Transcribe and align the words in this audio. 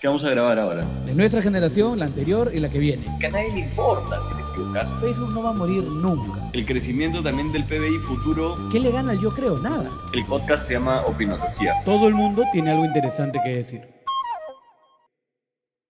¿Qué 0.00 0.06
vamos 0.06 0.24
a 0.24 0.30
grabar 0.30 0.58
ahora? 0.58 0.82
De 1.04 1.14
nuestra 1.14 1.42
generación, 1.42 1.98
la 1.98 2.06
anterior 2.06 2.50
y 2.54 2.58
la 2.58 2.70
que 2.70 2.78
viene. 2.78 3.04
Que 3.20 3.26
a 3.26 3.28
nadie 3.28 3.52
le 3.52 3.60
importa 3.60 4.18
si 4.22 4.34
te 4.34 4.40
equivocas. 4.50 4.88
Facebook 4.98 5.28
no 5.34 5.42
va 5.42 5.50
a 5.50 5.52
morir 5.52 5.84
nunca. 5.84 6.40
El 6.54 6.64
crecimiento 6.64 7.22
también 7.22 7.52
del 7.52 7.64
PBI 7.64 7.98
futuro. 7.98 8.56
¿Qué 8.72 8.80
le 8.80 8.92
gana 8.92 9.12
yo 9.12 9.28
creo? 9.28 9.58
Nada. 9.58 9.90
El 10.14 10.24
podcast 10.24 10.66
se 10.66 10.72
llama 10.72 11.02
Opinología. 11.04 11.74
Todo 11.84 12.08
el 12.08 12.14
mundo 12.14 12.44
tiene 12.50 12.70
algo 12.70 12.86
interesante 12.86 13.40
que 13.44 13.56
decir. 13.56 13.82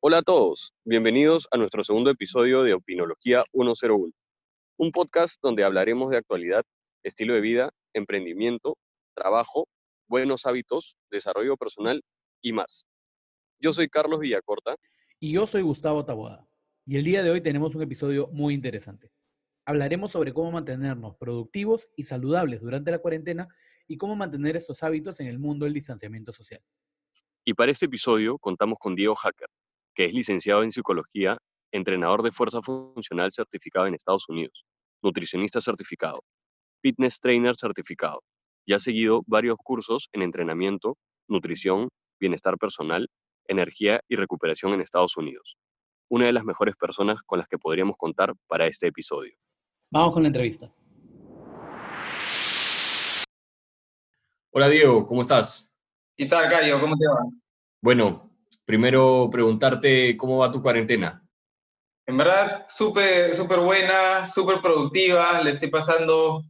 Hola 0.01 0.19
a 0.19 0.23
todos, 0.23 0.73
bienvenidos 0.85 1.47
a 1.53 1.57
nuestro 1.59 1.85
segundo 1.85 2.11
episodio 2.11 2.65
de 2.65 2.75
Opinología 2.75 3.45
101, 3.53 4.11
un 4.79 4.91
podcast 4.91 5.37
donde 5.41 5.63
hablaremos 5.63 6.11
de 6.11 6.17
actualidad, 6.17 6.65
estilo 7.05 7.35
de 7.35 7.41
vida, 7.43 7.71
emprendimiento, 7.95 8.77
trabajo, 9.15 9.69
buenos 10.09 10.47
hábitos, 10.47 10.97
desarrollo 11.13 11.57
personal 11.57 12.03
y 12.43 12.53
más. 12.53 12.87
Yo 13.63 13.75
soy 13.75 13.89
Carlos 13.89 14.21
Villacorta. 14.21 14.77
Y 15.21 15.33
yo 15.33 15.47
soy 15.47 15.61
Gustavo 15.61 16.07
Taboada. 16.07 16.49
Y 16.87 16.97
el 16.97 17.05
día 17.05 17.23
de 17.23 17.31
hoy 17.31 17.43
tenemos 17.43 17.75
un 17.75 17.83
episodio 17.83 18.29
muy 18.33 18.55
interesante. 18.55 19.13
Hablaremos 19.67 20.13
sobre 20.13 20.33
cómo 20.33 20.51
mantenernos 20.51 21.17
productivos 21.17 21.91
y 21.95 22.05
saludables 22.05 22.63
durante 22.63 22.91
la 22.91 23.01
cuarentena 23.01 23.49
y 23.87 23.99
cómo 23.99 24.17
mantener 24.17 24.57
estos 24.57 24.83
hábitos 24.83 25.21
en 25.21 25.27
el 25.27 25.39
mundo 25.39 25.67
del 25.67 25.75
distanciamiento 25.75 26.33
social. 26.33 26.63
Y 27.45 27.53
para 27.53 27.71
este 27.71 27.85
episodio 27.85 28.39
contamos 28.39 28.79
con 28.81 28.95
Diego 28.95 29.15
Hacker, 29.15 29.49
que 29.95 30.07
es 30.07 30.15
licenciado 30.15 30.63
en 30.63 30.73
psicología, 30.73 31.37
entrenador 31.71 32.23
de 32.23 32.33
fuerza 32.33 32.63
funcional 32.63 33.31
certificado 33.31 33.87
en 33.87 33.95
Estados 33.95 34.27
Unidos, 34.31 34.65
nutricionista 35.03 35.61
certificado, 35.61 36.23
fitness 36.81 37.21
trainer 37.21 37.55
certificado 37.57 38.23
y 38.65 38.73
ha 38.73 38.79
seguido 38.79 39.23
varios 39.27 39.59
cursos 39.59 40.09
en 40.15 40.23
entrenamiento, 40.23 40.97
nutrición, 41.29 41.91
bienestar 42.19 42.57
personal 42.57 43.07
energía 43.51 44.01
y 44.09 44.17
recuperación 44.17 44.73
en 44.73 44.81
Estados 44.81 45.17
Unidos. 45.17 45.59
Una 46.09 46.27
de 46.27 46.33
las 46.33 46.45
mejores 46.45 46.77
personas 46.77 47.21
con 47.23 47.39
las 47.39 47.49
que 47.49 47.59
podríamos 47.59 47.97
contar 47.97 48.33
para 48.47 48.67
este 48.67 48.87
episodio. 48.87 49.35
Vamos 49.91 50.15
con 50.15 50.23
la 50.23 50.29
entrevista. 50.29 50.73
Hola 54.53 54.69
Diego, 54.69 55.07
¿cómo 55.07 55.23
estás? 55.23 55.77
¿Qué 56.17 56.27
tal, 56.27 56.49
Cayo? 56.49 56.81
¿Cómo 56.81 56.97
te 56.97 57.07
va? 57.07 57.25
Bueno, 57.83 58.31
primero 58.65 59.29
preguntarte 59.31 60.17
cómo 60.17 60.39
va 60.39 60.53
tu 60.53 60.63
cuarentena. 60.63 61.25
En 62.07 62.17
verdad, 62.17 62.67
súper, 62.69 63.35
súper 63.35 63.61
buena, 63.61 64.27
súper 64.27 64.61
productiva, 64.61 65.41
le 65.43 65.51
estoy 65.51 65.71
pasando 65.71 66.43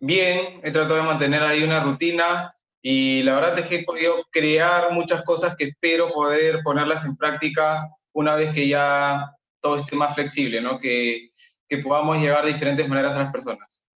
bien, 0.00 0.60
he 0.64 0.72
tratado 0.72 0.96
de 0.96 1.06
mantener 1.06 1.42
ahí 1.42 1.62
una 1.62 1.82
rutina, 1.82 2.52
y 2.86 3.22
la 3.22 3.36
verdad 3.36 3.58
es 3.58 3.64
que 3.64 3.76
he 3.76 3.82
podido 3.82 4.26
crear 4.30 4.92
muchas 4.92 5.24
cosas 5.24 5.56
que 5.56 5.64
espero 5.64 6.10
poder 6.10 6.60
ponerlas 6.62 7.06
en 7.06 7.16
práctica 7.16 7.88
una 8.12 8.34
vez 8.34 8.52
que 8.52 8.68
ya 8.68 9.24
todo 9.62 9.76
esté 9.76 9.96
más 9.96 10.14
flexible, 10.14 10.60
¿no? 10.60 10.78
Que, 10.78 11.30
que 11.66 11.78
podamos 11.78 12.18
llevar 12.18 12.44
de 12.44 12.52
diferentes 12.52 12.86
maneras 12.86 13.16
a 13.16 13.20
las 13.20 13.32
personas. 13.32 13.88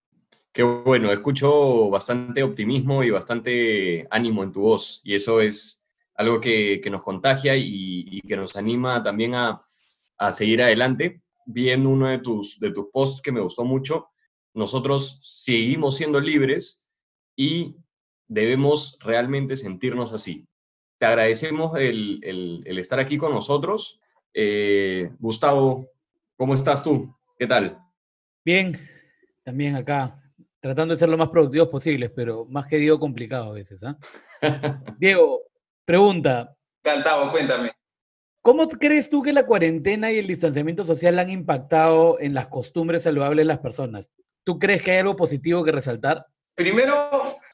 Qué 0.50 0.62
bueno, 0.62 1.12
escucho 1.12 1.91
bastante 1.91 2.42
optimismo 2.42 3.05
y 3.05 3.11
bastante 3.11 4.09
ánimo 4.11 4.42
en 4.42 4.53
tu 4.53 4.62
voz 4.62 5.03
y 5.05 5.14
eso 5.14 5.42
es 5.42 5.84
algo 6.14 6.41
que, 6.41 6.81
que 6.83 6.89
nos 6.89 7.03
contagia 7.03 7.56
y, 7.56 8.06
y, 8.11 8.22
que 8.22 8.39
nos 8.39 8.56
anima 8.56 9.03
también 9.03 9.34
a, 9.34 9.61
a 10.16 10.33
seguir 10.33 10.62
adelante. 10.62 11.20
Vi 11.44 11.69
en 11.69 11.86
uno 11.86 12.09
de 12.09 12.20
tus, 12.20 12.59
de 12.59 12.70
tus 12.70 12.86
posts 12.91 13.20
que 13.20 13.33
me 13.33 13.42
gustó 13.42 13.64
mucho, 13.64 14.09
nosotros 14.55 15.20
seguimos 15.22 15.98
siendo 15.98 16.19
libres 16.20 16.89
y 17.36 17.77
debemos 18.28 18.98
realmente 19.00 19.56
sentirnos 19.56 20.12
así. 20.12 20.46
Te 20.98 21.06
agradecemos 21.06 21.78
el, 21.78 22.20
el, 22.22 22.78
estar 22.78 23.00
aquí 23.00 23.18
con 23.18 23.32
nosotros. 23.32 24.00
Eh, 24.34 25.10
Gustavo, 25.18 25.88
¿cómo 26.36 26.54
estás 26.54 26.82
tú? 26.82 27.14
¿Qué 27.38 27.46
tal? 27.46 27.78
Bien, 28.44 28.78
también 29.44 29.76
acá, 29.76 30.20
tratando 30.60 30.94
de 30.94 30.98
ser 30.98 31.08
lo 31.08 31.16
más 31.16 31.28
productivos 31.28 31.69
posibles, 31.69 32.10
pero 32.14 32.44
más 32.47 32.66
que 32.66 32.76
digo 32.76 32.98
complicado 32.98 33.50
a 33.50 33.54
veces. 33.54 33.82
¿ah? 33.84 33.97
Diego, 34.98 35.42
pregunta. 35.84 36.54
Caltavo, 36.82 37.30
cuéntame. 37.30 37.72
¿Cómo 38.42 38.69
crees 38.69 39.10
tú 39.10 39.22
que 39.22 39.32
la 39.32 39.47
cuarentena 39.47 40.10
y 40.10 40.19
el 40.19 40.26
distanciamiento 40.26 40.84
social 40.84 41.19
han 41.19 41.30
impactado 41.30 42.19
en 42.20 42.34
las 42.34 42.47
costumbres 42.47 43.03
saludables 43.03 43.42
de 43.42 43.44
las 43.44 43.58
personas? 43.58 44.10
¿Tú 44.44 44.58
crees 44.58 44.82
que 44.82 44.92
hay 44.92 44.98
algo 44.98 45.16
positivo 45.16 45.62
que 45.62 45.72
resaltar? 45.72 46.26
Primero, 46.54 47.10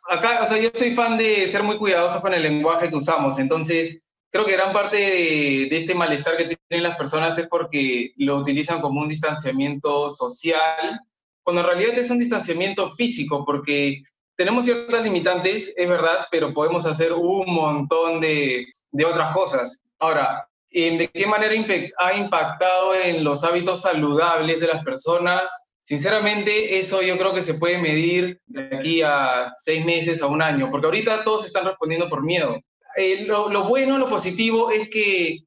acá, 0.09 0.41
o 0.43 0.47
sea, 0.47 0.59
yo 0.59 0.71
soy 0.75 0.95
fan 0.95 1.17
de 1.17 1.47
ser 1.47 1.63
muy 1.63 1.77
cuidadosos 1.79 2.21
con 2.21 2.35
el 2.35 2.43
lenguaje 2.43 2.89
que 2.89 2.97
usamos, 2.97 3.39
entonces 3.39 4.01
creo 4.31 4.45
que 4.45 4.53
gran 4.53 4.73
parte 4.73 4.97
de, 4.97 5.69
de, 5.71 5.77
este 5.77 5.95
malestar 5.95 6.37
que 6.37 6.57
tienen 6.69 6.83
las 6.83 6.97
personas 6.97 7.39
es 7.39 7.47
porque 7.49 8.13
lo 8.17 8.37
utilizan 8.37 8.81
como 8.81 9.01
un 9.01 9.09
distanciamiento 9.09 10.11
social, 10.11 11.01
cuando 11.43 11.63
en 11.63 11.69
realidad 11.69 11.99
es 11.99 12.11
un 12.11 12.19
distanciamiento 12.19 12.91
físico, 12.91 13.45
porque 13.45 14.03
tenemos 14.37 14.65
ciertas 14.65 15.05
limitantes, 15.05 15.73
es 15.77 15.89
verdad, 15.89 16.27
pero 16.31 16.53
podemos 16.53 16.87
hacer 16.87 17.13
un 17.13 17.45
montón 17.47 18.21
de, 18.21 18.67
de 18.91 19.05
otras 19.05 19.33
cosas. 19.33 19.85
Ahora, 19.99 20.49
¿de 20.71 21.09
qué 21.13 21.27
manera 21.27 21.55
ha 21.99 22.15
impactado 22.15 22.95
en 22.97 23.23
los 23.23 23.45
hábitos 23.45 23.83
saludables 23.83 24.61
de 24.61 24.67
las 24.67 24.85
personas? 24.85 25.74
Sinceramente, 25.85 26.79
eso 26.79 27.03
yo 27.03 27.19
creo 27.19 27.35
que 27.35 27.43
se 27.43 27.55
puede 27.55 27.77
medir 27.77 28.41
de 28.47 28.75
aquí 28.75 29.03
a 29.03 29.53
seis 29.61 29.85
meses, 29.85 30.23
a 30.23 30.27
un 30.27 30.41
año, 30.41 30.71
porque 30.71 30.87
ahorita 30.87 31.23
todos 31.25 31.45
están 31.45 31.67
respondiendo 31.67 32.09
por 32.09 32.25
miedo. 32.25 32.59
Eh, 32.97 33.27
lo, 33.27 33.65
bueno, 33.65 33.99
lo 33.99 34.09
positivo 34.09 34.71
es 34.71 34.89
que 34.89 35.41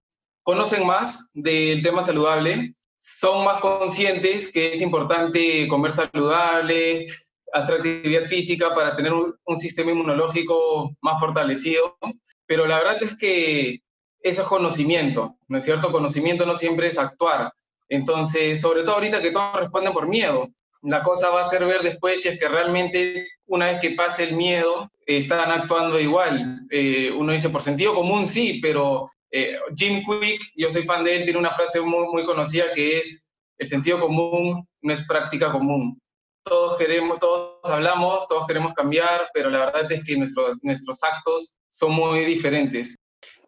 conocen 0.43 0.85
más 0.85 1.31
del 1.33 1.81
tema 1.81 2.03
saludable, 2.03 2.75
son 2.99 3.45
más 3.45 3.59
conscientes 3.61 4.51
que 4.51 4.73
es 4.73 4.81
importante 4.81 5.67
comer 5.67 5.91
saludable, 5.91 7.07
hacer 7.51 7.77
actividad 7.77 8.25
física 8.25 8.75
para 8.75 8.95
tener 8.95 9.13
un, 9.13 9.33
un 9.43 9.59
sistema 9.59 9.91
inmunológico 9.91 10.95
más 11.01 11.19
fortalecido, 11.19 11.97
pero 12.45 12.67
la 12.67 12.77
verdad 12.77 13.01
es 13.01 13.17
que 13.17 13.81
eso 14.21 14.41
es 14.43 14.47
conocimiento, 14.47 15.35
¿no 15.47 15.57
es 15.57 15.65
cierto? 15.65 15.91
Conocimiento 15.91 16.45
no 16.45 16.55
siempre 16.55 16.87
es 16.87 16.99
actuar. 16.99 17.51
Entonces, 17.89 18.61
sobre 18.61 18.83
todo 18.83 18.95
ahorita 18.95 19.21
que 19.21 19.31
todos 19.31 19.59
responden 19.59 19.93
por 19.93 20.07
miedo, 20.07 20.49
la 20.81 21.01
cosa 21.01 21.29
va 21.29 21.41
a 21.41 21.49
ser 21.49 21.65
ver 21.65 21.81
después 21.81 22.21
si 22.21 22.29
es 22.29 22.39
que 22.39 22.47
realmente 22.47 23.27
una 23.45 23.67
vez 23.67 23.79
que 23.79 23.91
pase 23.91 24.25
el 24.25 24.35
miedo 24.35 24.89
están 25.05 25.51
actuando 25.51 25.99
igual. 25.99 26.61
Eh, 26.69 27.11
uno 27.11 27.31
dice, 27.31 27.49
por 27.49 27.61
sentido 27.61 27.93
común 27.93 28.27
sí, 28.27 28.59
pero 28.61 29.05
eh, 29.31 29.57
Jim 29.75 30.03
Quick, 30.05 30.41
yo 30.55 30.69
soy 30.69 30.83
fan 30.83 31.03
de 31.03 31.17
él, 31.17 31.23
tiene 31.23 31.39
una 31.39 31.51
frase 31.51 31.81
muy, 31.81 32.07
muy 32.07 32.25
conocida 32.25 32.73
que 32.73 32.97
es, 32.99 33.29
el 33.57 33.67
sentido 33.67 33.99
común 33.99 34.67
no 34.81 34.93
es 34.93 35.07
práctica 35.07 35.51
común. 35.51 35.99
Todos 36.43 36.77
queremos, 36.77 37.19
todos 37.19 37.59
hablamos, 37.63 38.27
todos 38.27 38.45
queremos 38.45 38.73
cambiar, 38.73 39.29
pero 39.33 39.49
la 39.49 39.59
verdad 39.59 39.91
es 39.91 40.03
que 40.03 40.17
nuestros, 40.17 40.57
nuestros 40.61 41.03
actos 41.03 41.57
son 41.69 41.93
muy 41.93 42.23
diferentes. 42.25 42.96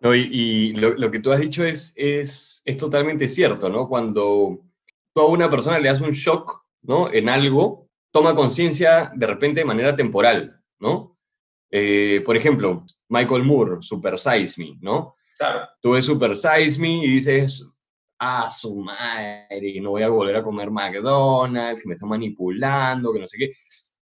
No, 0.02 0.16
y, 0.16 0.30
y 0.32 0.74
lo, 0.74 0.92
lo, 0.92 1.12
que 1.12 1.20
tú 1.20 1.32
has 1.32 1.40
dicho 1.40 1.64
es, 1.64 1.94
es, 1.98 2.62
es 2.64 2.78
totalmente 2.78 3.28
cierto, 3.28 3.70
¿no? 3.70 3.88
Cuando 3.88 4.60
tú 5.14 5.22
a 5.22 5.28
una 5.28 5.50
persona 5.50 5.80
le 5.80 5.90
das 5.90 6.00
un 6.00 6.12
shock, 6.12 6.66
¿no? 6.84 7.12
En 7.12 7.28
algo, 7.28 7.90
toma 8.12 8.34
conciencia 8.34 9.12
de 9.14 9.28
repente 9.28 9.60
de 9.60 9.66
manera 9.66 9.96
temporal, 9.96 10.62
¿no? 10.80 11.18
Eh, 11.72 12.22
por 12.26 12.38
ejemplo, 12.38 12.86
Michael 13.10 13.44
Moore, 13.44 13.78
Super 13.82 14.18
Size 14.18 14.56
Me, 14.58 14.78
¿no? 14.82 15.16
Claro. 15.38 15.68
Tú 15.82 15.92
ves 15.92 16.06
Super 16.06 16.36
Size 16.36 16.80
Me 16.80 17.04
y 17.04 17.08
dices, 17.08 17.78
ah, 18.20 18.50
su 18.50 18.78
madre, 18.78 19.80
no 19.82 19.92
voy 19.92 20.04
a 20.04 20.10
volver 20.10 20.38
a 20.38 20.44
comer 20.44 20.72
McDonald's, 20.72 21.82
que 21.82 21.88
me 21.88 21.96
están 21.96 22.10
manipulando, 22.10 23.14
que 23.14 23.20
no 23.20 23.28
sé 23.28 23.38
qué. 23.38 23.52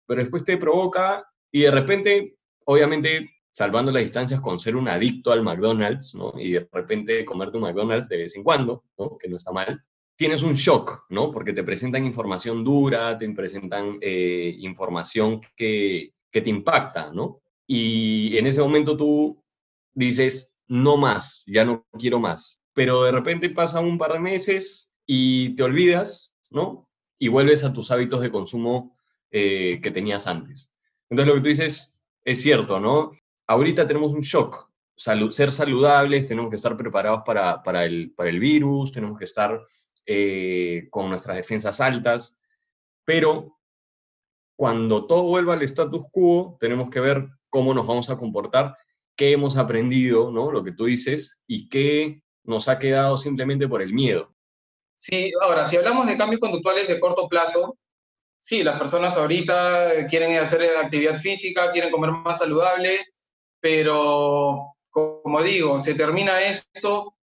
Pero 0.05 0.21
después 0.21 0.43
te 0.43 0.57
provoca 0.57 1.25
y 1.51 1.61
de 1.61 1.71
repente, 1.71 2.37
obviamente, 2.65 3.34
salvando 3.55 3.89
las 3.89 4.03
distancias 4.03 4.41
con 4.41 4.59
ser 4.59 4.75
un 4.75 4.89
adicto 4.89 5.31
al 5.31 5.41
McDonald's, 5.41 6.13
¿no? 6.13 6.33
Y 6.37 6.51
de 6.51 6.67
repente 6.69 7.23
comerte 7.23 7.55
un 7.55 7.63
McDonald's 7.63 8.09
de 8.09 8.17
vez 8.17 8.35
en 8.35 8.43
cuando, 8.43 8.83
¿no? 8.97 9.17
Que 9.17 9.29
no 9.29 9.37
está 9.37 9.53
mal. 9.53 9.81
Tienes 10.17 10.43
un 10.43 10.55
shock, 10.55 11.05
¿no? 11.07 11.31
Porque 11.31 11.53
te 11.53 11.63
presentan 11.63 12.03
información 12.03 12.65
dura, 12.65 13.17
te 13.17 13.29
presentan 13.29 13.97
eh, 14.01 14.53
información 14.59 15.39
que, 15.55 16.11
que 16.29 16.41
te 16.41 16.49
impacta, 16.49 17.13
¿no? 17.13 17.43
Y 17.65 18.37
en 18.37 18.45
ese 18.47 18.59
momento 18.59 18.97
tú 18.97 19.41
dices, 19.93 20.53
no 20.67 20.97
más, 20.97 21.45
ya 21.47 21.63
no 21.63 21.87
quiero 21.97 22.19
más. 22.19 22.61
Pero 22.73 23.05
de 23.05 23.13
repente 23.13 23.49
pasa 23.49 23.79
un 23.79 23.97
par 23.97 24.11
de 24.11 24.19
meses 24.19 24.97
y 25.05 25.55
te 25.55 25.63
olvidas, 25.63 26.35
¿no? 26.51 26.89
Y 27.17 27.29
vuelves 27.29 27.63
a 27.63 27.71
tus 27.71 27.89
hábitos 27.89 28.19
de 28.19 28.31
consumo 28.31 28.97
eh, 29.31 29.79
que 29.81 29.91
tenías 29.91 30.27
antes. 30.27 30.73
Entonces 31.09 31.27
lo 31.33 31.35
que 31.35 31.41
tú 31.41 31.47
dices 31.47 32.01
es 32.25 32.41
cierto, 32.41 32.81
¿no? 32.81 33.13
Ahorita 33.47 33.85
tenemos 33.87 34.11
un 34.11 34.21
shock. 34.21 34.69
Salud, 34.97 35.31
ser 35.31 35.51
saludables, 35.51 36.27
tenemos 36.27 36.49
que 36.49 36.55
estar 36.55 36.77
preparados 36.77 37.21
para, 37.25 37.61
para, 37.61 37.83
el, 37.83 38.13
para 38.15 38.29
el 38.29 38.39
virus, 38.39 38.91
tenemos 38.91 39.17
que 39.17 39.25
estar 39.25 39.61
eh, 40.05 40.87
con 40.89 41.09
nuestras 41.09 41.35
defensas 41.35 41.81
altas, 41.81 42.39
pero 43.03 43.59
cuando 44.55 45.05
todo 45.05 45.23
vuelva 45.23 45.53
al 45.53 45.63
status 45.63 46.05
quo, 46.11 46.57
tenemos 46.59 46.89
que 46.89 47.01
ver 47.01 47.27
cómo 47.49 47.73
nos 47.73 47.87
vamos 47.87 48.09
a 48.09 48.17
comportar, 48.17 48.77
qué 49.15 49.31
hemos 49.31 49.57
aprendido, 49.57 50.31
¿no? 50.31 50.51
Lo 50.51 50.63
que 50.63 50.71
tú 50.71 50.85
dices, 50.85 51.41
y 51.47 51.67
qué 51.67 52.21
nos 52.43 52.67
ha 52.67 52.79
quedado 52.79 53.17
simplemente 53.17 53.67
por 53.67 53.81
el 53.81 53.93
miedo. 53.93 54.33
Sí, 54.95 55.31
ahora, 55.41 55.65
si 55.65 55.75
hablamos 55.75 56.07
de 56.07 56.17
cambios 56.17 56.39
conductuales 56.39 56.87
de 56.87 56.99
corto 56.99 57.27
plazo, 57.27 57.77
sí, 58.41 58.63
las 58.63 58.77
personas 58.79 59.17
ahorita 59.17 60.05
quieren 60.07 60.37
hacer 60.37 60.77
actividad 60.77 61.17
física, 61.17 61.71
quieren 61.71 61.91
comer 61.91 62.11
más 62.11 62.39
saludable, 62.39 62.97
pero 63.65 64.75
como 64.91 65.41
digo, 65.41 65.79
se 65.79 65.95
termina 65.95 66.39
esto 66.39 67.15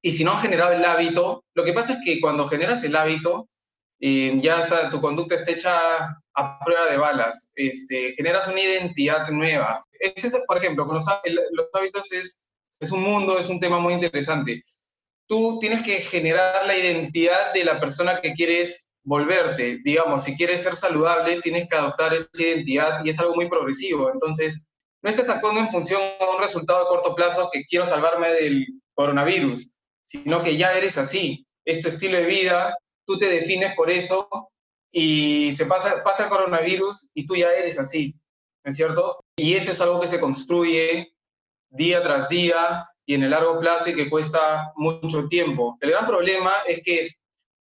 y 0.00 0.12
si 0.12 0.24
no 0.24 0.32
han 0.32 0.38
generado 0.38 0.72
el 0.72 0.82
hábito, 0.82 1.44
lo 1.52 1.62
que 1.62 1.74
pasa 1.74 1.92
es 1.92 1.98
que 2.02 2.22
cuando 2.22 2.48
generas 2.48 2.82
el 2.84 2.96
hábito, 2.96 3.50
eh, 4.00 4.38
ya 4.40 4.62
está, 4.62 4.88
tu 4.88 4.98
conducta 5.02 5.34
está 5.34 5.50
hecha 5.50 6.22
a 6.32 6.58
prueba 6.64 6.86
de 6.86 6.96
balas, 6.96 7.52
este, 7.54 8.14
generas 8.14 8.48
una 8.48 8.62
identidad 8.62 9.28
nueva. 9.28 9.84
Es 9.92 10.24
eso, 10.24 10.38
por 10.46 10.56
ejemplo, 10.56 10.86
con 10.86 10.94
los, 10.94 11.04
los 11.52 11.66
hábitos 11.74 12.12
es, 12.12 12.46
es 12.80 12.90
un 12.90 13.02
mundo, 13.02 13.38
es 13.38 13.50
un 13.50 13.60
tema 13.60 13.78
muy 13.78 13.92
interesante. 13.92 14.64
Tú 15.26 15.58
tienes 15.60 15.82
que 15.82 15.96
generar 15.96 16.64
la 16.64 16.78
identidad 16.78 17.52
de 17.52 17.66
la 17.66 17.78
persona 17.78 18.22
que 18.22 18.32
quieres 18.32 18.94
volverte. 19.02 19.80
Digamos, 19.84 20.24
si 20.24 20.34
quieres 20.34 20.62
ser 20.62 20.76
saludable, 20.76 21.42
tienes 21.42 21.68
que 21.68 21.76
adoptar 21.76 22.14
esa 22.14 22.28
identidad 22.38 23.04
y 23.04 23.10
es 23.10 23.18
algo 23.20 23.34
muy 23.34 23.50
progresivo. 23.50 24.10
Entonces, 24.10 24.62
no 25.02 25.10
estás 25.10 25.30
actuando 25.30 25.60
en 25.60 25.70
función 25.70 26.00
de 26.00 26.26
un 26.26 26.40
resultado 26.40 26.84
a 26.84 26.88
corto 26.88 27.14
plazo 27.14 27.48
que 27.52 27.64
quiero 27.64 27.86
salvarme 27.86 28.30
del 28.32 28.66
coronavirus, 28.94 29.72
sino 30.02 30.42
que 30.42 30.56
ya 30.56 30.72
eres 30.72 30.98
así. 30.98 31.46
Es 31.64 31.82
tu 31.82 31.88
estilo 31.88 32.16
de 32.18 32.26
vida, 32.26 32.76
tú 33.06 33.18
te 33.18 33.28
defines 33.28 33.74
por 33.74 33.90
eso 33.90 34.28
y 34.90 35.52
se 35.52 35.66
pasa, 35.66 36.02
pasa 36.02 36.24
el 36.24 36.30
coronavirus 36.30 37.10
y 37.14 37.26
tú 37.26 37.36
ya 37.36 37.50
eres 37.52 37.78
así, 37.78 38.14
¿no 38.64 38.70
es 38.70 38.76
cierto? 38.76 39.20
Y 39.36 39.54
eso 39.54 39.70
es 39.70 39.80
algo 39.80 40.00
que 40.00 40.08
se 40.08 40.20
construye 40.20 41.12
día 41.70 42.02
tras 42.02 42.28
día 42.28 42.88
y 43.06 43.14
en 43.14 43.22
el 43.22 43.30
largo 43.30 43.58
plazo 43.60 43.90
y 43.90 43.94
que 43.94 44.10
cuesta 44.10 44.72
mucho 44.76 45.28
tiempo. 45.28 45.76
El 45.80 45.90
gran 45.90 46.06
problema 46.06 46.52
es 46.66 46.82
que 46.82 47.10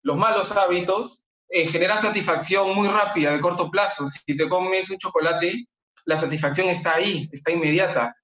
los 0.03 0.17
malos 0.17 0.53
hábitos 0.53 1.25
eh, 1.49 1.67
generan 1.67 2.01
satisfacción 2.01 2.75
muy 2.75 2.89
rápida, 2.89 3.33
de 3.33 3.41
corto 3.41 3.71
plazo. 3.71 4.07
Si 4.09 4.37
te 4.37 4.49
comes 4.49 4.91
un 4.91 4.99
chocolate, 4.99 5.67
la 6.07 6.17
satisfacción 6.17 6.69
está 6.69 6.95
ahí, 6.95 7.29
está 7.33 7.53
inmediata, 7.53 8.17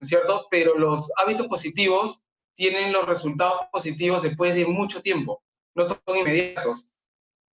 ¿no 0.00 0.04
es 0.04 0.08
cierto? 0.08 0.46
Pero 0.50 0.78
los 0.78 1.12
hábitos 1.16 1.46
positivos 1.46 2.22
tienen 2.54 2.92
los 2.92 3.06
resultados 3.06 3.62
positivos 3.70 4.22
después 4.22 4.54
de 4.54 4.66
mucho 4.66 5.02
tiempo 5.02 5.42
no 5.74 5.84
son 5.84 5.98
inmediatos. 6.16 6.88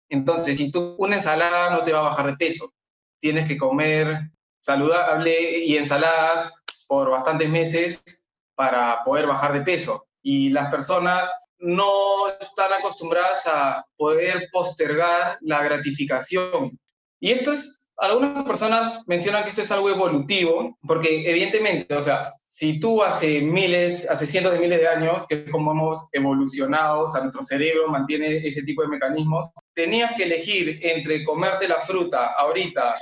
Entonces, 0.09 0.57
si 0.59 0.71
tú 0.71 0.97
una 0.99 1.17
ensalada 1.17 1.71
no 1.71 1.85
te 1.85 1.93
va 1.93 2.01
a 2.01 2.11
bajar 2.11 2.27
de 2.27 2.37
peso, 2.37 2.73
tienes 3.21 3.49
que 3.49 3.59
comer 3.59 4.31
saludable 4.61 5.65
y 5.65 5.77
ensaladas 5.77 6.53
por 6.89 7.11
bastantes 7.11 7.49
meses 7.49 8.03
para 8.55 9.03
poder 9.05 9.27
bajar 9.27 9.53
de 9.53 9.61
peso. 9.63 10.09
Y 10.23 10.51
las 10.51 10.71
personas 10.71 11.31
no 11.59 12.29
están 12.29 12.73
acostumbradas 12.73 13.47
a 13.47 13.87
poder 13.97 14.49
postergar 14.53 15.39
la 15.41 15.63
gratificación. 15.63 16.79
Y 17.21 17.33
esto 17.33 17.53
es, 17.53 17.86
algunas 17.99 18.45
personas 18.45 19.03
mencionan 19.07 19.43
que 19.43 19.51
esto 19.51 19.63
es 19.63 19.71
algo 19.71 19.91
evolutivo, 19.91 20.77
porque 20.87 21.29
evidentemente, 21.29 21.95
o 21.95 22.01
sea, 22.01 22.33
si 22.45 22.81
tú 22.81 23.03
hace 23.03 23.43
miles, 23.43 24.09
hace 24.09 24.27
cientos 24.27 24.53
de 24.53 24.59
miles 24.59 24.81
de 24.81 24.89
años, 24.89 25.27
que 25.27 25.51
como 25.51 25.73
hemos 25.73 26.09
evolucionado, 26.13 27.03
o 27.03 27.09
sea, 27.09 27.21
nuestro 27.21 27.43
cerebro 27.43 27.89
mantiene 27.89 28.37
ese 28.37 28.63
tipo 28.63 28.83
de 28.83 28.89
mecanismos, 28.89 29.51
tenías 29.75 30.13
que 30.15 30.25
elegir 30.25 30.79
entre 30.83 31.25
comerte 31.25 31.69
la 31.69 31.81
fruta 31.81 32.33
ahorita 32.33 32.95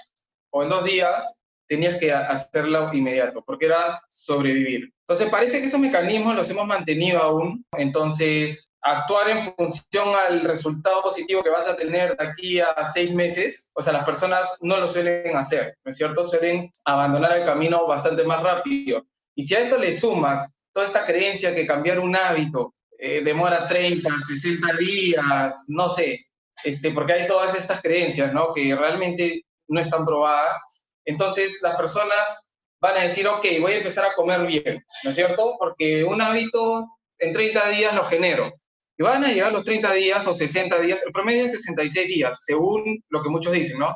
o 0.50 0.62
en 0.62 0.69
dos 0.69 0.85
días, 0.85 1.37
tenías 1.67 1.99
que 1.99 2.12
hacerlo 2.12 2.93
inmediato, 2.93 3.43
porque 3.46 3.67
era 3.67 4.02
sobrevivir. 4.08 4.93
Entonces 5.00 5.29
parece 5.31 5.61
que 5.61 5.67
esos 5.67 5.81
mecanismos 5.81 6.35
los 6.35 6.50
hemos 6.50 6.67
mantenido 6.67 7.20
aún, 7.20 7.64
entonces 7.79 8.70
actuar 8.85 9.31
en 9.31 9.43
función 9.43 10.15
al 10.15 10.43
resultado 10.43 11.03
positivo 11.03 11.43
que 11.43 11.49
vas 11.49 11.67
a 11.67 11.75
tener 11.75 12.15
de 12.17 12.25
aquí 12.25 12.61
a 12.61 12.85
seis 12.85 13.15
meses, 13.15 13.73
o 13.75 13.81
sea, 13.81 13.95
las 13.95 14.05
personas 14.05 14.59
no 14.61 14.77
lo 14.77 14.87
suelen 14.87 15.35
hacer, 15.37 15.79
¿no 15.83 15.91
es 15.91 15.97
cierto? 15.97 16.23
Suelen 16.23 16.71
abandonar 16.85 17.35
el 17.37 17.47
camino 17.47 17.87
bastante 17.87 18.25
más 18.25 18.43
rápido. 18.43 19.07
Y 19.35 19.43
si 19.43 19.55
a 19.55 19.61
esto 19.61 19.79
le 19.79 19.91
sumas 19.91 20.47
toda 20.73 20.87
esta 20.87 21.07
creencia 21.07 21.55
que 21.55 21.67
cambiar 21.67 21.99
un 21.99 22.15
hábito 22.15 22.75
eh, 22.99 23.23
demora 23.25 23.67
30, 23.67 24.19
60 24.19 24.77
días, 24.77 25.65
no 25.69 25.89
sé, 25.89 26.27
este, 26.63 26.91
porque 26.91 27.15
hay 27.15 27.27
todas 27.27 27.55
estas 27.55 27.81
creencias, 27.81 28.35
¿no? 28.35 28.53
Que 28.53 28.75
realmente 28.77 29.47
no 29.67 29.81
están 29.81 30.05
probadas. 30.05 30.63
Entonces 31.07 31.61
las 31.63 31.77
personas 31.77 32.53
van 32.81 32.99
a 32.99 33.03
decir, 33.03 33.27
ok, 33.27 33.47
voy 33.61 33.73
a 33.73 33.79
empezar 33.79 34.05
a 34.05 34.15
comer 34.15 34.47
bien, 34.47 34.85
¿no 35.05 35.11
es 35.11 35.17
cierto? 35.17 35.57
Porque 35.59 36.05
un 36.05 36.21
hábito 36.21 36.87
en 37.19 37.33
30 37.33 37.69
días 37.71 37.95
lo 37.95 38.05
genero. 38.05 38.53
Y 38.96 39.02
van 39.02 39.25
a 39.25 39.32
llegar 39.32 39.52
los 39.52 39.64
30 39.64 39.93
días 39.94 40.26
o 40.26 40.35
60 40.35 40.79
días, 40.81 41.02
el 41.05 41.12
promedio 41.12 41.44
es 41.44 41.52
66 41.52 42.06
días, 42.06 42.44
según 42.44 43.02
lo 43.08 43.23
que 43.23 43.29
muchos 43.29 43.52
dicen, 43.52 43.79
¿no? 43.79 43.94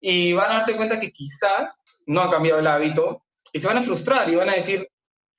Y 0.00 0.34
van 0.34 0.50
a 0.50 0.54
darse 0.56 0.76
cuenta 0.76 1.00
que 1.00 1.10
quizás 1.10 1.82
no 2.06 2.20
ha 2.20 2.30
cambiado 2.30 2.60
el 2.60 2.66
hábito, 2.66 3.22
y 3.52 3.58
se 3.58 3.66
van 3.66 3.78
a 3.78 3.82
frustrar 3.82 4.28
y 4.28 4.34
van 4.34 4.50
a 4.50 4.54
decir, 4.54 4.86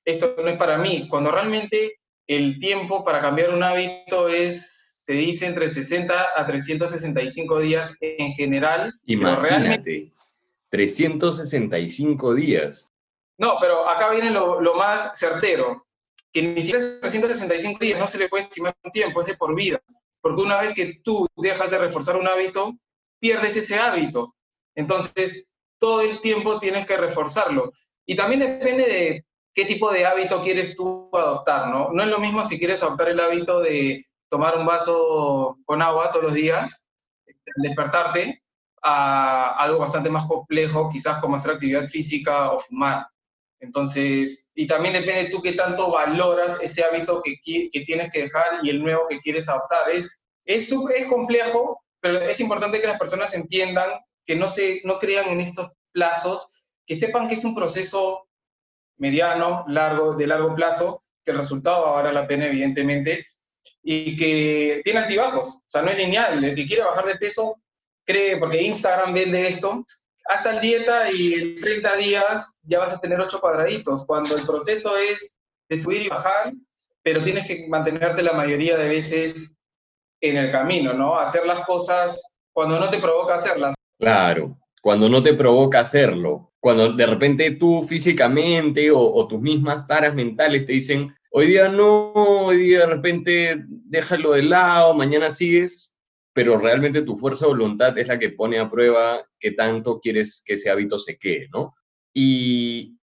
esto 0.04 0.34
no 0.42 0.48
es 0.48 0.56
para 0.56 0.78
mí, 0.78 1.06
cuando 1.08 1.30
realmente 1.30 2.00
el 2.26 2.58
tiempo 2.58 3.04
para 3.04 3.20
cambiar 3.20 3.54
un 3.54 3.62
hábito 3.62 4.28
es, 4.28 5.04
se 5.04 5.14
dice, 5.14 5.46
entre 5.46 5.68
60 5.68 6.14
a 6.36 6.46
365 6.46 7.60
días 7.60 7.96
en 8.00 8.32
general. 8.32 8.92
Imagínate, 9.06 9.48
realmente... 9.48 10.12
365 10.70 12.34
días. 12.34 12.92
No, 13.38 13.54
pero 13.60 13.88
acá 13.88 14.10
viene 14.10 14.30
lo, 14.30 14.60
lo 14.60 14.74
más 14.74 15.18
certero, 15.18 15.86
que 16.32 16.42
ni 16.42 16.62
siquiera 16.62 17.00
365 17.00 17.78
días 17.80 17.98
no 17.98 18.06
se 18.06 18.18
le 18.18 18.28
puede 18.28 18.44
estimar 18.44 18.76
un 18.82 18.90
tiempo, 18.90 19.20
es 19.20 19.26
de 19.26 19.36
por 19.36 19.54
vida. 19.54 19.80
Porque 20.20 20.42
una 20.42 20.60
vez 20.60 20.74
que 20.74 21.00
tú 21.02 21.26
dejas 21.36 21.70
de 21.70 21.78
reforzar 21.78 22.16
un 22.16 22.28
hábito, 22.28 22.76
pierdes 23.20 23.56
ese 23.56 23.78
hábito. 23.78 24.34
Entonces, 24.74 25.50
todo 25.78 26.02
el 26.02 26.20
tiempo 26.20 26.58
tienes 26.58 26.86
que 26.86 26.96
reforzarlo. 26.96 27.72
Y 28.06 28.16
también 28.16 28.40
depende 28.40 28.84
de 28.84 29.24
qué 29.54 29.64
tipo 29.64 29.90
de 29.90 30.06
hábito 30.06 30.42
quieres 30.42 30.76
tú 30.76 31.10
adoptar, 31.12 31.68
¿no? 31.68 31.90
No 31.92 32.02
es 32.02 32.08
lo 32.08 32.18
mismo 32.18 32.44
si 32.44 32.58
quieres 32.58 32.82
adoptar 32.82 33.08
el 33.08 33.20
hábito 33.20 33.60
de 33.60 34.04
tomar 34.28 34.56
un 34.56 34.66
vaso 34.66 35.58
con 35.64 35.82
agua 35.82 36.10
todos 36.10 36.26
los 36.26 36.34
días, 36.34 36.88
despertarte, 37.56 38.42
a 38.82 39.56
algo 39.58 39.78
bastante 39.78 40.10
más 40.10 40.26
complejo, 40.26 40.88
quizás 40.88 41.18
como 41.20 41.36
hacer 41.36 41.52
actividad 41.52 41.86
física 41.86 42.52
o 42.52 42.58
fumar. 42.58 43.06
Entonces, 43.60 44.50
y 44.54 44.66
también 44.66 44.94
depende 44.94 45.24
de 45.24 45.30
tú 45.30 45.42
qué 45.42 45.52
tanto 45.52 45.90
valoras 45.90 46.58
ese 46.62 46.84
hábito 46.84 47.20
que, 47.22 47.36
que 47.42 47.80
tienes 47.80 48.12
que 48.12 48.22
dejar 48.22 48.60
y 48.62 48.70
el 48.70 48.82
nuevo 48.82 49.06
que 49.08 49.18
quieres 49.20 49.48
adoptar. 49.48 49.90
Es, 49.90 50.24
es, 50.44 50.72
es 50.72 51.06
complejo, 51.08 51.82
pero 52.00 52.20
es 52.20 52.40
importante 52.40 52.80
que 52.80 52.86
las 52.86 52.98
personas 52.98 53.34
entiendan 53.34 53.90
que 54.24 54.36
no, 54.36 54.48
se, 54.48 54.80
no 54.84 54.98
crean 54.98 55.28
en 55.28 55.40
estos 55.40 55.70
plazos 55.92 56.50
que 56.86 56.96
sepan 56.96 57.28
que 57.28 57.34
es 57.34 57.44
un 57.44 57.54
proceso 57.54 58.28
mediano, 58.96 59.64
largo, 59.68 60.14
de 60.14 60.26
largo 60.26 60.54
plazo, 60.54 61.02
que 61.24 61.32
el 61.32 61.38
resultado 61.38 61.84
va 61.84 61.90
a 61.90 61.94
valer 61.94 62.14
la 62.14 62.26
pena, 62.26 62.46
evidentemente, 62.46 63.26
y 63.82 64.16
que 64.16 64.80
tiene 64.84 65.00
altibajos, 65.00 65.56
o 65.56 65.62
sea, 65.66 65.82
no 65.82 65.90
es 65.90 65.98
lineal. 65.98 66.42
El 66.42 66.54
que 66.54 66.66
quiere 66.66 66.84
bajar 66.84 67.06
de 67.06 67.16
peso 67.16 67.60
cree, 68.04 68.38
porque 68.38 68.62
Instagram 68.62 69.12
vende 69.12 69.46
esto, 69.46 69.84
hasta 70.28 70.54
el 70.54 70.60
dieta 70.60 71.10
y 71.10 71.34
en 71.34 71.60
30 71.60 71.96
días 71.96 72.58
ya 72.62 72.78
vas 72.78 72.94
a 72.94 73.00
tener 73.00 73.20
8 73.20 73.40
cuadraditos, 73.40 74.06
cuando 74.06 74.36
el 74.36 74.46
proceso 74.46 74.96
es 74.96 75.40
de 75.68 75.76
subir 75.76 76.02
y 76.02 76.08
bajar, 76.08 76.52
pero 77.02 77.22
tienes 77.22 77.46
que 77.46 77.66
mantenerte 77.68 78.22
la 78.22 78.32
mayoría 78.32 78.76
de 78.76 78.88
veces 78.88 79.54
en 80.20 80.36
el 80.36 80.52
camino, 80.52 80.92
¿no? 80.92 81.18
Hacer 81.18 81.46
las 81.46 81.64
cosas 81.64 82.38
cuando 82.52 82.78
no 82.78 82.90
te 82.90 82.98
provoca 82.98 83.34
hacerlas. 83.34 83.74
Claro, 83.98 84.58
cuando 84.82 85.08
no 85.08 85.22
te 85.22 85.34
provoca 85.34 85.80
hacerlo 85.80 86.48
cuando 86.60 86.92
de 86.92 87.06
repente 87.06 87.50
tú 87.52 87.82
físicamente 87.82 88.90
o, 88.90 89.26
tus 89.28 89.40
mismas 89.40 89.86
taras 89.86 90.14
mentales 90.14 90.64
te 90.64 90.72
dicen, 90.72 91.14
hoy 91.30 91.46
día 91.46 91.68
no, 91.68 92.12
hoy 92.12 92.58
día 92.58 92.80
de 92.80 92.86
repente 92.86 93.64
déjalo 93.66 94.32
de 94.32 94.42
lado, 94.42 94.94
mañana 94.94 95.30
sigues, 95.30 95.97
pero 96.38 96.56
realmente 96.56 97.02
tu 97.02 97.16
fuerza 97.16 97.46
de 97.46 97.50
voluntad 97.50 97.98
es 97.98 98.06
la 98.06 98.16
que 98.16 98.30
pone 98.30 98.60
a 98.60 98.70
prueba 98.70 99.26
qué 99.40 99.50
tanto 99.50 99.98
quieres 99.98 100.40
que 100.46 100.52
ese 100.52 100.70
hábito 100.70 100.96
se 100.96 101.18
quede, 101.18 101.48
¿no? 101.52 101.74
Y 102.14 102.96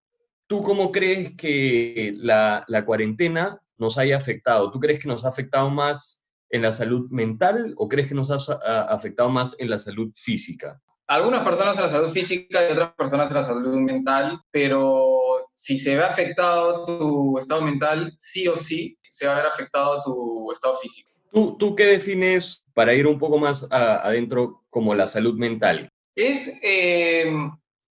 tú 0.46 0.62
cómo 0.62 0.92
crees 0.92 1.36
que 1.36 2.14
la, 2.16 2.64
la 2.68 2.84
cuarentena 2.84 3.60
nos 3.76 3.98
haya 3.98 4.16
afectado? 4.18 4.70
¿Tú 4.70 4.78
crees 4.78 5.00
que 5.00 5.08
nos 5.08 5.24
ha 5.24 5.30
afectado 5.30 5.68
más 5.68 6.22
en 6.48 6.62
la 6.62 6.70
salud 6.70 7.10
mental 7.10 7.74
o 7.76 7.88
crees 7.88 8.06
que 8.06 8.14
nos 8.14 8.30
ha 8.30 8.36
afectado 8.84 9.28
más 9.30 9.56
en 9.58 9.68
la 9.68 9.80
salud 9.80 10.12
física? 10.14 10.80
algunas 11.08 11.42
personas 11.42 11.76
en 11.76 11.82
la 11.82 11.90
salud 11.90 12.10
física 12.10 12.68
y 12.68 12.72
otras 12.72 12.94
personas 12.94 13.30
en 13.30 13.36
la 13.36 13.42
salud 13.42 13.80
mental, 13.80 14.40
pero 14.52 15.48
si 15.54 15.76
se 15.76 15.96
ve 15.96 16.04
afectado 16.04 16.86
tu 16.86 17.36
estado 17.36 17.62
mental, 17.62 18.14
sí 18.20 18.46
o 18.46 18.54
sí 18.54 18.96
se 19.10 19.26
va 19.26 19.32
a 19.32 19.36
ver 19.38 19.46
afectado 19.46 20.02
tu 20.04 20.52
estado 20.52 20.74
físico. 20.76 21.13
¿Tú, 21.34 21.56
tú 21.58 21.74
qué 21.74 21.86
defines, 21.86 22.64
para 22.74 22.94
ir 22.94 23.08
un 23.08 23.18
poco 23.18 23.38
más 23.38 23.66
adentro, 23.68 24.62
como 24.70 24.94
la 24.94 25.08
salud 25.08 25.34
mental? 25.34 25.90
Es, 26.14 26.60
eh, 26.62 27.26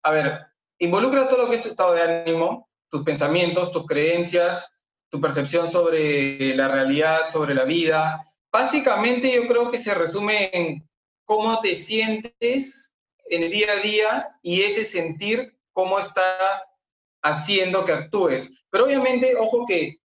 a 0.04 0.12
ver, 0.12 0.42
involucra 0.78 1.30
todo 1.30 1.44
lo 1.44 1.50
que 1.50 1.56
es 1.56 1.62
tu 1.62 1.70
estado 1.70 1.94
de 1.94 2.02
ánimo, 2.02 2.70
tus 2.90 3.04
pensamientos, 3.04 3.72
tus 3.72 3.86
creencias, 3.86 4.84
tu 5.10 5.22
percepción 5.22 5.72
sobre 5.72 6.54
la 6.54 6.68
realidad, 6.68 7.30
sobre 7.30 7.56
la 7.56 7.64
vida. 7.64 8.26
Básicamente 8.52 9.34
yo 9.34 9.48
creo 9.48 9.72
que 9.72 9.78
se 9.78 9.94
resume 9.94 10.50
en 10.52 10.90
cómo 11.24 11.62
te 11.62 11.76
sientes 11.76 12.94
en 13.30 13.44
el 13.44 13.52
día 13.52 13.72
a 13.72 13.80
día 13.80 14.28
y 14.42 14.64
ese 14.64 14.84
sentir 14.84 15.58
cómo 15.72 15.98
está 15.98 16.66
haciendo 17.24 17.86
que 17.86 17.94
actúes. 17.94 18.66
Pero 18.70 18.84
obviamente, 18.84 19.38
ojo 19.38 19.66
que 19.66 19.99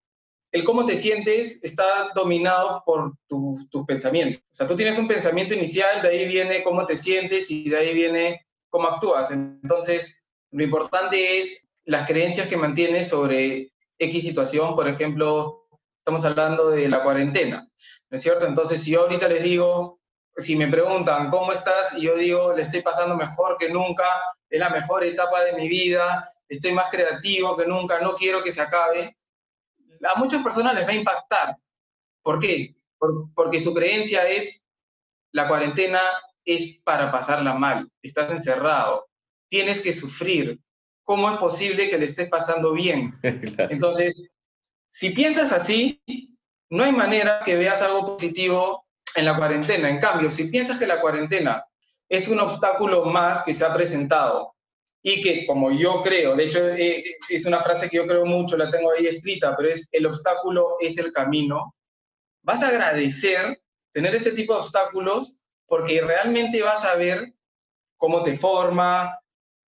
el 0.52 0.64
cómo 0.64 0.85
te 0.85 0.97
sientes 0.97 1.59
está 1.62 2.11
dominado 2.14 2.82
por 2.85 3.14
tus 3.26 3.66
pensamientos. 3.87 4.42
O 4.42 4.54
sea, 4.54 4.66
tú 4.66 4.76
tienes 4.76 4.99
un 4.99 5.09
pensamiento 5.09 5.54
inicial, 5.54 6.02
de 6.02 6.09
ahí 6.09 6.28
viene 6.28 6.62
cómo 6.62 6.85
te 6.85 6.97
sientes 6.97 7.50
y 7.50 7.71
de 7.71 7.78
ahí 7.78 7.94
viene 7.94 8.47
cómo 8.68 8.88
actúas. 8.88 9.30
Entonces, 9.30 10.23
lo 10.50 10.62
importante 10.62 11.40
es 11.40 11.68
las 11.85 12.06
creencias 12.06 12.49
que 12.49 12.59
mantienes 12.59 13.09
sobre 13.09 13.73
X 13.99 14.25
situación, 14.25 14.76
por 14.76 14.88
ejemplo, 14.88 15.66
estamos 15.99 16.25
hablando 16.26 16.71
de 16.71 16.88
la 16.88 17.02
cuarentena, 17.02 17.66
¿no 18.11 18.16
es 18.16 18.23
cierto? 18.23 18.47
Entonces, 18.47 18.82
si 18.82 18.90
yo 18.90 19.02
ahorita 19.02 19.28
les 19.28 19.42
digo, 19.42 20.00
si 20.37 20.56
me 20.56 20.68
preguntan, 20.68 21.30
¿cómo 21.30 21.52
estás? 21.52 21.94
Y 21.97 22.02
yo 22.02 22.16
digo, 22.16 22.52
le 22.54 22.62
estoy 22.62 22.82
pasando 22.82 23.16
mejor 23.16 23.56
que 23.59 23.71
nunca, 23.71 24.04
es 24.50 24.61
la 24.61 24.68
mejor 24.68 25.04
etapa 25.04 25.42
de 25.44 25.54
mi 25.54 25.68
vida, 25.68 26.28
estoy 26.49 26.73
más 26.73 26.90
creativo 26.90 27.56
que 27.56 27.66
nunca, 27.66 28.00
no 28.00 28.14
quiero 28.14 28.42
que 28.42 28.52
se 28.52 28.61
acabe, 28.61 29.16
a 30.02 30.18
muchas 30.18 30.42
personas 30.42 30.75
les 30.75 30.87
va 30.87 30.90
a 30.90 30.97
impactar. 30.97 31.56
¿Por 32.23 32.38
qué? 32.38 32.76
porque 33.35 33.59
su 33.59 33.75
creencia 33.75 34.28
es, 34.28 34.64
la 35.32 35.49
cuarentena 35.49 36.00
es 36.44 36.80
para 36.85 37.11
pasarla 37.11 37.54
mal, 37.54 37.90
estás 38.02 38.30
encerrado, 38.30 39.09
tienes 39.49 39.80
que 39.80 39.92
sufrir. 39.92 40.61
¿Cómo 41.04 41.28
es 41.30 41.37
posible 41.38 41.90
que 41.90 41.99
le 41.99 42.04
estés 42.04 42.28
pasando 42.28 42.73
bien? 42.73 43.12
Entonces, 43.23 44.30
si 44.88 45.11
piensas 45.11 45.52
así, 45.52 46.00
no 46.71 46.85
hay 46.85 46.92
manera 46.92 47.40
que 47.44 47.56
veas 47.56 47.82
algo 47.82 48.06
positivo 48.06 48.87
en 49.16 49.25
la 49.25 49.37
cuarentena. 49.37 49.90
En 49.90 50.00
cambio, 50.00 50.30
si 50.30 50.44
piensas 50.44 50.78
que 50.78 50.87
la 50.87 51.00
cuarentena 51.00 51.64
es 52.09 52.28
un 52.28 52.38
obstáculo 52.38 53.04
más 53.06 53.42
que 53.42 53.52
se 53.52 53.64
ha 53.64 53.75
presentado 53.75 54.54
y 55.02 55.21
que 55.21 55.47
como 55.47 55.73
yo 55.73 56.02
creo, 56.02 56.37
de 56.37 56.44
hecho 56.44 56.68
eh, 56.68 57.04
es 57.28 57.44
una 57.44 57.61
frase 57.61 57.90
que 57.90 57.97
yo 57.97 58.06
creo 58.06 58.25
mucho, 58.25 58.56
la 58.56 58.71
tengo 58.71 58.92
ahí 58.92 59.06
escrita, 59.06 59.56
pero 59.56 59.68
es 59.68 59.88
el 59.90 60.06
obstáculo 60.06 60.76
es 60.80 60.99
el 60.99 61.12
camino, 61.12 61.75
vas 62.42 62.62
a 62.62 62.68
agradecer 62.68 63.61
tener 63.92 64.14
este 64.14 64.32
tipo 64.32 64.52
de 64.52 64.61
obstáculos 64.61 65.42
porque 65.66 66.00
realmente 66.02 66.62
vas 66.62 66.85
a 66.85 66.94
ver 66.97 67.32
cómo 67.97 68.23
te 68.23 68.37
forma, 68.37 69.18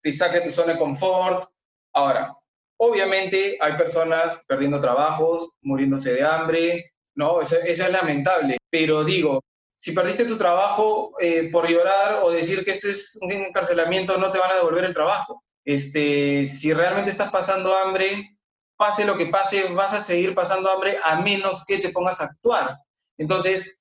te 0.02 0.12
saca 0.12 0.42
tu 0.42 0.50
zona 0.50 0.74
de 0.74 0.78
confort. 0.78 1.48
Ahora, 1.92 2.36
obviamente 2.78 3.56
hay 3.60 3.76
personas 3.76 4.44
perdiendo 4.46 4.80
trabajos, 4.80 5.50
muriéndose 5.62 6.12
de 6.12 6.22
hambre, 6.22 6.92
no, 7.14 7.40
eso, 7.40 7.56
eso 7.56 7.84
es 7.84 7.90
lamentable, 7.90 8.58
pero 8.70 9.02
digo, 9.02 9.42
si 9.86 9.92
perdiste 9.92 10.24
tu 10.24 10.36
trabajo 10.36 11.12
eh, 11.20 11.48
por 11.48 11.68
llorar 11.68 12.18
o 12.24 12.32
decir 12.32 12.64
que 12.64 12.72
esto 12.72 12.88
es 12.88 13.16
un 13.22 13.30
encarcelamiento, 13.30 14.18
no 14.18 14.32
te 14.32 14.38
van 14.40 14.50
a 14.50 14.56
devolver 14.56 14.84
el 14.84 14.92
trabajo. 14.92 15.44
Este, 15.64 16.44
si 16.44 16.72
realmente 16.72 17.08
estás 17.08 17.30
pasando 17.30 17.72
hambre, 17.76 18.36
pase 18.76 19.04
lo 19.04 19.16
que 19.16 19.26
pase, 19.26 19.68
vas 19.74 19.94
a 19.94 20.00
seguir 20.00 20.34
pasando 20.34 20.72
hambre 20.72 20.98
a 21.04 21.20
menos 21.20 21.64
que 21.64 21.78
te 21.78 21.90
pongas 21.90 22.20
a 22.20 22.24
actuar. 22.24 22.74
Entonces, 23.16 23.80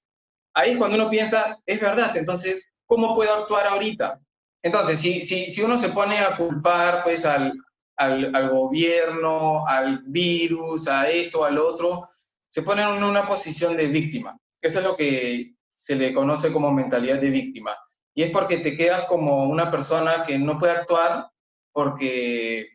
ahí 0.53 0.73
es 0.73 0.77
cuando 0.77 0.95
uno 0.95 1.09
piensa, 1.09 1.57
es 1.65 1.81
verdad, 1.81 2.15
entonces, 2.15 2.71
¿cómo 2.85 3.15
puedo 3.15 3.33
actuar 3.33 3.65
ahorita? 3.65 4.21
Entonces, 4.61 4.99
si, 4.99 5.23
si, 5.23 5.49
si 5.49 5.63
uno 5.63 5.75
se 5.75 5.89
pone 5.89 6.19
a 6.19 6.37
culpar 6.37 7.03
pues, 7.03 7.25
al, 7.25 7.51
al, 7.97 8.35
al 8.35 8.49
gobierno, 8.51 9.65
al 9.67 10.03
virus, 10.05 10.87
a 10.87 11.09
esto, 11.09 11.43
al 11.43 11.57
otro, 11.57 12.07
se 12.47 12.61
pone 12.61 12.83
en 12.83 13.03
una 13.03 13.25
posición 13.25 13.75
de 13.75 13.87
víctima. 13.87 14.37
Eso 14.61 14.79
es 14.79 14.85
lo 14.85 14.95
que 14.95 15.54
se 15.75 15.95
le 15.95 16.13
conoce 16.13 16.51
como 16.51 16.71
mentalidad 16.71 17.19
de 17.19 17.29
víctima. 17.29 17.77
Y 18.13 18.23
es 18.23 18.31
porque 18.31 18.57
te 18.57 18.75
quedas 18.75 19.03
como 19.03 19.45
una 19.45 19.69
persona 19.69 20.23
que 20.25 20.39
no 20.39 20.57
puede 20.57 20.71
actuar 20.71 21.27
porque 21.73 22.69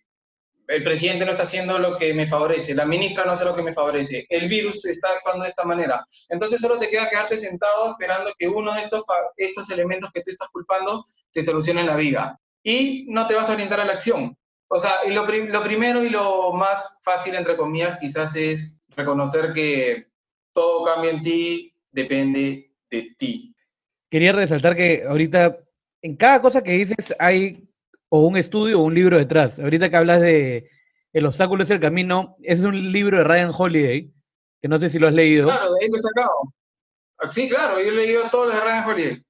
el 0.69 0.83
presidente 0.85 1.25
no 1.25 1.33
está 1.33 1.45
haciendo 1.45 1.79
lo 1.79 1.97
que 1.97 2.13
me 2.15 2.27
favorece, 2.27 2.75
la 2.75 2.85
ministra 2.85 3.25
no 3.25 3.33
hace 3.33 3.45
lo 3.45 3.55
que 3.55 3.63
me 3.63 3.73
favorece, 3.73 4.27
el 4.29 4.49
virus 4.49 4.85
está 4.85 5.09
actuando 5.09 5.43
de 5.43 5.49
esta 5.49 5.65
manera. 5.65 6.05
Entonces 6.29 6.61
solo 6.61 6.79
te 6.79 6.89
queda 6.89 7.09
quedarte 7.09 7.37
sentado 7.37 7.91
esperando 7.91 8.31
que 8.39 8.47
uno 8.47 8.75
de 8.75 8.83
estos, 8.83 9.03
estos 9.37 9.71
elementos 9.71 10.11
que 10.13 10.21
tú 10.21 10.31
estás 10.31 10.49
culpando 10.51 11.05
te 11.33 11.43
solucione 11.43 11.83
la 11.83 11.97
vida. 11.97 12.39
Y 12.63 13.07
no 13.09 13.27
te 13.27 13.35
vas 13.35 13.49
a 13.49 13.55
orientar 13.55 13.81
a 13.81 13.87
la 13.87 13.95
acción. 13.95 14.37
O 14.69 14.79
sea, 14.79 14.99
y 15.07 15.11
lo, 15.11 15.27
lo 15.27 15.63
primero 15.63 16.05
y 16.05 16.11
lo 16.11 16.53
más 16.53 16.99
fácil, 17.03 17.35
entre 17.35 17.57
comillas, 17.57 17.99
quizás 17.99 18.37
es 18.37 18.79
reconocer 18.91 19.53
que 19.53 20.09
todo 20.53 20.85
cambia 20.85 21.11
en 21.11 21.23
ti, 21.23 21.75
depende 21.91 22.70
de 22.91 23.15
ti. 23.17 23.55
Quería 24.11 24.33
resaltar 24.33 24.75
que 24.77 25.05
ahorita 25.07 25.59
en 26.03 26.17
cada 26.17 26.41
cosa 26.41 26.63
que 26.63 26.73
dices 26.73 27.15
hay 27.19 27.69
o 28.09 28.27
un 28.27 28.37
estudio 28.37 28.81
o 28.81 28.85
un 28.85 28.95
libro 28.95 29.17
detrás. 29.17 29.59
Ahorita 29.59 29.89
que 29.89 29.97
hablas 29.97 30.21
de 30.21 30.69
El 31.13 31.27
obstáculo 31.27 31.65
es 31.65 31.71
el 31.71 31.81
camino, 31.81 32.37
es 32.43 32.61
un 32.61 32.93
libro 32.93 33.19
de 33.19 33.25
Ryan 33.25 33.53
Holiday, 33.57 34.13
que 34.61 34.69
no 34.69 34.79
sé 34.79 34.91
si 34.91 34.99
lo 34.99 35.09
has 35.09 35.15
leído. 35.15 35.45
Claro, 35.45 35.73
de 35.73 35.85
ahí 35.85 35.91
lo 35.91 35.97
he 35.97 36.01
sacado. 36.01 36.31
Sí, 37.29 37.49
claro, 37.49 37.81
yo 37.81 37.89
he 37.89 37.93
leído 37.93 38.23
todos 38.31 38.47
los 38.47 38.55
de 38.55 38.61
Ryan 38.61 38.89
Holiday. 38.89 39.25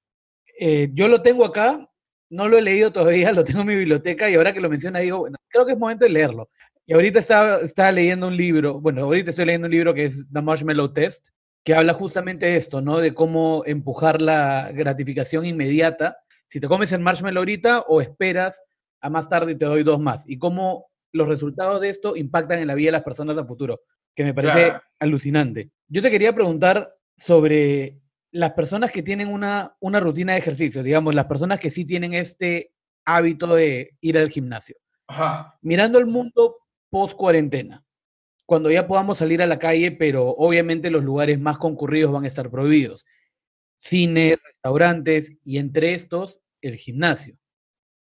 Eh, 0.58 0.88
yo 0.92 1.08
lo 1.08 1.22
tengo 1.22 1.44
acá, 1.44 1.88
no 2.30 2.48
lo 2.48 2.58
he 2.58 2.62
leído 2.62 2.92
todavía, 2.92 3.32
lo 3.32 3.44
tengo 3.44 3.60
en 3.60 3.66
mi 3.66 3.76
biblioteca 3.76 4.28
y 4.28 4.34
ahora 4.34 4.52
que 4.52 4.60
lo 4.60 4.70
menciona 4.70 5.00
digo, 5.00 5.18
bueno, 5.18 5.36
creo 5.48 5.66
que 5.66 5.72
es 5.72 5.78
momento 5.78 6.04
de 6.04 6.10
leerlo. 6.10 6.48
Y 6.86 6.94
ahorita 6.94 7.20
estaba, 7.20 7.58
estaba 7.58 7.92
leyendo 7.92 8.26
un 8.26 8.36
libro, 8.36 8.80
bueno, 8.80 9.04
ahorita 9.04 9.30
estoy 9.30 9.44
leyendo 9.44 9.66
un 9.66 9.72
libro 9.72 9.94
que 9.94 10.06
es 10.06 10.26
The 10.32 10.40
Marshmallow 10.40 10.92
Test, 10.92 11.28
que 11.64 11.74
habla 11.74 11.92
justamente 11.92 12.46
de 12.46 12.56
esto, 12.56 12.80
¿no? 12.80 12.98
De 12.98 13.14
cómo 13.14 13.62
empujar 13.66 14.22
la 14.22 14.70
gratificación 14.72 15.44
inmediata. 15.44 16.18
Si 16.48 16.60
te 16.60 16.68
comes 16.68 16.92
el 16.92 17.00
marshmallow 17.00 17.40
ahorita 17.40 17.80
o 17.80 18.00
esperas 18.00 18.62
a 19.00 19.10
más 19.10 19.28
tarde 19.28 19.52
y 19.52 19.56
te 19.56 19.66
doy 19.66 19.82
dos 19.82 20.00
más. 20.00 20.28
Y 20.28 20.38
cómo 20.38 20.90
los 21.12 21.28
resultados 21.28 21.80
de 21.80 21.88
esto 21.88 22.16
impactan 22.16 22.60
en 22.60 22.68
la 22.68 22.74
vida 22.74 22.88
de 22.88 22.92
las 22.92 23.02
personas 23.02 23.36
a 23.36 23.44
futuro, 23.44 23.80
que 24.14 24.24
me 24.24 24.34
parece 24.34 24.74
alucinante. 24.98 25.70
Yo 25.88 26.02
te 26.02 26.10
quería 26.10 26.34
preguntar 26.34 26.94
sobre 27.16 27.98
las 28.32 28.52
personas 28.52 28.92
que 28.92 29.02
tienen 29.02 29.28
una, 29.28 29.76
una 29.80 30.00
rutina 30.00 30.34
de 30.34 30.38
ejercicio, 30.38 30.82
digamos, 30.82 31.14
las 31.14 31.26
personas 31.26 31.58
que 31.58 31.70
sí 31.70 31.84
tienen 31.84 32.14
este 32.14 32.72
hábito 33.04 33.54
de 33.54 33.96
ir 34.00 34.18
al 34.18 34.30
gimnasio. 34.30 34.76
Mirando 35.62 35.98
el 35.98 36.06
mundo 36.06 36.58
post 36.90 37.16
cuarentena, 37.16 37.84
cuando 38.50 38.68
ya 38.68 38.88
podamos 38.88 39.18
salir 39.18 39.40
a 39.42 39.46
la 39.46 39.60
calle, 39.60 39.92
pero 39.92 40.30
obviamente 40.30 40.90
los 40.90 41.04
lugares 41.04 41.38
más 41.38 41.56
concurridos 41.56 42.10
van 42.10 42.24
a 42.24 42.26
estar 42.26 42.50
prohibidos. 42.50 43.06
Cines, 43.78 44.40
restaurantes 44.44 45.36
y 45.44 45.58
entre 45.58 45.94
estos 45.94 46.40
el 46.60 46.74
gimnasio, 46.74 47.38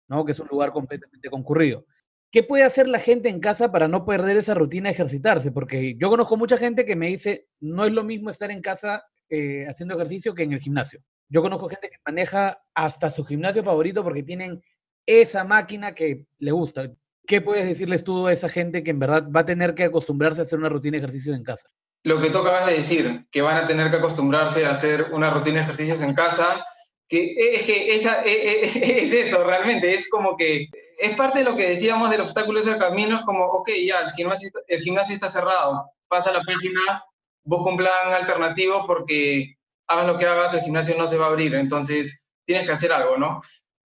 ¿no? 0.08 0.24
que 0.24 0.34
es 0.34 0.40
un 0.40 0.48
lugar 0.48 0.72
completamente 0.72 1.32
concurrido. 1.32 1.88
¿Qué 2.32 2.44
puede 2.44 2.62
hacer 2.62 2.88
la 2.88 3.00
gente 3.00 3.28
en 3.28 3.40
casa 3.40 3.72
para 3.72 3.88
no 3.88 4.06
perder 4.06 4.38
esa 4.38 4.54
rutina 4.54 4.90
de 4.90 4.94
ejercitarse? 4.94 5.52
Porque 5.52 5.96
yo 5.98 6.12
conozco 6.12 6.38
mucha 6.38 6.58
gente 6.58 6.86
que 6.86 6.96
me 6.96 7.08
dice, 7.08 7.48
no 7.60 7.84
es 7.84 7.92
lo 7.92 8.04
mismo 8.04 8.30
estar 8.30 8.52
en 8.52 8.62
casa 8.62 9.04
eh, 9.30 9.66
haciendo 9.68 9.96
ejercicio 9.96 10.36
que 10.36 10.44
en 10.44 10.54
el 10.54 10.60
gimnasio. 10.60 11.02
Yo 11.28 11.42
conozco 11.42 11.70
gente 11.70 11.90
que 11.90 11.98
maneja 12.06 12.62
hasta 12.76 13.10
su 13.10 13.26
gimnasio 13.26 13.64
favorito 13.64 14.04
porque 14.04 14.22
tienen 14.22 14.62
esa 15.08 15.44
máquina 15.44 15.96
que 15.96 16.28
le 16.38 16.52
gusta. 16.52 16.94
¿Qué 17.28 17.42
puedes 17.42 17.66
decirles 17.66 18.04
tú 18.04 18.28
a 18.28 18.34
esa 18.34 18.50
gente 18.50 18.84
que 18.84 18.92
en 18.92 19.00
verdad 19.00 19.28
va 19.30 19.42
a 19.42 19.46
tener 19.46 19.76
que 19.76 19.84
acostumbrarse 19.84 20.42
a 20.42 20.44
hacer 20.44 20.60
una 20.60 20.70
rutina 20.70 20.98
de 20.98 21.04
ejercicios 21.04 21.36
en 21.36 21.44
casa? 21.44 21.68
Lo 22.04 22.22
que 22.22 22.30
tú 22.30 22.40
acabas 22.40 22.68
de 22.68 22.74
decir, 22.76 23.26
que 23.32 23.42
van 23.42 23.58
a 23.58 23.68
tener 23.68 23.90
que 23.90 23.98
acostumbrarse 23.98 24.66
a 24.66 24.72
hacer 24.72 25.08
una 25.12 25.32
rutina 25.32 25.58
de 25.58 25.64
ejercicios 25.64 26.02
en 26.02 26.14
casa, 26.14 26.66
que 27.08 27.36
es 27.38 27.64
que 27.64 27.96
esa, 27.96 28.24
e, 28.24 28.32
e, 28.32 28.66
es 29.04 29.14
eso 29.14 29.44
realmente, 29.44 29.94
es 29.94 30.10
como 30.10 30.38
que 30.38 30.68
es 30.98 31.16
parte 31.16 31.40
de 31.40 31.46
lo 31.46 31.56
que 31.56 31.70
decíamos 31.70 32.10
del 32.10 32.22
obstáculo 32.22 32.62
del 32.62 32.78
camino, 32.78 33.18
es 33.18 33.24
como, 33.24 33.46
ok, 33.46 33.70
ya, 33.86 34.00
el 34.00 34.10
gimnasio, 34.12 34.50
el 34.68 34.82
gimnasio 34.82 35.14
está 35.14 35.28
cerrado, 35.28 35.92
pasa 36.08 36.32
la 36.32 36.42
página, 36.42 37.04
busca 37.44 37.72
un 37.72 37.78
plan 37.78 38.14
alternativo 38.14 38.86
porque 38.88 39.56
hagas 39.88 40.08
lo 40.08 40.18
que 40.18 40.26
hagas, 40.26 40.54
el 40.54 40.62
gimnasio 40.62 40.96
no 40.98 41.08
se 41.08 41.18
va 41.18 41.26
a 41.26 41.30
abrir, 41.30 41.54
entonces 41.56 42.28
tienes 42.46 42.66
que 42.66 42.74
hacer 42.74 42.92
algo, 42.92 43.18
¿no? 43.18 43.42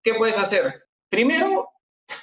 ¿Qué 0.03 0.15
puedes 0.15 0.39
hacer? 0.39 0.83
Primero, 1.09 1.69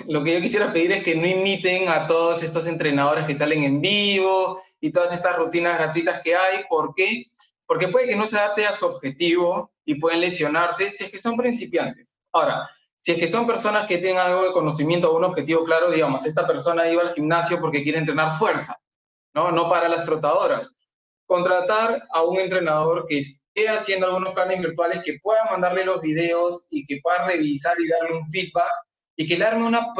lo 0.07 0.23
que 0.23 0.33
yo 0.33 0.41
quisiera 0.41 0.71
pedir 0.71 0.91
es 0.91 1.03
que 1.03 1.15
no 1.15 1.27
imiten 1.27 1.89
a 1.89 2.07
todos 2.07 2.43
estos 2.43 2.67
entrenadores 2.67 3.25
que 3.25 3.35
salen 3.35 3.63
en 3.63 3.81
vivo 3.81 4.61
y 4.79 4.91
todas 4.91 5.13
estas 5.13 5.35
rutinas 5.35 5.77
gratuitas 5.77 6.21
que 6.21 6.35
hay. 6.35 6.63
¿Por 6.69 6.93
qué? 6.95 7.25
Porque 7.65 7.87
puede 7.87 8.07
que 8.07 8.15
no 8.15 8.25
se 8.25 8.37
adapte 8.37 8.65
a 8.65 8.73
su 8.73 8.85
objetivo 8.85 9.71
y 9.85 9.95
pueden 9.95 10.21
lesionarse 10.21 10.91
si 10.91 11.05
es 11.05 11.11
que 11.11 11.19
son 11.19 11.37
principiantes. 11.37 12.17
Ahora, 12.31 12.69
si 12.99 13.13
es 13.13 13.17
que 13.17 13.27
son 13.27 13.47
personas 13.47 13.87
que 13.87 13.97
tienen 13.97 14.19
algo 14.19 14.43
de 14.43 14.53
conocimiento 14.53 15.11
o 15.11 15.17
un 15.17 15.23
objetivo 15.23 15.63
claro, 15.63 15.91
digamos, 15.91 16.25
esta 16.25 16.45
persona 16.45 16.89
iba 16.89 17.01
al 17.01 17.13
gimnasio 17.13 17.59
porque 17.59 17.83
quiere 17.83 17.97
entrenar 17.97 18.31
fuerza, 18.31 18.77
¿no? 19.33 19.51
No 19.51 19.69
para 19.69 19.89
las 19.89 20.05
trotadoras. 20.05 20.75
Contratar 21.25 22.03
a 22.13 22.23
un 22.23 22.39
entrenador 22.39 23.05
que 23.07 23.19
esté 23.19 23.69
haciendo 23.69 24.07
algunos 24.07 24.33
planes 24.33 24.59
virtuales, 24.59 25.01
que 25.03 25.17
pueda 25.21 25.45
mandarle 25.49 25.85
los 25.85 26.01
videos 26.01 26.67
y 26.69 26.85
que 26.85 26.99
pueda 27.01 27.25
revisar 27.25 27.75
y 27.79 27.87
darle 27.87 28.17
un 28.17 28.27
feedback 28.27 28.71
y 29.21 29.27
que 29.27 29.37
le 29.37 29.45
arme 29.45 29.67
una 29.67 29.93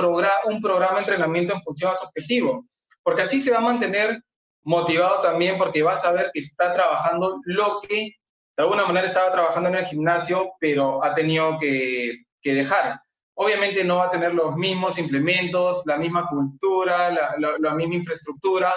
un 0.46 0.62
programa 0.62 0.96
de 0.96 1.00
entrenamiento 1.02 1.54
en 1.54 1.62
función 1.62 1.92
a 1.92 1.96
su 1.96 2.08
objetivo, 2.08 2.66
porque 3.04 3.22
así 3.22 3.40
se 3.40 3.52
va 3.52 3.60
a 3.60 3.62
mantener 3.62 4.20
motivado 4.64 5.22
también 5.22 5.60
porque 5.60 5.84
va 5.84 5.92
a 5.92 5.96
saber 5.96 6.32
que 6.34 6.40
está 6.40 6.74
trabajando 6.74 7.40
lo 7.46 7.82
que 7.82 8.16
de 8.58 8.64
alguna 8.64 8.84
manera 8.86 9.06
estaba 9.06 9.32
trabajando 9.32 9.70
en 9.70 9.76
el 9.76 9.86
gimnasio, 9.86 10.54
pero 10.60 11.04
ha 11.04 11.14
tenido 11.14 11.60
que, 11.60 12.24
dejar. 12.44 13.00
Obviamente 13.36 13.84
no 13.84 13.98
va 13.98 14.08
a 14.08 14.10
tener 14.10 14.34
los 14.34 14.56
mismos 14.56 14.98
implementos, 14.98 15.84
la 15.86 15.98
misma 15.98 16.28
cultura, 16.28 17.12
la, 17.12 17.36
la 17.60 17.76
misma 17.76 17.96
infraestructura, 17.96 18.74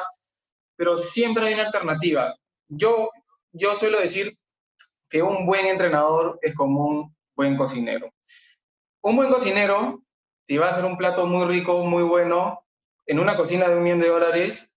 pero 0.77 0.95
siempre 0.95 1.47
hay 1.47 1.55
una 1.55 1.65
alternativa. 1.65 2.35
Yo, 2.69 3.09
yo 3.51 3.75
suelo 3.75 3.99
decir 3.99 4.31
que 5.09 5.23
un 5.23 5.47
buen 5.47 5.65
entrenador 5.67 6.39
es 6.43 6.55
como 6.55 6.87
un 6.87 7.17
buen 7.35 7.57
cocinero. 7.57 8.13
Un 9.01 9.17
buen 9.17 9.31
cocinero 9.31 10.04
te 10.47 10.59
va 10.59 10.67
a 10.67 10.71
hacer 10.71 10.85
un 10.85 10.97
plato 10.97 11.27
muy 11.27 11.47
rico, 11.47 11.85
muy 11.85 12.03
bueno, 12.03 12.65
en 13.07 13.19
una 13.19 13.37
cocina 13.37 13.69
de 13.69 13.77
un 13.77 13.83
millón 13.83 14.01
de 14.01 14.09
dólares 14.09 14.77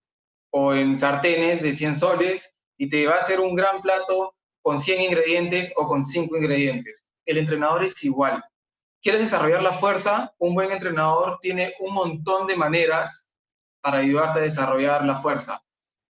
o 0.49 0.73
en 0.73 0.95
sartenes 0.95 1.61
de 1.61 1.73
100 1.73 1.95
soles 1.95 2.57
y 2.77 2.89
te 2.89 3.05
va 3.07 3.15
a 3.15 3.19
hacer 3.19 3.39
un 3.39 3.55
gran 3.55 3.81
plato 3.81 4.35
con 4.61 4.79
100 4.79 5.01
ingredientes 5.01 5.71
o 5.75 5.87
con 5.87 6.03
5 6.03 6.37
ingredientes. 6.37 7.11
El 7.25 7.37
entrenador 7.37 7.83
es 7.83 8.03
igual. 8.03 8.43
¿Quieres 9.01 9.21
desarrollar 9.21 9.61
la 9.61 9.73
fuerza? 9.73 10.33
Un 10.39 10.53
buen 10.53 10.71
entrenador 10.71 11.37
tiene 11.41 11.73
un 11.79 11.93
montón 11.93 12.47
de 12.47 12.55
maneras 12.55 13.31
para 13.81 13.99
ayudarte 13.99 14.39
a 14.39 14.43
desarrollar 14.43 15.05
la 15.05 15.15
fuerza. 15.15 15.63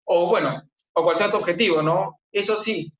O 0.03 0.27
bueno, 0.27 0.63
o 0.93 1.03
cual 1.03 1.17
sea 1.17 1.29
tu 1.29 1.37
objetivo, 1.37 1.81
¿no? 1.81 2.19
Eso 2.31 2.55
sí, 2.55 2.91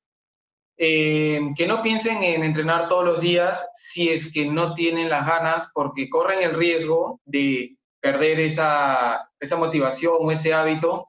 eh, 0.80 1.40
que 1.56 1.66
no 1.66 1.82
piensen 1.82 2.22
en 2.22 2.44
entrenar 2.44 2.86
todos 2.86 3.04
los 3.04 3.20
días 3.20 3.68
si 3.74 4.10
es 4.10 4.32
que 4.32 4.46
no 4.46 4.74
tienen 4.74 5.10
las 5.10 5.26
ganas, 5.26 5.70
porque 5.74 6.08
corren 6.08 6.40
el 6.40 6.54
riesgo 6.54 7.20
de 7.24 7.76
perder 8.00 8.38
esa, 8.38 9.28
esa 9.40 9.56
motivación 9.56 10.14
o 10.20 10.30
ese 10.30 10.54
hábito, 10.54 11.04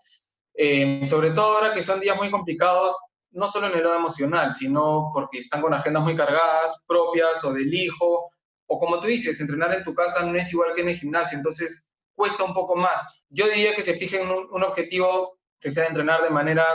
eh, 0.56 1.06
sobre 1.06 1.30
todo 1.32 1.58
ahora 1.58 1.74
que 1.74 1.84
son 1.84 2.00
días 2.00 2.18
muy 2.18 2.32
complicados, 2.32 2.96
no 3.30 3.48
solo 3.48 3.68
en 3.68 3.78
el 3.78 3.84
lado 3.84 3.98
emocional, 3.98 4.54
sino 4.54 5.12
porque 5.14 5.38
están 5.38 5.62
con 5.62 5.76
agendas 5.76 6.04
muy 6.04 6.16
cargadas, 6.16 6.84
propias 6.88 7.44
o 7.44 7.54
del 7.54 7.72
hijo, 7.72 8.32
o 8.66 8.80
como 8.80 9.00
tú 9.00 9.08
dices, 9.08 9.40
entrenar 9.40 9.72
en 9.76 9.84
tu 9.84 9.94
casa 9.94 10.24
no 10.24 10.36
es 10.36 10.52
igual 10.52 10.74
que 10.74 10.82
en 10.82 10.90
el 10.90 10.98
gimnasio, 10.98 11.38
entonces 11.38 11.92
cuesta 12.16 12.44
un 12.44 12.56
poco 12.56 12.76
más. 12.76 13.26
Yo 13.30 13.48
diría 13.48 13.76
que 13.76 13.84
se 13.84 13.94
fijen 13.94 14.24
en 14.24 14.32
un, 14.32 14.48
un 14.52 14.64
objetivo 14.64 15.38
que 15.60 15.70
sea 15.70 15.86
entrenar 15.86 16.24
de 16.24 16.32
manera 16.32 16.66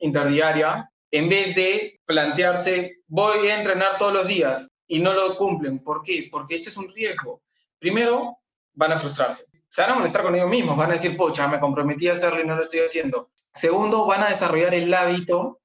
interdiaria, 0.00 0.90
en 1.14 1.28
vez 1.28 1.54
de 1.54 2.00
plantearse, 2.06 2.96
voy 3.06 3.46
a 3.46 3.58
entrenar 3.58 3.98
todos 3.98 4.12
los 4.12 4.26
días 4.26 4.72
y 4.88 4.98
no 4.98 5.12
lo 5.12 5.36
cumplen. 5.36 5.78
¿Por 5.78 6.02
qué? 6.02 6.28
Porque 6.28 6.56
este 6.56 6.70
es 6.70 6.76
un 6.76 6.88
riesgo. 6.88 7.40
Primero, 7.78 8.38
van 8.72 8.90
a 8.90 8.98
frustrarse. 8.98 9.44
Se 9.68 9.82
van 9.82 9.92
a 9.92 9.94
molestar 9.94 10.22
con 10.24 10.34
ellos 10.34 10.50
mismos, 10.50 10.76
van 10.76 10.90
a 10.90 10.94
decir, 10.94 11.16
pocha, 11.16 11.46
me 11.46 11.60
comprometí 11.60 12.08
a 12.08 12.14
hacerlo 12.14 12.42
y 12.42 12.46
no 12.48 12.56
lo 12.56 12.62
estoy 12.62 12.80
haciendo. 12.80 13.30
Segundo, 13.52 14.06
van 14.06 14.24
a 14.24 14.28
desarrollar 14.30 14.74
el 14.74 14.92
hábito 14.92 15.60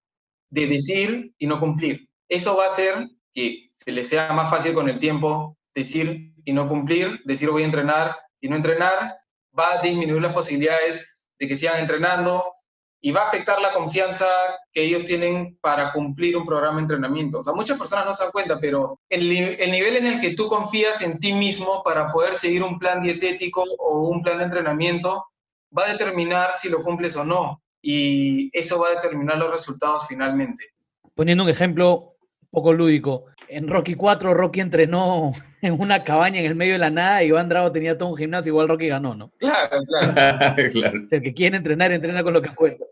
de 0.52 0.68
decir 0.68 1.34
y 1.40 1.48
no 1.48 1.60
cumplir. 1.60 2.08
Eso 2.28 2.56
va 2.56 2.66
a 2.66 2.68
hacer 2.68 3.10
que 3.34 3.72
se 3.74 3.92
les 3.92 4.08
sea 4.08 4.32
más 4.34 4.52
fácil 4.52 4.76
con 4.76 4.88
el 4.88 5.00
tiempo 5.00 5.58
decir 5.74 6.32
y 6.46 6.54
no 6.54 6.70
cumplir, 6.70 7.22
decir 7.26 7.50
voy 7.50 7.64
a 7.64 7.66
entrenar 7.66 8.16
y 8.40 8.50
no 8.50 8.56
entrenar, 8.56 9.18
va 9.58 9.74
a 9.74 9.82
disminuir 9.82 10.22
las 10.22 10.34
posibilidades 10.34 11.28
de 11.40 11.48
que 11.48 11.56
sigan 11.56 11.80
entrenando, 11.80 12.54
y 13.02 13.12
va 13.12 13.22
a 13.22 13.28
afectar 13.28 13.62
la 13.62 13.74
confianza 13.74 14.28
que 14.74 14.84
ellos 14.84 15.06
tienen 15.06 15.58
para 15.62 15.94
cumplir 15.94 16.36
un 16.36 16.46
programa 16.46 16.78
de 16.78 16.82
entrenamiento. 16.82 17.40
O 17.40 17.44
sea, 17.44 17.54
muchas 17.54 17.78
personas 17.78 18.06
no 18.06 18.16
se 18.16 18.24
dan 18.24 18.32
cuenta, 18.32 18.60
pero 18.60 19.00
el, 19.10 19.32
el, 19.32 19.72
nivel 19.72 19.96
en 19.98 20.08
el 20.08 20.20
que 20.20 20.36
tú 20.36 20.48
confías 20.48 21.02
en 21.02 21.20
ti 21.20 21.32
mismo 21.32 21.82
para 21.84 22.12
poder 22.12 22.34
seguir 22.34 22.62
un 22.62 22.78
plan 22.78 23.02
dietético 23.02 23.64
o 23.78 24.10
un 24.10 24.22
plan 24.22 24.38
de 24.40 24.46
entrenamiento 24.46 25.26
va 25.76 25.86
a 25.86 25.92
determinar 25.92 26.54
si 26.54 26.70
lo 26.70 26.84
cumples 26.84 27.16
o 27.16 27.24
no. 27.24 27.62
Y 27.82 28.50
eso 28.58 28.80
va 28.80 28.90
a 28.90 28.96
determinar 28.96 29.38
los 29.38 29.52
resultados 29.52 30.08
finalmente. 30.08 30.66
Poniendo 31.16 31.46
un 31.46 31.50
ejemplo 31.50 32.09
poco 32.52 32.74
lúdico, 32.74 33.26
en 33.48 33.68
Rocky 33.68 33.96
4 33.96 34.34
Rocky 34.34 34.62
entrenó 34.62 35.34
en 35.62 35.80
una 35.80 36.04
cabaña 36.04 36.40
en 36.40 36.46
el 36.46 36.56
medio 36.56 36.74
de 36.74 36.80
la 36.80 36.90
nada 36.90 37.24
y 37.24 37.28
Iván 37.28 37.50
Drago 37.50 37.72
tenía 37.72 37.98
todo 37.98 38.10
un 38.10 38.18
gimnasio, 38.18 38.50
igual 38.50 38.68
Rocky 38.68 38.88
ganó, 38.88 39.16
¿no? 39.16 39.32
Claro, 39.38 39.78
claro. 39.88 40.14
claro. 40.72 41.02
O 41.06 41.10
sea, 41.10 41.18
el 41.18 41.24
que 41.24 41.34
quiere 41.34 41.58
entrenar, 41.58 41.92
entrena 41.92 42.24
con 42.24 42.34
lo 42.34 42.42
que 42.42 42.54
cuenta. 42.54 42.86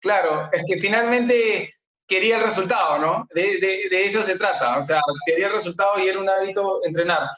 Claro, 0.00 0.48
es 0.52 0.64
que 0.66 0.78
finalmente 0.78 1.74
quería 2.06 2.38
el 2.38 2.44
resultado, 2.44 2.98
¿no? 2.98 3.28
De, 3.34 3.58
de, 3.90 4.04
eso 4.04 4.22
se 4.22 4.36
trata, 4.36 4.78
o 4.78 4.82
sea, 4.82 5.00
quería 5.26 5.46
el 5.46 5.52
resultado 5.52 5.98
y 5.98 6.08
era 6.08 6.18
un 6.18 6.28
hábito 6.28 6.80
entrenar. 6.84 7.28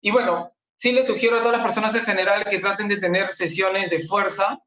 Y 0.00 0.10
bueno, 0.10 0.52
sí 0.76 0.92
le 0.92 1.04
sugiero 1.04 1.36
a 1.36 1.40
todas 1.40 1.56
las 1.56 1.66
personas 1.66 1.94
en 1.96 2.02
general 2.02 2.44
que 2.44 2.58
traten 2.58 2.88
de 2.88 2.98
tener 2.98 3.30
sesiones 3.30 3.90
de 3.90 4.00
fuerza, 4.00 4.60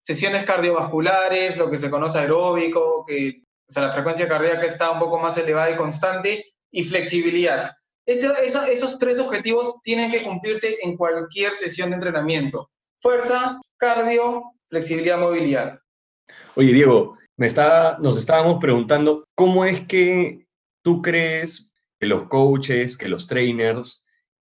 sesiones 0.00 0.44
cardiovasculares, 0.44 1.56
lo 1.56 1.70
que 1.70 1.78
se 1.78 1.90
conoce 1.90 2.18
aeróbico, 2.18 3.04
que 3.06 3.42
o 3.68 3.72
sea, 3.72 3.82
la 3.82 3.92
frecuencia 3.92 4.28
cardíaca 4.28 4.66
está 4.66 4.90
un 4.90 4.98
poco 4.98 5.18
más 5.18 5.36
elevada 5.36 5.70
y 5.70 5.76
constante, 5.76 6.44
y 6.70 6.84
flexibilidad. 6.84 7.72
Eso, 8.04 8.36
eso, 8.36 8.64
esos 8.64 8.98
tres 8.98 9.18
objetivos 9.18 9.80
tienen 9.82 10.10
que 10.10 10.22
cumplirse 10.22 10.76
en 10.82 10.96
cualquier 10.96 11.54
sesión 11.54 11.90
de 11.90 11.96
entrenamiento. 11.96 12.70
Fuerza, 12.98 13.60
cardio, 13.76 14.52
flexibilidad, 14.68 15.18
movilidad. 15.18 15.80
Oye, 16.54 16.72
Diego, 16.72 17.16
nos 17.36 18.18
estábamos 18.18 18.58
preguntando, 18.60 19.24
¿cómo 19.34 19.64
es 19.64 19.80
que 19.86 20.46
tú 20.82 21.02
crees 21.02 21.72
que 21.98 22.06
los 22.06 22.28
coaches, 22.28 22.96
que 22.96 23.08
los 23.08 23.26
trainers 23.26 24.06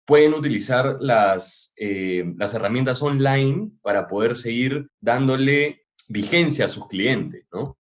pueden 0.05 0.35
utilizar 0.35 0.99
las, 1.01 1.73
eh, 1.77 2.25
las 2.37 2.53
herramientas 2.55 3.03
online 3.03 3.71
para 3.83 4.07
poder 4.07 4.37
seguir 4.37 4.89
dándole 5.01 5.87
vigencia 6.09 6.67
a 6.67 6.69
sus 6.69 6.87
clientes, 6.89 7.47
¿no? 7.53 7.79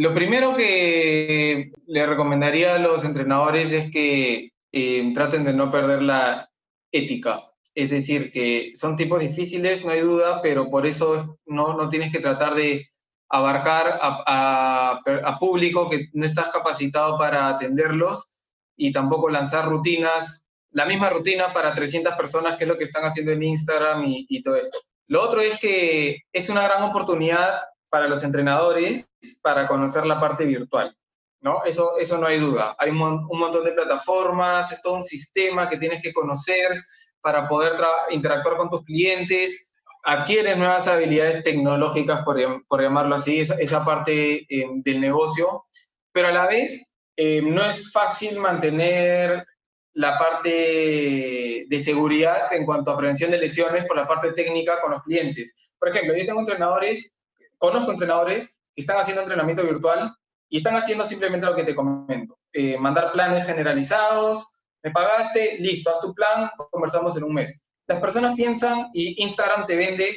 Lo 0.00 0.14
primero 0.14 0.56
que 0.56 1.72
le 1.86 2.06
recomendaría 2.06 2.74
a 2.74 2.78
los 2.78 3.04
entrenadores 3.04 3.70
es 3.70 3.90
que 3.90 4.48
eh, 4.72 5.12
traten 5.12 5.44
de 5.44 5.52
no 5.52 5.70
perder 5.70 6.00
la 6.00 6.50
ética. 6.90 7.42
Es 7.74 7.90
decir, 7.90 8.32
que 8.32 8.70
son 8.72 8.96
tipos 8.96 9.20
difíciles, 9.20 9.84
no 9.84 9.92
hay 9.92 10.00
duda, 10.00 10.40
pero 10.40 10.70
por 10.70 10.86
eso 10.86 11.38
no, 11.44 11.74
no 11.74 11.90
tienes 11.90 12.10
que 12.10 12.18
tratar 12.18 12.54
de 12.54 12.88
abarcar 13.28 13.98
a, 14.00 15.36
público 15.38 15.90
que 15.90 16.06
no 16.14 16.24
estás 16.24 16.48
capacitado 16.48 17.18
para 17.18 17.48
atenderlos 17.48 18.40
y 18.78 18.92
tampoco 18.92 19.28
lanzar 19.28 19.68
rutinas, 19.68 20.48
la 20.70 20.86
misma 20.86 21.10
rutina 21.10 21.52
para 21.52 21.74
300 21.74 22.14
personas, 22.14 22.56
que 22.56 22.64
es 22.64 22.68
lo 22.68 22.78
que 22.78 22.84
están 22.84 23.04
haciendo 23.04 23.32
en 23.32 23.42
Instagram 23.42 24.02
y 24.06 24.40
todo 24.40 24.56
esto. 24.56 24.78
Lo 25.08 25.22
otro 25.22 25.42
es 25.42 25.60
que 25.60 26.22
es 26.32 26.48
una 26.48 26.62
gran 26.62 26.84
oportunidad 26.84 27.60
para 27.90 28.08
los 28.08 28.22
entrenadores 28.22 29.10
para 29.42 29.66
conocer 29.66 30.06
la 30.06 30.20
parte 30.20 30.46
virtual. 30.46 30.96
¿no? 31.40 31.64
Eso, 31.64 31.98
eso 31.98 32.18
no 32.18 32.26
hay 32.26 32.38
duda. 32.38 32.76
Hay 32.78 32.90
un, 32.90 32.98
montón 32.98 33.64
de 33.64 33.72
plataformas, 33.72 34.72
es 34.72 34.82
todo 34.82 34.94
un 34.94 35.04
sistema 35.04 35.68
que 35.68 35.78
tienes 35.78 36.02
que 36.02 36.12
conocer 36.12 36.82
para 37.20 37.46
poder 37.46 37.72
interactuar 38.10 38.56
con 38.56 38.70
tus 38.70 38.84
clientes, 38.84 39.76
adquieres 40.02 40.56
nuevas 40.56 40.88
habilidades 40.88 41.42
tecnológicas, 41.42 42.22
por, 42.22 42.38
por 42.66 42.82
llamarlo 42.82 43.14
así, 43.14 43.40
esa, 43.40 43.54
esa 43.56 43.84
parte 43.84 44.46
eh, 44.48 44.66
del 44.76 45.00
negocio, 45.00 45.64
pero 46.12 46.28
a 46.28 46.32
la 46.32 46.46
vez 46.46 46.94
eh, 47.16 47.42
no 47.42 47.62
es 47.64 47.92
fácil 47.92 48.38
mantener 48.38 49.44
la 49.92 50.16
parte 50.18 51.66
de 51.68 51.80
seguridad 51.80 52.52
en 52.52 52.64
cuanto 52.64 52.90
a 52.90 52.96
prevención 52.96 53.30
de 53.30 53.38
lesiones 53.38 53.84
por 53.86 53.96
la 53.96 54.06
parte 54.06 54.32
técnica 54.32 54.80
con 54.80 54.92
los 54.92 55.02
clientes. 55.02 55.74
Por 55.78 55.88
ejemplo, 55.88 56.16
yo 56.16 56.24
tengo 56.24 56.40
entrenadores 56.40 57.16
conozco 57.60 57.92
entrenadores 57.92 58.58
que 58.74 58.80
están 58.80 58.98
haciendo 58.98 59.22
entrenamiento 59.22 59.62
virtual 59.62 60.12
y 60.48 60.56
están 60.56 60.74
haciendo 60.74 61.04
simplemente 61.04 61.46
lo 61.46 61.54
que 61.54 61.64
te 61.64 61.74
comento. 61.74 62.38
Eh, 62.52 62.76
mandar 62.78 63.12
planes 63.12 63.46
generalizados, 63.46 64.60
me 64.82 64.90
pagaste, 64.90 65.58
listo, 65.60 65.90
haz 65.90 66.00
tu 66.00 66.12
plan, 66.14 66.50
conversamos 66.70 67.16
en 67.16 67.24
un 67.24 67.34
mes. 67.34 67.62
Las 67.86 68.00
personas 68.00 68.34
piensan 68.34 68.88
y 68.94 69.22
Instagram 69.22 69.66
te 69.66 69.76
vende 69.76 70.16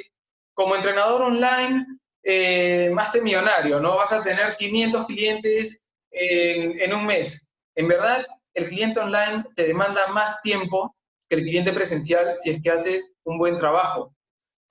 como 0.55 0.75
entrenador 0.75 1.21
online, 1.23 1.85
eh, 2.23 2.89
más 2.93 3.11
de 3.11 3.21
millonario, 3.21 3.79
¿no? 3.79 3.97
Vas 3.97 4.13
a 4.13 4.23
tener 4.23 4.55
500 4.55 5.05
clientes 5.05 5.87
en, 6.11 6.79
en 6.79 6.93
un 6.93 7.05
mes. 7.05 7.51
En 7.75 7.87
verdad, 7.87 8.25
el 8.53 8.69
cliente 8.69 9.01
online 9.01 9.43
te 9.55 9.67
demanda 9.67 10.07
más 10.07 10.41
tiempo 10.41 10.95
que 11.27 11.35
el 11.35 11.43
cliente 11.43 11.73
presencial 11.73 12.37
si 12.37 12.51
es 12.51 12.61
que 12.61 12.71
haces 12.71 13.15
un 13.25 13.37
buen 13.37 13.57
trabajo 13.57 14.12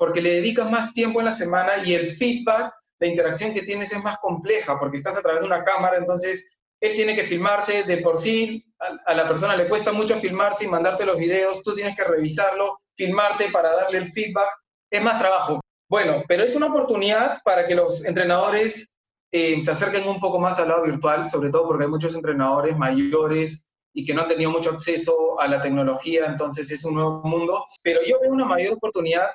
porque 0.03 0.21
le 0.21 0.35
dedicas 0.35 0.69
más 0.69 0.93
tiempo 0.93 1.21
en 1.21 1.27
la 1.27 1.31
semana 1.31 1.75
y 1.85 1.95
el 1.95 2.09
feedback, 2.09 2.75
la 2.99 3.07
interacción 3.07 3.55
que 3.55 3.63
tienes 3.63 3.93
es 3.93 4.03
más 4.03 4.19
compleja, 4.19 4.77
porque 4.77 4.97
estás 4.97 5.17
a 5.17 5.23
través 5.23 5.43
de 5.43 5.47
una 5.47 5.63
cámara, 5.63 5.97
entonces 5.97 6.51
él 6.81 6.97
tiene 6.97 7.15
que 7.15 7.23
filmarse 7.23 7.85
de 7.85 7.99
por 7.99 8.19
sí, 8.19 8.67
a, 9.07 9.15
la 9.15 9.29
persona 9.29 9.55
le 9.55 9.69
cuesta 9.69 9.93
mucho 9.93 10.17
filmarse 10.17 10.65
y 10.65 10.69
mandarte 10.69 11.07
los 11.07 11.17
videos, 11.17 11.63
tú 11.63 11.73
tienes 11.73 11.95
que 11.95 12.03
revisarlo, 12.03 12.81
filmarte 12.97 13.51
para 13.53 13.73
darle 13.77 13.99
el 13.99 14.09
feedback, 14.09 14.49
es 14.91 15.05
más 15.05 15.21
trabajo. 15.21 15.61
Bueno, 15.89 16.25
pero 16.27 16.43
es 16.43 16.57
una 16.57 16.67
oportunidad 16.67 17.41
para 17.45 17.69
que 17.69 17.77
los 17.77 18.05
entrenadores 18.05 18.99
eh, 19.31 19.63
se 19.63 19.71
acerquen 19.71 20.09
un 20.09 20.19
poco 20.19 20.41
más 20.41 20.59
al 20.59 20.67
lado 20.67 20.83
virtual, 20.83 21.31
sobre 21.31 21.51
todo 21.51 21.69
porque 21.69 21.85
hay 21.85 21.91
muchos 21.91 22.17
entrenadores 22.17 22.77
mayores 22.77 23.71
y 23.95 24.05
que 24.05 24.15
no 24.15 24.23
han 24.23 24.29
tenido 24.29 24.51
mucho 24.51 24.71
acceso 24.71 25.39
a 25.39 25.47
la 25.47 25.63
tecnología, 25.63 26.27
entonces 26.27 26.73
es 26.73 26.85
un 26.85 26.95
nuevo 26.95 27.23
mundo, 27.23 27.65
pero 27.85 28.01
yo 28.05 28.19
veo 28.21 28.33
una 28.33 28.47
mayor 28.47 28.73
oportunidad 28.73 29.31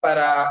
para 0.00 0.50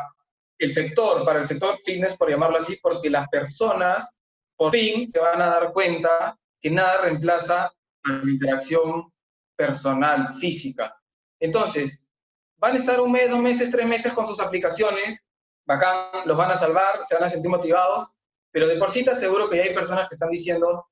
el 0.58 0.74
sector, 0.74 1.26
para 1.26 1.40
el 1.40 1.48
sector 1.48 1.80
fitness, 1.84 2.16
por 2.16 2.30
llamarlo 2.30 2.58
así, 2.58 2.78
porque 2.82 3.10
las 3.10 3.28
personas 3.30 4.22
por 4.56 4.74
fin 4.74 5.10
se 5.10 5.20
van 5.20 5.42
a 5.42 5.48
dar 5.48 5.72
cuenta 5.72 6.38
que 6.60 6.70
nada 6.70 7.02
reemplaza 7.02 7.72
la 8.04 8.32
interacción 8.32 9.12
personal, 9.56 10.28
física. 10.28 10.96
Entonces, 11.40 12.10
van 12.58 12.74
a 12.74 12.78
estar 12.78 13.00
un 13.00 13.12
mes, 13.12 13.32
dos 13.32 13.40
meses, 13.40 13.72
tres 13.72 13.88
meses 13.88 14.14
con 14.14 14.28
sus 14.28 14.40
aplicaciones, 14.42 15.28
bacán, 15.66 16.26
los 16.26 16.38
van 16.38 16.52
a 16.52 16.56
salvar, 16.56 17.06
se 17.06 17.16
van 17.16 17.24
a 17.24 17.30
sentir 17.30 17.50
motivados, 17.50 18.14
pero 18.52 18.68
de 18.68 18.76
por 18.76 18.92
sí 18.92 19.04
te 19.04 19.12
aseguro 19.12 19.50
que 19.50 19.58
ya 19.58 19.64
hay 19.64 19.74
personas 19.74 20.10
que 20.10 20.16
están 20.16 20.30
diciendo, 20.30 20.88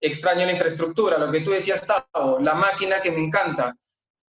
extraño 0.00 0.44
la 0.44 0.52
infraestructura, 0.52 1.18
lo 1.18 1.32
que 1.32 1.40
tú 1.40 1.50
decías, 1.50 1.86
Tavo, 1.86 2.38
la 2.38 2.54
máquina 2.54 3.00
que 3.00 3.10
me 3.10 3.20
encanta, 3.20 3.76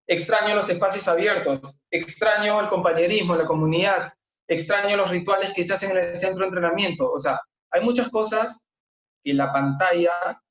extraño 0.07 0.55
los 0.55 0.69
espacios 0.69 1.07
abiertos, 1.07 1.79
extraño 1.89 2.59
el 2.59 2.69
compañerismo, 2.69 3.35
la 3.35 3.45
comunidad, 3.45 4.13
extraño 4.47 4.97
los 4.97 5.09
rituales 5.09 5.53
que 5.53 5.63
se 5.63 5.73
hacen 5.73 5.91
en 5.91 6.09
el 6.09 6.17
centro 6.17 6.41
de 6.41 6.49
entrenamiento. 6.49 7.11
O 7.11 7.19
sea, 7.19 7.39
hay 7.71 7.81
muchas 7.81 8.09
cosas 8.09 8.65
que 9.23 9.33
la 9.33 9.51
pantalla 9.51 10.41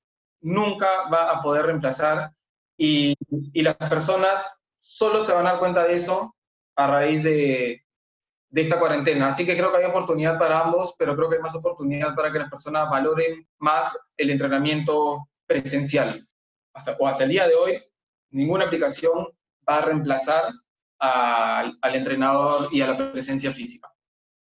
nunca 0.41 1.09
va 1.13 1.31
a 1.31 1.43
poder 1.43 1.67
reemplazar 1.67 2.33
y, 2.77 3.15
las 3.55 3.77
personas 3.77 4.43
solo 4.79 5.23
se 5.23 5.33
van 5.33 5.47
a 5.47 5.53
dar 5.53 5.61
cuenta 5.61 5.85
de 5.85 5.95
eso 5.95 6.35
a 6.77 6.87
raíz 6.87 7.23
de, 7.23 7.85
esta 8.53 8.79
cuarentena. 8.79 9.29
Así 9.29 9.47
que 9.47 9.57
creo 9.57 9.71
que 9.71 9.79
hay 9.79 9.85
oportunidad 9.85 10.39
para 10.39 10.61
ambos, 10.61 10.95
pero 10.99 11.15
creo 11.15 11.29
que 11.29 11.37
hay 11.37 11.43
más 11.43 11.55
oportunidad 11.55 12.15
para 12.15 12.33
que 12.33 12.39
las 12.39 12.51
personas 12.51 12.91
valoren 12.91 13.47
más 13.59 13.97
el 14.17 14.31
entrenamiento 14.31 15.29
presencial. 15.47 16.21
O 16.99 17.07
hasta 17.07 17.25
el 17.25 17.31
día 17.31 17.47
de 17.47 17.55
hoy, 17.55 17.83
ninguna 18.31 18.65
aplicación 18.65 19.29
va 19.69 19.79
a 19.79 19.85
reemplazar 19.87 20.53
al, 20.99 21.79
al 21.81 21.97
entrenador 21.97 22.69
y 22.73 22.81
a 22.81 22.89
la 22.89 23.13
presencia 23.13 23.53
física. 23.53 23.93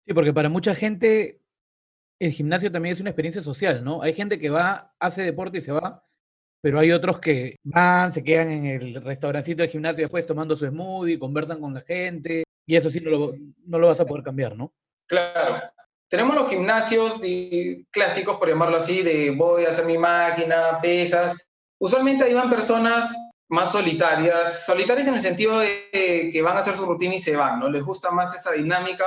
Sí, 0.07 0.15
porque 0.15 0.33
para 0.33 0.49
mucha 0.49 0.75
gente 0.75 1.43
el 2.19 2.33
gimnasio 2.33 2.71
también 2.71 2.95
es 2.95 3.01
una 3.01 3.11
experiencia 3.11 3.43
social, 3.43 3.83
¿no? 3.83 4.03
Hay 4.03 4.15
gente 4.15 4.39
que 4.39 4.49
va, 4.49 4.95
hace 5.01 5.23
deporte 5.23 5.59
y 5.59 5.61
se 5.61 5.73
va, 5.73 6.07
pero 6.61 6.79
hay 6.79 6.93
otros 6.93 7.19
que 7.19 7.57
van, 7.65 8.13
se 8.13 8.23
quedan 8.23 8.51
en 8.51 8.67
el 8.67 9.03
restaurancito 9.03 9.63
del 9.63 9.71
gimnasio 9.71 10.05
después 10.05 10.25
tomando 10.25 10.57
su 10.57 10.67
smoothie, 10.67 11.19
conversan 11.19 11.61
con 11.61 11.75
la 11.75 11.81
gente, 11.81 12.45
y 12.65 12.77
eso 12.77 12.91
sí 12.91 13.01
no 13.01 13.11
lo, 13.11 13.33
no 13.67 13.79
lo 13.79 13.89
vas 13.89 13.99
a 13.99 14.07
poder 14.07 14.23
cambiar, 14.23 14.57
¿no? 14.57 14.73
Claro. 15.09 15.63
Tenemos 16.09 16.37
los 16.37 16.49
gimnasios 16.49 17.21
clásicos, 17.91 18.37
por 18.37 18.49
llamarlo 18.49 18.77
así, 18.77 19.03
de 19.03 19.31
voy 19.31 19.65
a 19.65 19.71
hacer 19.71 19.87
mi 19.87 19.99
máquina, 19.99 20.79
pesas. 20.81 21.45
Usualmente 21.81 22.25
ahí 22.25 22.35
van 22.35 22.51
personas 22.51 23.17
más 23.53 23.71
solitarias, 23.71 24.65
solitarias 24.65 25.09
en 25.09 25.15
el 25.15 25.21
sentido 25.21 25.59
de 25.59 26.31
que 26.33 26.41
van 26.43 26.57
a 26.57 26.61
hacer 26.61 26.75
su 26.75 26.87
rutina 26.87 27.17
y 27.17 27.19
se 27.19 27.37
van, 27.37 27.61
¿no? 27.61 27.69
Les 27.69 27.85
gusta 27.85 28.11
más 28.11 28.35
esa 28.35 28.53
dinámica 28.53 29.05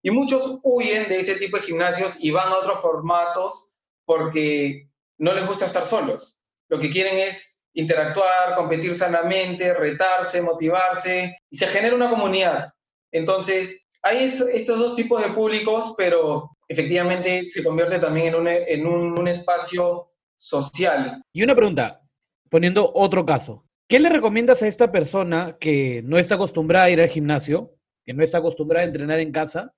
y 0.00 0.12
muchos 0.12 0.60
huyen 0.62 1.08
de 1.08 1.18
ese 1.18 1.34
tipo 1.34 1.56
de 1.56 1.64
gimnasios 1.64 2.16
y 2.20 2.30
van 2.30 2.48
a 2.48 2.58
otros 2.58 2.78
formatos 2.80 3.74
porque 4.04 4.88
no 5.18 5.32
les 5.32 5.44
gusta 5.44 5.64
estar 5.64 5.84
solos. 5.84 6.44
Lo 6.68 6.78
que 6.78 6.90
quieren 6.90 7.18
es 7.18 7.60
interactuar, 7.74 8.54
competir 8.54 8.94
sanamente, 8.94 9.74
retarse, 9.74 10.40
motivarse 10.42 11.36
y 11.50 11.56
se 11.56 11.66
genera 11.66 11.96
una 11.96 12.08
comunidad. 12.08 12.68
Entonces, 13.10 13.88
hay 14.00 14.18
estos 14.18 14.78
dos 14.78 14.94
tipos 14.94 15.20
de 15.20 15.30
públicos, 15.30 15.94
pero 15.96 16.50
efectivamente 16.68 17.42
se 17.42 17.64
convierte 17.64 17.98
también 17.98 18.28
en 18.28 18.34
un, 18.36 18.46
en 18.46 18.86
un, 18.86 19.18
un 19.18 19.26
espacio 19.26 20.12
social. 20.36 21.20
Y 21.32 21.42
una 21.42 21.56
pregunta, 21.56 22.00
poniendo 22.48 22.88
otro 22.94 23.26
caso. 23.26 23.64
¿Qué 23.88 23.98
le 24.00 24.08
recomiendas 24.08 24.62
a 24.62 24.68
esta 24.68 24.90
persona 24.90 25.56
que 25.60 26.02
no 26.04 26.18
está 26.18 26.36
acostumbrada 26.36 26.86
a 26.86 26.90
ir 26.90 27.00
al 27.00 27.08
gimnasio, 27.08 27.74
que 28.04 28.14
no 28.14 28.22
está 28.22 28.38
acostumbrada 28.38 28.84
a 28.84 28.88
entrenar 28.88 29.20
en 29.20 29.32
casa, 29.32 29.74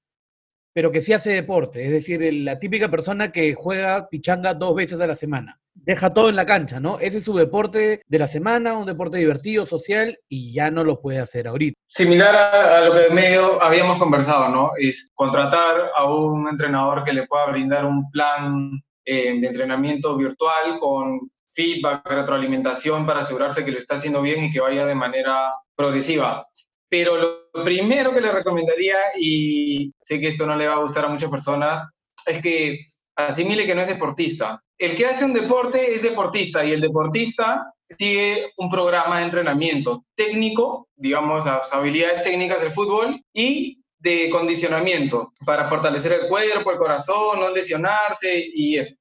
pero 0.74 0.90
que 0.90 1.00
sí 1.00 1.12
hace 1.12 1.30
deporte, 1.30 1.84
es 1.84 1.92
decir, 1.92 2.20
la 2.42 2.58
típica 2.58 2.90
persona 2.90 3.30
que 3.30 3.54
juega 3.54 4.08
pichanga 4.08 4.54
dos 4.54 4.74
veces 4.74 5.00
a 5.00 5.06
la 5.06 5.14
semana. 5.14 5.60
Deja 5.72 6.12
todo 6.12 6.28
en 6.28 6.36
la 6.36 6.46
cancha, 6.46 6.80
¿no? 6.80 6.98
Ese 6.98 7.18
es 7.18 7.24
su 7.24 7.34
deporte 7.34 8.02
de 8.06 8.18
la 8.18 8.26
semana, 8.26 8.76
un 8.76 8.86
deporte 8.86 9.18
divertido, 9.18 9.66
social, 9.66 10.18
y 10.28 10.52
ya 10.52 10.72
no 10.72 10.82
lo 10.82 11.00
puede 11.00 11.20
hacer 11.20 11.46
ahorita. 11.46 11.78
Similar 11.86 12.34
a, 12.34 12.80
lo 12.86 12.92
que 12.92 13.14
medio 13.14 13.62
habíamos 13.62 13.98
conversado, 13.98 14.48
¿no? 14.48 14.70
Es 14.76 15.10
contratar 15.14 15.90
a 15.96 16.12
un 16.12 16.48
entrenador 16.48 17.04
que 17.04 17.12
le 17.12 17.26
pueda 17.26 17.46
brindar 17.46 17.84
un 17.84 18.10
plan 18.10 18.82
eh, 19.04 19.38
de 19.38 19.46
entrenamiento 19.46 20.16
virtual 20.16 20.78
con 20.80 21.20
feedback, 21.54 22.02
retroalimentación 22.04 23.06
para 23.06 23.20
asegurarse 23.20 23.64
que 23.64 23.70
lo 23.70 23.78
está 23.78 23.94
haciendo 23.94 24.22
bien 24.22 24.44
y 24.44 24.50
que 24.50 24.60
vaya 24.60 24.86
de 24.86 24.94
manera 24.94 25.54
progresiva. 25.74 26.46
Pero 26.88 27.16
lo 27.16 27.64
primero 27.64 28.12
que 28.12 28.20
le 28.20 28.32
recomendaría, 28.32 28.96
y 29.18 29.92
sé 30.02 30.20
que 30.20 30.28
esto 30.28 30.46
no 30.46 30.56
le 30.56 30.68
va 30.68 30.74
a 30.74 30.80
gustar 30.80 31.04
a 31.04 31.08
muchas 31.08 31.30
personas, 31.30 31.82
es 32.26 32.40
que 32.40 32.78
asimile 33.16 33.66
que 33.66 33.74
no 33.74 33.80
es 33.80 33.88
deportista. 33.88 34.62
El 34.78 34.96
que 34.96 35.06
hace 35.06 35.24
un 35.24 35.32
deporte 35.32 35.94
es 35.94 36.02
deportista 36.02 36.64
y 36.64 36.72
el 36.72 36.80
deportista 36.80 37.72
sigue 37.88 38.52
un 38.56 38.70
programa 38.70 39.18
de 39.18 39.24
entrenamiento 39.24 40.04
técnico, 40.14 40.88
digamos, 40.96 41.44
las 41.44 41.72
habilidades 41.72 42.22
técnicas 42.22 42.60
del 42.60 42.72
fútbol 42.72 43.16
y 43.32 43.80
de 43.98 44.28
condicionamiento 44.30 45.32
para 45.46 45.66
fortalecer 45.66 46.12
el 46.12 46.28
cuerpo, 46.28 46.70
el 46.70 46.78
corazón, 46.78 47.40
no 47.40 47.48
lesionarse 47.50 48.44
y 48.54 48.76
eso. 48.76 48.94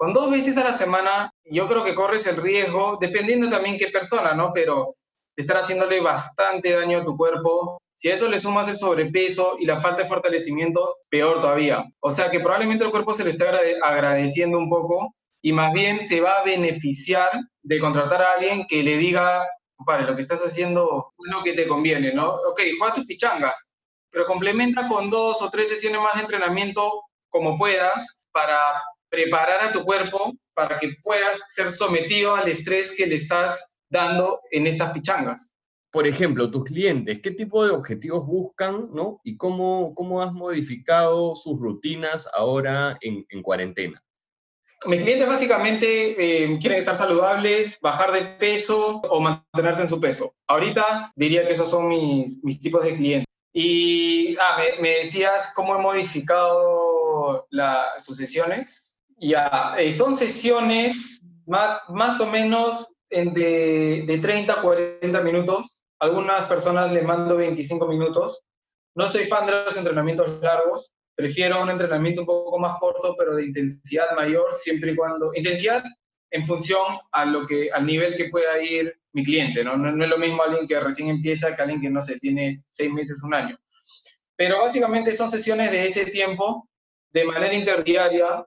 Con 0.00 0.14
dos 0.14 0.30
veces 0.30 0.56
a 0.56 0.64
la 0.64 0.72
semana, 0.72 1.30
yo 1.44 1.68
creo 1.68 1.84
que 1.84 1.94
corres 1.94 2.26
el 2.26 2.38
riesgo, 2.38 2.96
dependiendo 2.98 3.50
también 3.50 3.76
qué 3.76 3.88
persona, 3.88 4.32
¿no? 4.32 4.50
Pero 4.50 4.94
estar 5.36 5.58
haciéndole 5.58 6.00
bastante 6.00 6.72
daño 6.72 7.00
a 7.00 7.04
tu 7.04 7.18
cuerpo. 7.18 7.82
Si 7.92 8.08
a 8.08 8.14
eso 8.14 8.26
le 8.26 8.38
sumas 8.38 8.66
el 8.70 8.78
sobrepeso 8.78 9.58
y 9.60 9.66
la 9.66 9.78
falta 9.78 10.00
de 10.00 10.08
fortalecimiento, 10.08 10.96
peor 11.10 11.42
todavía. 11.42 11.84
O 12.00 12.10
sea 12.10 12.30
que 12.30 12.40
probablemente 12.40 12.82
el 12.82 12.90
cuerpo 12.90 13.12
se 13.12 13.24
le 13.24 13.30
está 13.30 13.52
agradeciendo 13.82 14.56
un 14.56 14.70
poco 14.70 15.14
y 15.42 15.52
más 15.52 15.70
bien 15.74 16.06
se 16.06 16.22
va 16.22 16.38
a 16.38 16.44
beneficiar 16.44 17.28
de 17.62 17.78
contratar 17.78 18.22
a 18.22 18.32
alguien 18.36 18.66
que 18.66 18.82
le 18.82 18.96
diga, 18.96 19.46
para 19.84 20.04
lo 20.04 20.14
que 20.14 20.22
estás 20.22 20.40
haciendo 20.40 21.12
lo 21.18 21.42
que 21.44 21.52
te 21.52 21.68
conviene, 21.68 22.14
¿no? 22.14 22.26
Ok, 22.48 22.62
juega 22.78 22.94
tus 22.94 23.04
pichangas, 23.04 23.68
pero 24.10 24.24
complementa 24.24 24.88
con 24.88 25.10
dos 25.10 25.42
o 25.42 25.50
tres 25.50 25.68
sesiones 25.68 26.00
más 26.00 26.14
de 26.14 26.20
entrenamiento 26.20 27.02
como 27.28 27.58
puedas 27.58 28.26
para 28.32 28.56
preparar 29.10 29.64
a 29.64 29.72
tu 29.72 29.82
cuerpo 29.82 30.34
para 30.54 30.78
que 30.78 30.92
puedas 31.02 31.40
ser 31.48 31.72
sometido 31.72 32.34
al 32.34 32.48
estrés 32.48 32.94
que 32.96 33.06
le 33.06 33.16
estás 33.16 33.74
dando 33.90 34.40
en 34.50 34.66
estas 34.66 34.92
pichangas. 34.92 35.52
Por 35.90 36.06
ejemplo, 36.06 36.50
tus 36.50 36.64
clientes, 36.64 37.20
¿qué 37.20 37.32
tipo 37.32 37.64
de 37.66 37.72
objetivos 37.72 38.24
buscan, 38.24 38.90
no? 38.92 39.20
Y 39.24 39.36
cómo, 39.36 39.92
cómo 39.94 40.22
has 40.22 40.32
modificado 40.32 41.34
sus 41.34 41.58
rutinas 41.58 42.28
ahora 42.32 42.96
en, 43.00 43.26
en 43.28 43.42
cuarentena. 43.42 44.00
Mis 44.86 45.02
clientes 45.02 45.28
básicamente 45.28 46.44
eh, 46.44 46.58
quieren 46.58 46.78
estar 46.78 46.96
saludables, 46.96 47.78
bajar 47.80 48.12
de 48.12 48.22
peso 48.22 49.02
o 49.10 49.20
mantenerse 49.20 49.82
en 49.82 49.88
su 49.88 50.00
peso. 50.00 50.34
Ahorita 50.46 51.10
diría 51.16 51.44
que 51.44 51.52
esos 51.52 51.68
son 51.68 51.88
mis, 51.88 52.42
mis 52.44 52.60
tipos 52.60 52.82
de 52.84 52.96
clientes. 52.96 53.26
Y 53.52 54.36
ah, 54.38 54.56
me, 54.56 54.80
me, 54.80 54.88
decías 55.00 55.52
cómo 55.54 55.76
he 55.76 55.82
modificado 55.82 57.46
la, 57.50 57.84
sus 57.98 58.16
sesiones. 58.16 58.89
Ya, 59.20 59.74
eh, 59.78 59.92
son 59.92 60.16
sesiones 60.16 61.22
más, 61.46 61.80
más 61.90 62.20
o 62.20 62.26
menos 62.26 62.88
de, 63.10 64.04
de 64.06 64.18
30 64.18 64.52
a 64.52 64.62
40 64.62 65.20
minutos. 65.20 65.84
Algunas 65.98 66.44
personas 66.48 66.90
les 66.90 67.04
mando 67.04 67.36
25 67.36 67.86
minutos. 67.86 68.46
No 68.94 69.08
soy 69.08 69.24
fan 69.24 69.46
de 69.46 69.64
los 69.64 69.76
entrenamientos 69.76 70.40
largos. 70.40 70.94
Prefiero 71.14 71.62
un 71.62 71.70
entrenamiento 71.70 72.22
un 72.22 72.26
poco 72.26 72.58
más 72.58 72.78
corto, 72.78 73.14
pero 73.18 73.36
de 73.36 73.44
intensidad 73.44 74.06
mayor, 74.16 74.54
siempre 74.54 74.92
y 74.92 74.96
cuando... 74.96 75.32
Intensidad 75.34 75.84
en 76.30 76.44
función 76.44 76.98
a 77.12 77.24
lo 77.26 77.46
que, 77.46 77.70
al 77.72 77.84
nivel 77.84 78.16
que 78.16 78.26
pueda 78.26 78.62
ir 78.62 78.98
mi 79.12 79.24
cliente, 79.24 79.62
¿no? 79.62 79.76
No, 79.76 79.92
no 79.92 80.04
es 80.04 80.10
lo 80.10 80.16
mismo 80.16 80.42
alguien 80.42 80.66
que 80.66 80.80
recién 80.80 81.08
empieza 81.08 81.54
que 81.54 81.60
alguien 81.60 81.80
que, 81.80 81.90
no 81.90 82.00
sé, 82.00 82.18
tiene 82.18 82.64
seis 82.70 82.90
meses, 82.90 83.22
un 83.22 83.34
año. 83.34 83.58
Pero 84.36 84.62
básicamente 84.62 85.12
son 85.12 85.30
sesiones 85.30 85.70
de 85.72 85.84
ese 85.84 86.06
tiempo, 86.06 86.68
de 87.10 87.24
manera 87.24 87.52
interdiaria, 87.52 88.46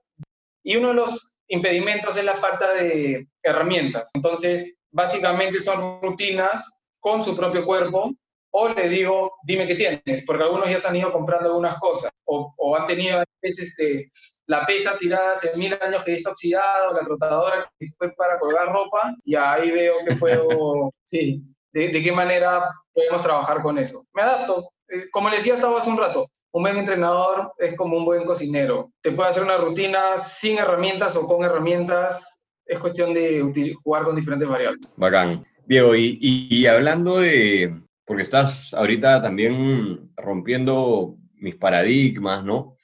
y 0.63 0.77
uno 0.77 0.89
de 0.89 0.95
los 0.95 1.37
impedimentos 1.47 2.17
es 2.17 2.25
la 2.25 2.35
falta 2.35 2.73
de 2.73 3.27
herramientas. 3.43 4.11
Entonces, 4.13 4.79
básicamente 4.91 5.59
son 5.59 6.01
rutinas 6.01 6.83
con 6.99 7.23
su 7.23 7.35
propio 7.35 7.65
cuerpo 7.65 8.11
o 8.55 8.69
le 8.69 8.87
digo, 8.87 9.33
dime 9.43 9.65
qué 9.65 9.75
tienes, 9.75 10.23
porque 10.25 10.43
algunos 10.43 10.69
ya 10.69 10.79
se 10.79 10.87
han 10.87 10.95
ido 10.95 11.11
comprando 11.11 11.47
algunas 11.47 11.79
cosas 11.79 12.11
o, 12.25 12.53
o 12.55 12.75
han 12.75 12.85
tenido 12.85 13.23
este, 13.41 14.11
la 14.45 14.65
pesa 14.65 14.97
tirada 14.97 15.33
hace 15.33 15.55
mil 15.57 15.75
años 15.81 16.03
que 16.03 16.15
está 16.15 16.29
oxidado, 16.29 16.93
la 16.93 17.03
trotadora 17.03 17.71
que 17.79 17.87
fue 17.97 18.13
para 18.13 18.39
colgar 18.39 18.71
ropa 18.71 19.15
y 19.25 19.35
ahí 19.35 19.71
veo 19.71 19.95
que 20.07 20.15
puedo, 20.15 20.93
sí, 21.03 21.41
de, 21.71 21.89
de, 21.89 22.03
qué 22.03 22.11
manera 22.11 22.69
podemos 22.93 23.23
trabajar 23.23 23.61
con 23.63 23.79
eso. 23.79 24.05
Me 24.13 24.21
adapto. 24.21 24.69
Eh, 24.87 25.09
como 25.11 25.29
le 25.29 25.37
decía 25.37 25.55
estaba 25.55 25.79
hace 25.79 25.89
un 25.89 25.97
rato, 25.97 26.29
un 26.53 26.61
buen 26.61 26.77
entrenador 26.77 27.53
es 27.57 27.75
como 27.75 27.97
un 27.97 28.05
buen 28.05 28.25
cocinero. 28.25 28.91
Te 29.01 29.11
puede 29.11 29.29
hacer 29.29 29.43
una 29.43 29.57
rutina 29.57 30.17
sin 30.17 30.59
herramientas 30.59 31.15
o 31.15 31.25
con 31.25 31.43
herramientas. 31.43 32.45
Es 32.65 32.79
cuestión 32.79 33.13
de 33.13 33.75
jugar 33.83 34.03
con 34.03 34.15
diferentes 34.15 34.47
variables. 34.47 34.87
Bacán. 34.95 35.45
Diego, 35.65 35.95
y, 35.95 36.19
y, 36.21 36.47
y 36.55 36.65
hablando 36.67 37.17
de, 37.17 37.81
porque 38.05 38.23
estás 38.23 38.73
ahorita 38.73 39.21
también 39.21 40.11
rompiendo 40.15 41.17
mis 41.35 41.55
paradigmas, 41.55 42.43
¿no? 42.43 42.77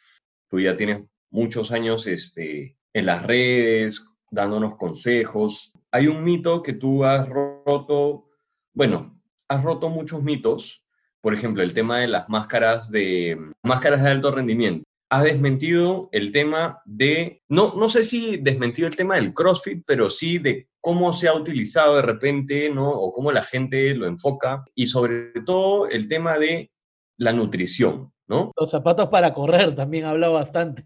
Tú 0.50 0.60
ya 0.60 0.76
tienes 0.76 1.04
muchos 1.30 1.72
años 1.72 2.08
este, 2.08 2.76
en 2.94 3.06
las 3.06 3.24
redes, 3.24 4.04
dándonos 4.32 4.78
consejos. 4.78 5.72
Hay 5.92 6.08
un 6.08 6.24
mito 6.24 6.64
que 6.64 6.74
tú 6.74 7.06
has 7.06 7.30
roto, 7.30 8.26
bueno, 8.74 9.22
has 9.48 9.64
roto 9.64 9.90
muchos 9.90 10.24
mitos, 10.24 10.79
por 11.22 11.34
ejemplo, 11.34 11.64
el 11.64 11.74
tema 11.74 12.00
de 12.00 12.08
las 12.08 12.30
máscaras 12.30 12.90
de, 12.92 13.38
máscaras 13.64 14.04
de 14.04 14.10
alto 14.10 14.32
rendimiento. 14.32 14.84
Has 15.12 15.24
desmentido 15.24 16.10
el 16.12 16.32
tema 16.32 16.82
de, 16.86 17.42
no, 17.50 17.74
no 17.76 17.90
sé 17.90 18.04
si 18.04 18.38
desmentido 18.38 18.88
el 18.88 18.96
tema 18.96 19.16
del 19.16 19.34
CrossFit, 19.34 19.84
pero 19.86 20.10
sí 20.10 20.38
de 20.38 20.68
cómo 20.82 21.12
se 21.14 21.28
ha 21.28 21.34
utilizado 21.34 21.96
de 21.96 22.04
repente, 22.04 22.70
¿no? 22.70 22.90
O 22.90 23.12
cómo 23.12 23.32
la 23.32 23.42
gente 23.42 23.94
lo 23.96 24.06
enfoca. 24.06 24.64
Y 24.76 24.86
sobre 24.86 25.32
todo 25.46 25.90
el 25.90 26.08
tema 26.08 26.38
de 26.38 26.72
la 27.18 27.34
nutrición, 27.34 28.14
¿no? 28.28 28.52
Los 28.56 28.70
zapatos 28.70 29.08
para 29.10 29.34
correr 29.34 29.76
también 29.76 30.06
habla 30.06 30.30
bastante. 30.30 30.84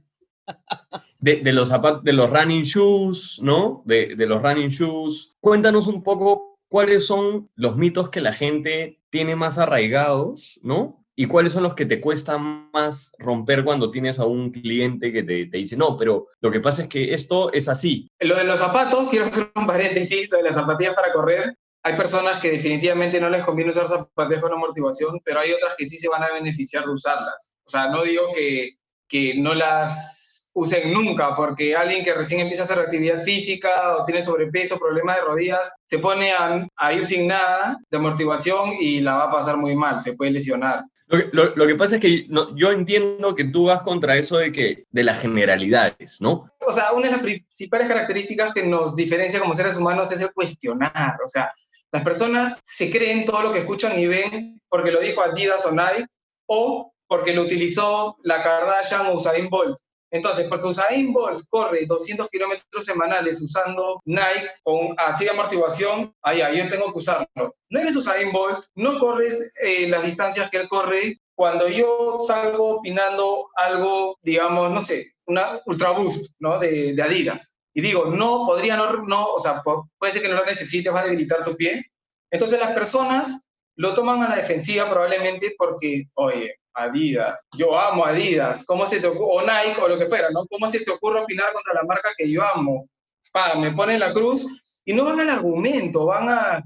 De, 1.19 1.53
los 1.53 1.69
zapatos, 1.69 2.03
de 2.03 2.11
los 2.11 2.29
running 2.29 2.63
shoes, 2.63 3.39
¿no? 3.41 3.81
De, 3.85 4.13
de 4.17 4.25
los 4.25 4.41
running 4.41 4.67
shoes. 4.67 5.37
Cuéntanos 5.39 5.87
un 5.87 6.03
poco 6.03 6.52
cuáles 6.73 7.05
son 7.05 7.51
los 7.53 7.77
mitos 7.77 8.09
que 8.09 8.19
la 8.19 8.33
gente 8.33 8.99
tiene 9.11 9.35
más 9.35 9.59
arraigados, 9.59 10.59
¿no? 10.63 11.05
¿Y 11.15 11.27
cuáles 11.27 11.53
son 11.53 11.61
los 11.61 11.75
que 11.75 11.85
te 11.85 12.01
cuestan 12.01 12.71
más 12.73 13.13
romper 13.19 13.63
cuando 13.63 13.91
tienes 13.91 14.17
a 14.17 14.25
un 14.25 14.49
cliente 14.49 15.13
que 15.13 15.21
te, 15.21 15.45
te, 15.45 15.57
dice, 15.59 15.77
no, 15.77 15.95
pero 15.95 16.29
lo 16.41 16.49
que 16.49 16.61
pasa 16.61 16.81
es 16.81 16.89
que 16.89 17.13
esto 17.13 17.53
es 17.53 17.69
así? 17.69 18.09
Lo 18.19 18.35
de 18.35 18.45
los 18.45 18.59
zapatos, 18.59 19.07
quiero 19.11 19.25
hacer 19.25 19.51
un 19.53 19.67
paréntesis, 19.67 20.31
lo 20.31 20.37
de 20.37 20.45
las 20.45 20.55
zapatillas 20.55 20.95
para 20.95 21.13
correr. 21.13 21.55
Hay 21.83 21.95
personas 21.95 22.39
que 22.39 22.49
definitivamente 22.49 23.21
no 23.21 23.29
les 23.29 23.43
conviene 23.43 23.69
usar 23.69 23.87
zapatillas 23.87 24.41
con 24.41 24.53
amortiguación, 24.53 25.21
pero 25.23 25.41
hay 25.41 25.51
otras 25.51 25.75
que 25.77 25.85
sí 25.85 25.99
se 25.99 26.09
van 26.09 26.23
a 26.23 26.33
beneficiar 26.33 26.85
de 26.85 26.91
usarlas. 26.93 27.55
O 27.67 27.69
sea, 27.69 27.89
no 27.89 28.01
digo 28.01 28.29
que, 28.33 28.79
que 29.07 29.35
no 29.35 29.53
las 29.53 30.32
usen 30.53 30.93
nunca, 30.93 31.35
porque 31.35 31.75
alguien 31.75 32.03
que 32.03 32.13
recién 32.13 32.41
empieza 32.41 32.63
a 32.63 32.65
hacer 32.65 32.79
actividad 32.79 33.23
física 33.23 33.97
o 33.97 34.05
tiene 34.05 34.21
sobrepeso, 34.21 34.79
problemas 34.79 35.17
de 35.17 35.23
rodillas, 35.23 35.71
se 35.87 35.99
pone 35.99 36.31
a, 36.31 36.93
ir 36.93 37.05
sin 37.05 37.27
nada 37.27 37.79
de 37.89 37.97
amortiguación 37.97 38.73
y 38.79 39.01
la 39.01 39.15
va 39.15 39.23
a 39.25 39.31
pasar 39.31 39.57
muy 39.57 39.75
mal, 39.75 39.99
se 39.99 40.13
puede 40.13 40.31
lesionar. 40.31 40.83
Lo 41.07 41.67
que, 41.67 41.75
pasa 41.75 41.95
es 41.95 42.01
que 42.01 42.27
yo 42.55 42.71
entiendo 42.71 43.35
que 43.35 43.43
tú 43.43 43.65
vas 43.65 43.83
contra 43.83 44.17
eso 44.17 44.37
de 44.37 44.51
que 44.51 44.85
de 44.89 45.03
las 45.03 45.19
generalidades, 45.19 46.19
¿no? 46.21 46.49
O 46.65 46.71
sea, 46.71 46.91
una 46.93 47.07
de 47.07 47.11
las 47.11 47.21
principales 47.21 47.87
características 47.87 48.53
que 48.53 48.63
nos 48.63 48.95
diferencia 48.95 49.39
como 49.39 49.53
seres 49.53 49.77
humanos 49.77 50.11
es 50.11 50.21
el 50.21 50.33
cuestionar. 50.33 51.17
O 51.23 51.27
sea, 51.27 51.51
las 51.91 52.03
personas 52.03 52.61
se 52.65 52.89
creen 52.89 53.25
todo 53.25 53.43
lo 53.43 53.53
que 53.53 53.59
escuchan 53.59 53.99
y 53.99 54.07
ven 54.07 54.59
porque 54.69 54.91
lo 54.91 55.01
dijo 55.01 55.21
Adidas 55.21 55.65
o 55.67 55.71
Nike 55.71 56.07
o 56.47 56.91
porque 57.07 57.33
lo 57.33 57.43
utilizó 57.43 58.17
la 58.23 58.41
Kardashian 58.41 59.05
o 59.05 59.13
Usain 59.13 59.49
Bolt. 59.49 59.77
Entonces, 60.13 60.47
porque 60.47 60.67
Usain 60.67 61.11
Bolt 61.11 61.41
corre 61.49 61.87
200 61.87 62.29
kilómetros 62.29 62.85
semanales 62.85 63.41
usando 63.41 63.99
Nike 64.05 64.47
con 64.61 64.93
así 64.97 65.23
de 65.25 65.31
amortiguación, 65.31 66.13
ahí 66.21 66.39
yo 66.55 66.69
tengo 66.69 66.93
que 66.93 66.99
usarlo. 66.99 67.55
No 67.71 67.79
eres 67.79 67.95
Usain 67.95 68.31
Bolt, 68.31 68.63
no 68.75 68.99
corres 68.99 69.51
eh, 69.63 69.87
las 69.87 70.05
distancias 70.05 70.51
que 70.51 70.57
él 70.57 70.69
corre. 70.69 71.17
Cuando 71.35 71.67
yo 71.67 72.19
salgo 72.27 72.77
opinando 72.77 73.49
algo, 73.55 74.19
digamos, 74.21 74.69
no 74.69 74.81
sé, 74.81 75.13
una 75.25 75.59
Ultra 75.65 75.89
Boost, 75.89 76.35
¿no? 76.37 76.59
De, 76.59 76.93
de 76.93 77.01
Adidas. 77.01 77.57
Y 77.73 77.81
digo, 77.81 78.05
no, 78.05 78.45
podría 78.45 78.77
no, 78.77 79.07
no, 79.07 79.25
o 79.25 79.41
sea, 79.41 79.63
puede 79.97 80.13
ser 80.13 80.21
que 80.21 80.29
no 80.29 80.35
lo 80.35 80.45
necesites, 80.45 80.93
va 80.93 80.99
a 80.99 81.05
debilitar 81.05 81.43
tu 81.43 81.57
pie. 81.57 81.91
Entonces 82.29 82.59
las 82.59 82.73
personas 82.73 83.47
lo 83.75 83.95
toman 83.95 84.21
a 84.21 84.29
la 84.29 84.35
defensiva 84.35 84.87
probablemente 84.87 85.55
porque, 85.57 86.03
oye, 86.13 86.59
Adidas. 86.73 87.45
Yo 87.57 87.77
amo 87.79 88.05
Adidas. 88.05 88.65
¿Cómo 88.65 88.85
se 88.85 88.99
te 88.99 89.07
ocurre? 89.07 89.25
O 89.25 89.41
Nike 89.41 89.81
o 89.81 89.87
lo 89.87 89.97
que 89.97 90.07
fuera, 90.07 90.29
¿no? 90.31 90.45
¿Cómo 90.47 90.67
se 90.69 90.79
te 90.81 90.91
ocurre 90.91 91.21
opinar 91.21 91.53
contra 91.53 91.73
la 91.73 91.83
marca 91.83 92.09
que 92.17 92.29
yo 92.29 92.43
amo? 92.43 92.87
Pa, 93.31 93.55
me 93.55 93.71
ponen 93.71 93.99
la 93.99 94.11
cruz 94.11 94.81
y 94.85 94.93
no 94.93 95.05
van 95.05 95.19
al 95.19 95.29
argumento, 95.29 96.05
van 96.05 96.29
a. 96.29 96.63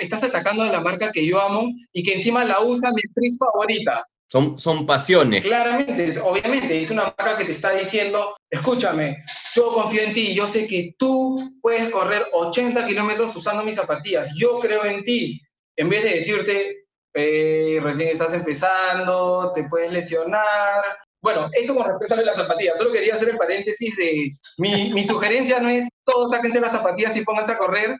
estás 0.00 0.24
atacando 0.24 0.62
a 0.62 0.68
la 0.68 0.80
marca 0.80 1.12
que 1.12 1.26
yo 1.26 1.40
amo 1.40 1.70
y 1.92 2.02
que 2.02 2.14
encima 2.14 2.44
la 2.44 2.60
usa 2.60 2.90
mi 2.90 3.00
actriz 3.06 3.38
favorita. 3.38 4.06
Son, 4.30 4.58
son 4.58 4.86
pasiones. 4.86 5.44
Claramente, 5.44 6.18
obviamente, 6.20 6.80
es 6.80 6.90
una 6.90 7.04
marca 7.04 7.36
que 7.36 7.44
te 7.44 7.52
está 7.52 7.72
diciendo, 7.72 8.34
escúchame, 8.50 9.18
yo 9.54 9.72
confío 9.72 10.02
en 10.02 10.14
ti, 10.14 10.34
yo 10.34 10.46
sé 10.46 10.66
que 10.66 10.94
tú 10.98 11.36
puedes 11.62 11.88
correr 11.90 12.26
80 12.32 12.86
kilómetros 12.86 13.36
usando 13.36 13.62
mis 13.62 13.76
zapatillas, 13.76 14.34
yo 14.36 14.58
creo 14.58 14.84
en 14.84 15.04
ti. 15.04 15.40
En 15.76 15.88
vez 15.88 16.04
de 16.04 16.14
decirte, 16.14 16.83
eh, 17.14 17.80
recién 17.82 18.08
estás 18.08 18.34
empezando, 18.34 19.52
te 19.54 19.64
puedes 19.64 19.92
lesionar. 19.92 20.82
Bueno, 21.22 21.48
eso 21.52 21.74
con 21.74 21.86
respecto 21.86 22.14
a 22.14 22.22
las 22.22 22.36
zapatillas. 22.36 22.76
Solo 22.76 22.92
quería 22.92 23.14
hacer 23.14 23.30
el 23.30 23.38
paréntesis 23.38 23.96
de 23.96 24.28
mi, 24.58 24.92
mi 24.92 25.04
sugerencia 25.04 25.60
no 25.60 25.70
es 25.70 25.88
todos 26.04 26.32
sáquense 26.32 26.60
las 26.60 26.72
zapatillas 26.72 27.16
y 27.16 27.24
pónganse 27.24 27.52
a 27.52 27.58
correr 27.58 27.96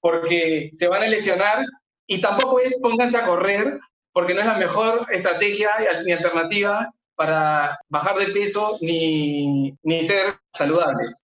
porque 0.00 0.70
se 0.72 0.86
van 0.86 1.02
a 1.02 1.06
lesionar 1.06 1.64
y 2.06 2.20
tampoco 2.20 2.60
es 2.60 2.78
pónganse 2.80 3.16
a 3.16 3.26
correr 3.26 3.78
porque 4.12 4.34
no 4.34 4.40
es 4.40 4.46
la 4.46 4.58
mejor 4.58 5.06
estrategia 5.10 5.70
ni 6.04 6.12
alternativa 6.12 6.92
para 7.14 7.78
bajar 7.88 8.16
de 8.18 8.26
peso 8.26 8.78
ni, 8.80 9.76
ni 9.82 10.06
ser 10.06 10.38
saludables. 10.52 11.24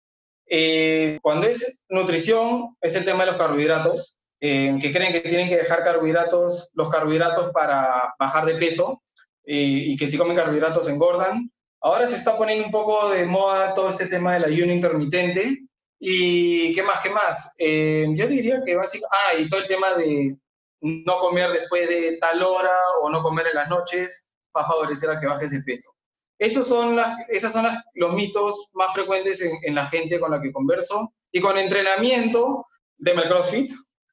Eh, 0.47 1.19
cuando 1.21 1.47
es 1.47 1.85
nutrición, 1.89 2.75
es 2.81 2.95
el 2.95 3.05
tema 3.05 3.25
de 3.25 3.31
los 3.31 3.41
carbohidratos 3.41 4.19
que 4.41 4.91
creen 4.91 5.13
que 5.13 5.21
tienen 5.21 5.47
que 5.47 5.57
dejar 5.57 5.83
carbohidratos, 5.83 6.71
los 6.73 6.89
carbohidratos 6.89 7.51
para 7.51 8.15
bajar 8.17 8.45
de 8.45 8.55
peso 8.55 9.03
eh, 9.45 9.83
y 9.85 9.95
que 9.95 10.07
si 10.07 10.17
comen 10.17 10.35
carbohidratos 10.35 10.89
engordan. 10.89 11.51
Ahora 11.79 12.07
se 12.07 12.15
está 12.15 12.35
poniendo 12.37 12.65
un 12.65 12.71
poco 12.71 13.09
de 13.09 13.25
moda 13.25 13.75
todo 13.75 13.89
este 13.89 14.07
tema 14.07 14.33
del 14.33 14.45
ayuno 14.45 14.73
intermitente. 14.73 15.59
¿Y 15.99 16.73
qué 16.73 16.81
más, 16.81 16.99
qué 17.01 17.09
más? 17.11 17.53
Eh, 17.59 18.07
yo 18.15 18.27
diría 18.27 18.61
que 18.65 18.75
básicamente... 18.75 19.17
Ah, 19.29 19.39
y 19.39 19.47
todo 19.47 19.59
el 19.59 19.67
tema 19.67 19.93
de 19.93 20.35
no 20.81 21.17
comer 21.19 21.51
después 21.51 21.87
de 21.87 22.17
tal 22.17 22.41
hora 22.41 22.75
o 23.03 23.11
no 23.11 23.21
comer 23.21 23.47
en 23.47 23.55
las 23.55 23.69
noches 23.69 24.27
para 24.51 24.67
favorecer 24.67 25.11
a 25.11 25.19
que 25.19 25.27
bajes 25.27 25.51
de 25.51 25.61
peso. 25.61 25.91
Esos 26.39 26.67
son 26.67 26.95
las, 26.95 27.15
esas 27.29 27.53
son 27.53 27.67
los 27.93 28.15
mitos 28.15 28.71
más 28.73 28.91
frecuentes 28.93 29.41
en, 29.41 29.51
en, 29.61 29.75
la 29.75 29.85
gente 29.85 30.19
con 30.19 30.31
la 30.31 30.41
que 30.41 30.51
converso. 30.51 31.13
Y 31.31 31.39
con 31.39 31.57
entrenamiento, 31.57 32.65
de 32.97 33.13
CrossFit, 33.13 33.71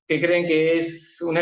que 0.09 0.21
creen 0.21 0.47
que 0.47 0.79
es 0.79 1.21
un, 1.21 1.37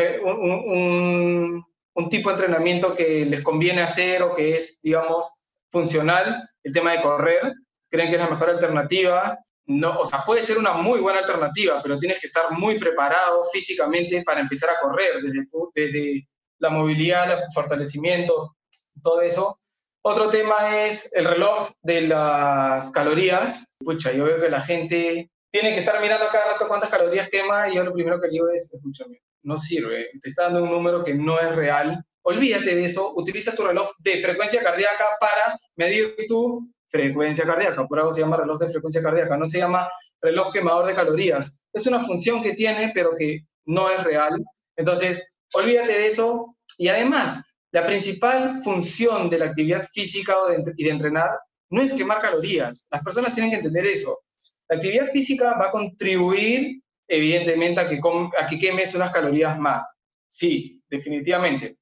tipo 2.11 2.29
de 2.29 2.35
entrenamiento 2.35 2.95
que 2.95 3.25
les 3.25 3.43
conviene 3.43 3.81
hacer 3.81 4.23
o 4.23 4.35
que 4.35 4.57
es, 4.57 4.81
digamos, 4.83 5.33
funcional, 5.71 6.51
el 6.65 6.73
tema 6.73 6.93
de 6.93 7.01
correr, 7.01 7.53
creen 7.89 8.11
que 8.11 8.17
es 8.17 8.23
la 8.23 8.29
mejor 8.29 8.51
alternativa. 8.51 9.39
No, 9.67 9.99
o 9.99 10.05
sea, 10.05 10.23
puede 10.27 10.43
ser 10.43 10.59
una 10.59 10.73
muy 10.73 11.01
buena 11.01 11.21
alternativa, 11.21 11.81
pero 11.81 11.99
tienes 11.99 12.21
que 12.21 12.27
estar 12.27 12.51
muy 12.51 12.79
preparado 12.79 13.45
físicamente 13.53 14.23
para 14.25 14.41
empezar 14.41 14.71
a 14.71 14.81
correr, 14.81 15.23
desde, 15.23 15.47
desde 15.75 16.29
la 16.59 16.71
movilidad, 16.71 17.33
el 17.33 17.53
fortalecimiento, 17.55 18.57
todo 19.03 19.23
eso. 19.23 19.61
Otro 20.03 20.31
tema 20.31 20.87
es 20.87 21.11
el 21.15 21.25
reloj 21.25 21.71
de 21.83 22.03
las 22.03 22.91
calorías. 22.91 23.75
Pucha, 23.79 24.13
yo 24.13 24.25
veo 24.25 24.41
que 24.41 24.49
la 24.49 24.61
gente 24.61 25.31
tiene 25.61 25.73
que 25.73 25.81
estar 25.81 25.99
mirando 26.03 26.27
cada 26.31 26.53
rato 26.53 26.69
cuántas 26.69 26.91
calorías 26.91 27.31
quema 27.31 27.71
y 27.71 27.77
yo 27.77 27.83
lo 27.83 27.95
primero 27.95 28.21
que 28.21 28.29
digo 28.29 28.47
es, 28.51 28.71
escúchame, 28.75 29.23
no 29.43 29.57
sirve, 29.57 30.11
te 30.21 30.29
está 30.29 30.45
dando 30.45 30.65
un 30.65 30.71
número 30.71 31.03
que 31.03 31.15
no 31.15 31.41
es 31.41 31.55
real, 31.57 32.05
olvídate 32.23 32.75
de 32.75 32.85
eso, 32.85 33.15
utiliza 33.17 33.55
tu 33.55 33.67
reloj 33.67 33.91
de 34.01 34.19
frecuencia 34.19 34.63
cardíaca 34.63 35.05
para 35.19 35.59
medir 35.77 36.15
tu 36.29 36.61
frecuencia 36.89 37.47
cardíaca, 37.47 37.87
por 37.87 37.99
algo 37.99 38.13
se 38.13 38.21
llama 38.21 38.37
reloj 38.37 38.61
de 38.61 38.69
frecuencia 38.69 39.03
cardíaca, 39.03 39.39
no 39.39 39.47
se 39.47 39.59
llama 39.59 39.89
reloj 40.21 40.53
quemador 40.53 40.89
de 40.89 40.95
calorías. 40.95 41.59
Es 41.73 41.87
una 41.87 42.01
función 42.01 42.43
que 42.43 42.53
tiene, 42.53 42.93
pero 42.95 43.17
que 43.17 43.47
no 43.65 43.91
es 43.91 44.05
real. 44.05 44.35
Entonces, 44.77 45.37
olvídate 45.55 45.93
de 45.93 46.09
eso. 46.09 46.55
Y 46.77 46.89
además, 46.89 47.43
la 47.73 47.87
principal 47.87 48.59
función 48.63 49.31
de 49.31 49.39
la 49.39 49.47
actividad 49.47 49.87
física 49.91 50.35
y 50.77 50.85
de 50.85 50.91
entrenar 50.91 51.31
no 51.71 51.81
es 51.81 51.95
quemar 51.95 52.21
calorías. 52.21 52.89
Las 52.91 53.03
personas 53.03 53.33
tienen 53.33 53.51
que 53.51 53.57
entender 53.57 53.87
eso. 53.87 54.21
La 54.69 54.77
actividad 54.77 55.07
física 55.07 55.55
va 55.59 55.67
a 55.67 55.71
contribuir, 55.71 56.83
evidentemente, 57.07 57.81
a 57.81 57.89
que, 57.89 58.01
a 58.41 58.47
que 58.47 58.59
quemes 58.59 58.95
unas 58.95 59.13
calorías 59.13 59.59
más. 59.59 59.97
Sí, 60.29 60.83
definitivamente. 60.89 61.79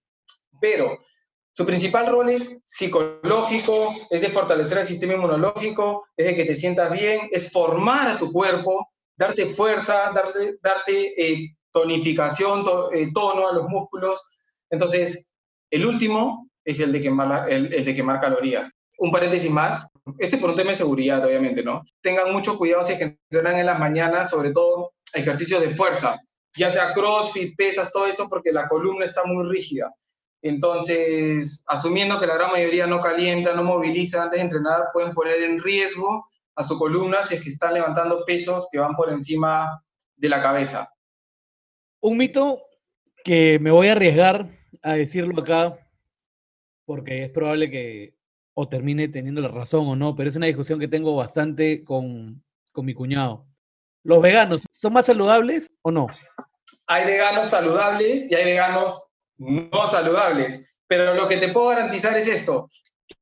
Pero 0.61 0.99
su 1.53 1.64
principal 1.64 2.09
rol 2.09 2.31
es 2.31 2.61
psicológico, 2.64 3.94
es 4.11 4.20
de 4.20 4.29
fortalecer 4.29 4.79
el 4.79 4.87
sistema 4.87 5.14
inmunológico, 5.14 6.07
es 6.16 6.27
de 6.27 6.35
que 6.35 6.44
te 6.44 6.57
sientas 6.57 6.90
bien, 6.92 7.29
es 7.31 7.53
formar 7.53 8.09
a 8.09 8.18
tu 8.18 8.33
cuerpo, 8.33 8.88
darte 9.16 9.47
fuerza, 9.47 10.12
darte, 10.12 11.14
eh, 11.16 11.57
tonificación, 11.70 12.64
eh, 12.92 13.09
tono 13.14 13.49
a 13.49 13.53
los 13.53 13.68
músculos. 13.68 14.23
Entonces, 14.68 15.29
el 15.70 15.87
último 15.87 16.51
es 16.64 16.81
el 16.81 16.92
de 16.92 17.01
quemar, 17.01 17.49
el 17.51 17.85
de 17.85 17.94
quemar 17.94 18.20
calorías. 18.20 18.70
Un 18.99 19.11
paréntesis 19.11 19.51
más, 19.51 19.87
esto 20.18 20.36
es 20.36 20.42
por 20.42 20.50
un 20.50 20.56
tema 20.56 20.70
de 20.70 20.76
seguridad, 20.76 21.24
obviamente, 21.24 21.62
¿no? 21.62 21.82
Tengan 22.00 22.32
mucho 22.32 22.58
cuidado 22.58 22.84
si 22.84 22.92
es 22.92 22.98
que 22.98 23.18
entrenan 23.30 23.58
en 23.58 23.66
las 23.66 23.78
mañanas, 23.78 24.30
sobre 24.30 24.52
todo 24.52 24.92
ejercicios 25.14 25.60
de 25.60 25.74
fuerza, 25.74 26.20
ya 26.56 26.70
sea 26.70 26.92
crossfit, 26.92 27.56
pesas, 27.56 27.90
todo 27.90 28.06
eso, 28.06 28.28
porque 28.28 28.52
la 28.52 28.68
columna 28.68 29.04
está 29.04 29.24
muy 29.24 29.48
rígida. 29.48 29.92
Entonces, 30.42 31.64
asumiendo 31.66 32.20
que 32.20 32.26
la 32.26 32.34
gran 32.34 32.52
mayoría 32.52 32.86
no 32.86 33.00
calienta, 33.00 33.54
no 33.54 33.64
moviliza 33.64 34.24
antes 34.24 34.38
de 34.38 34.44
entrenar, 34.44 34.88
pueden 34.92 35.14
poner 35.14 35.42
en 35.42 35.60
riesgo 35.60 36.26
a 36.54 36.62
su 36.62 36.78
columna 36.78 37.22
si 37.22 37.34
es 37.34 37.40
que 37.40 37.48
están 37.48 37.74
levantando 37.74 38.24
pesos 38.26 38.68
que 38.70 38.78
van 38.78 38.94
por 38.94 39.10
encima 39.10 39.82
de 40.16 40.28
la 40.28 40.42
cabeza. 40.42 40.92
Un 42.00 42.18
mito 42.18 42.60
que 43.24 43.58
me 43.58 43.70
voy 43.70 43.88
a 43.88 43.92
arriesgar 43.92 44.50
a 44.82 44.92
decirlo 44.92 45.40
acá, 45.40 45.78
porque 46.84 47.24
es 47.24 47.30
probable 47.30 47.70
que 47.70 48.14
o 48.54 48.68
termine 48.68 49.08
teniendo 49.08 49.40
la 49.40 49.48
razón 49.48 49.86
o 49.88 49.96
no, 49.96 50.14
pero 50.14 50.30
es 50.30 50.36
una 50.36 50.46
discusión 50.46 50.78
que 50.78 50.88
tengo 50.88 51.16
bastante 51.16 51.84
con, 51.84 52.42
con 52.72 52.86
mi 52.86 52.94
cuñado. 52.94 53.46
¿Los 54.04 54.22
veganos 54.22 54.62
son 54.70 54.92
más 54.92 55.06
saludables 55.06 55.72
o 55.82 55.90
no? 55.90 56.06
Hay 56.86 57.06
veganos 57.06 57.50
saludables 57.50 58.30
y 58.30 58.34
hay 58.34 58.44
veganos 58.44 59.02
no 59.38 59.86
saludables. 59.86 60.66
Pero 60.86 61.14
lo 61.14 61.26
que 61.26 61.38
te 61.38 61.48
puedo 61.48 61.68
garantizar 61.68 62.16
es 62.16 62.28
esto, 62.28 62.70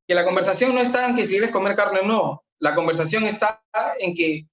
que 0.06 0.14
la 0.14 0.24
conversación 0.24 0.74
no 0.74 0.80
está 0.80 1.06
en 1.06 1.14
que 1.14 1.24
si 1.24 1.32
quieres 1.32 1.50
comer 1.50 1.76
carne 1.76 2.00
o 2.00 2.06
no. 2.06 2.44
La 2.58 2.74
conversación 2.74 3.24
está 3.24 3.62
en 3.98 4.14
que 4.14 4.46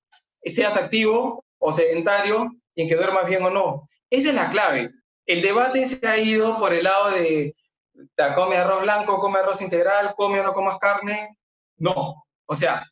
seas 0.43 0.77
activo 0.77 1.43
o 1.57 1.73
sedentario 1.73 2.51
y 2.75 2.83
en 2.83 2.87
que 2.87 2.95
duermas 2.95 3.25
bien 3.25 3.43
o 3.43 3.49
no. 3.49 3.87
Esa 4.09 4.29
es 4.29 4.35
la 4.35 4.49
clave. 4.49 4.89
El 5.25 5.41
debate 5.41 5.85
se 5.85 6.05
ha 6.07 6.17
ido 6.17 6.57
por 6.57 6.73
el 6.73 6.83
lado 6.83 7.11
de 7.11 7.53
come 8.35 8.57
arroz 8.57 8.81
blanco, 8.81 9.19
come 9.19 9.39
arroz 9.39 9.61
integral, 9.61 10.13
come 10.15 10.39
o 10.39 10.43
no 10.43 10.53
comas 10.53 10.77
carne. 10.77 11.37
No. 11.77 12.25
O 12.45 12.55
sea, 12.55 12.89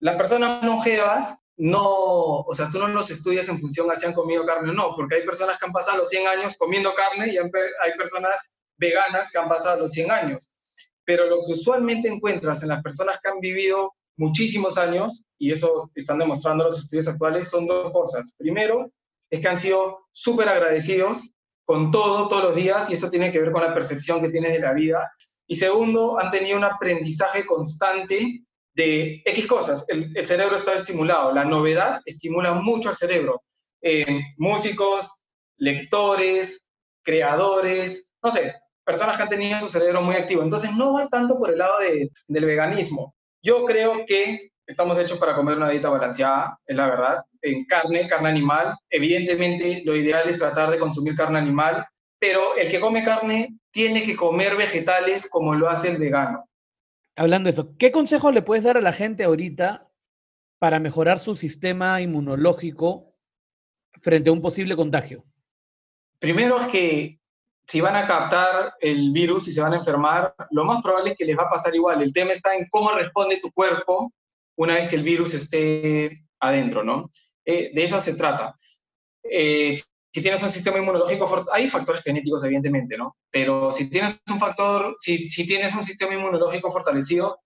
las 0.00 0.16
personas 0.16 0.62
longevas 0.64 1.44
no, 1.56 2.40
o 2.40 2.52
sea, 2.52 2.68
tú 2.70 2.78
no 2.78 2.88
los 2.88 3.10
estudias 3.10 3.48
en 3.48 3.60
función 3.60 3.90
a 3.90 3.96
si 3.96 4.06
han 4.06 4.12
comido 4.12 4.44
carne 4.44 4.70
o 4.70 4.74
no, 4.74 4.96
porque 4.96 5.16
hay 5.16 5.24
personas 5.24 5.58
que 5.58 5.66
han 5.66 5.72
pasado 5.72 5.98
los 5.98 6.08
100 6.08 6.26
años 6.26 6.56
comiendo 6.58 6.92
carne 6.94 7.32
y 7.32 7.36
hay 7.38 7.96
personas 7.96 8.56
veganas 8.76 9.30
que 9.30 9.38
han 9.38 9.48
pasado 9.48 9.80
los 9.80 9.92
100 9.92 10.10
años. 10.10 10.50
Pero 11.04 11.26
lo 11.26 11.36
que 11.44 11.52
usualmente 11.52 12.08
encuentras 12.08 12.62
en 12.62 12.70
las 12.70 12.82
personas 12.82 13.18
que 13.22 13.28
han 13.28 13.38
vivido 13.40 13.92
muchísimos 14.16 14.78
años, 14.78 15.24
y 15.38 15.52
eso 15.52 15.90
están 15.94 16.18
demostrando 16.18 16.64
los 16.64 16.78
estudios 16.78 17.08
actuales, 17.08 17.48
son 17.48 17.66
dos 17.66 17.92
cosas. 17.92 18.34
Primero, 18.38 18.90
es 19.30 19.40
que 19.40 19.48
han 19.48 19.60
sido 19.60 20.06
súper 20.12 20.48
agradecidos 20.48 21.34
con 21.64 21.90
todo, 21.90 22.28
todos 22.28 22.44
los 22.44 22.54
días, 22.54 22.90
y 22.90 22.94
esto 22.94 23.10
tiene 23.10 23.32
que 23.32 23.40
ver 23.40 23.52
con 23.52 23.62
la 23.62 23.74
percepción 23.74 24.20
que 24.20 24.28
tienes 24.28 24.52
de 24.52 24.60
la 24.60 24.72
vida. 24.72 25.12
Y 25.46 25.56
segundo, 25.56 26.18
han 26.18 26.30
tenido 26.30 26.56
un 26.56 26.64
aprendizaje 26.64 27.44
constante 27.44 28.44
de 28.74 29.22
X 29.24 29.46
cosas. 29.46 29.84
El, 29.88 30.26
cerebro 30.26 30.56
está 30.56 30.74
estimulado. 30.74 31.32
La 31.32 31.44
novedad 31.44 32.00
estimula 32.04 32.52
mucho 32.54 32.88
al 32.88 32.94
cerebro. 32.96 33.42
Eh, 33.80 34.20
músicos, 34.36 35.24
lectores, 35.56 36.68
creadores, 37.02 38.10
no 38.22 38.30
sé, 38.30 38.54
personas 38.84 39.16
que 39.16 39.22
han 39.22 39.28
tenido 39.28 39.60
su 39.60 39.68
cerebro 39.68 40.02
muy 40.02 40.16
activo. 40.16 40.42
Entonces 40.42 40.74
no 40.74 40.94
va 40.94 41.08
tanto 41.08 41.38
por 41.38 41.50
el 41.50 41.58
lado 41.58 41.74
del 41.80 42.44
veganismo. 42.44 43.14
Yo 43.42 43.64
creo 43.64 44.04
que 44.06 44.52
estamos 44.66 44.98
hechos 44.98 45.18
para 45.18 45.34
comer 45.34 45.56
una 45.56 45.70
dieta 45.70 45.88
balanceada, 45.88 46.58
es 46.66 46.76
la 46.76 46.86
verdad. 46.86 47.24
En 47.42 47.64
carne, 47.64 48.08
carne 48.08 48.30
animal. 48.30 48.76
Evidentemente 48.90 49.82
lo 49.84 49.94
ideal 49.94 50.28
es 50.28 50.38
tratar 50.38 50.70
de 50.70 50.78
consumir 50.78 51.14
carne 51.14 51.38
animal, 51.38 51.86
pero 52.18 52.56
el 52.56 52.70
que 52.70 52.80
come 52.80 53.04
carne 53.04 53.58
tiene 53.70 54.02
que 54.02 54.16
comer 54.16 54.56
vegetales 54.56 55.28
como 55.28 55.54
lo 55.54 55.68
hace 55.68 55.90
el 55.90 55.98
vegano 55.98 56.48
hablando 57.16 57.48
de 57.48 57.52
eso, 57.52 57.76
¿qué 57.78 57.92
consejo 57.92 58.30
le 58.30 58.42
puedes 58.42 58.64
dar 58.64 58.76
a 58.76 58.82
la 58.82 58.92
gente 58.92 59.24
ahorita 59.24 59.88
para 60.58 60.80
mejorar 60.80 61.18
su 61.18 61.36
sistema 61.36 62.00
inmunológico 62.00 63.14
frente 64.00 64.30
a 64.30 64.32
un 64.32 64.42
posible 64.42 64.76
contagio? 64.76 65.24
Primero 66.18 66.58
es 66.58 66.66
que 66.66 67.20
si 67.66 67.80
van 67.80 67.96
a 67.96 68.06
captar 68.06 68.74
el 68.80 69.12
virus 69.12 69.48
y 69.48 69.52
se 69.52 69.60
van 69.60 69.72
a 69.72 69.78
enfermar, 69.78 70.34
lo 70.50 70.64
más 70.64 70.82
probable 70.82 71.12
es 71.12 71.16
que 71.16 71.24
les 71.24 71.36
va 71.36 71.44
a 71.44 71.50
pasar 71.50 71.74
igual. 71.74 72.02
El 72.02 72.12
tema 72.12 72.32
está 72.32 72.54
en 72.54 72.66
cómo 72.68 72.92
responde 72.92 73.40
tu 73.40 73.50
cuerpo 73.52 74.12
una 74.56 74.74
vez 74.74 74.88
que 74.88 74.96
el 74.96 75.02
virus 75.02 75.34
esté 75.34 76.24
adentro, 76.40 76.84
¿no? 76.84 77.10
Eh, 77.44 77.70
de 77.74 77.84
eso 77.84 78.00
se 78.00 78.14
trata. 78.14 78.54
Eh, 79.22 79.76
si 80.12 80.22
tienes 80.22 80.42
un 80.42 80.50
sistema 80.50 80.78
inmunológico 80.78 81.44
hay 81.52 81.68
factores 81.68 82.02
genéticos 82.02 82.44
evidentemente, 82.44 82.96
¿no? 82.96 83.16
Pero 83.30 83.72
si 83.72 83.90
tienes 83.90 84.20
un 84.30 84.38
factor, 84.38 84.96
si, 85.00 85.28
si 85.28 85.46
tienes 85.46 85.74
un 85.74 85.82
sistema 85.82 86.14
inmunológico 86.14 86.70
fortalecido, 86.70 87.40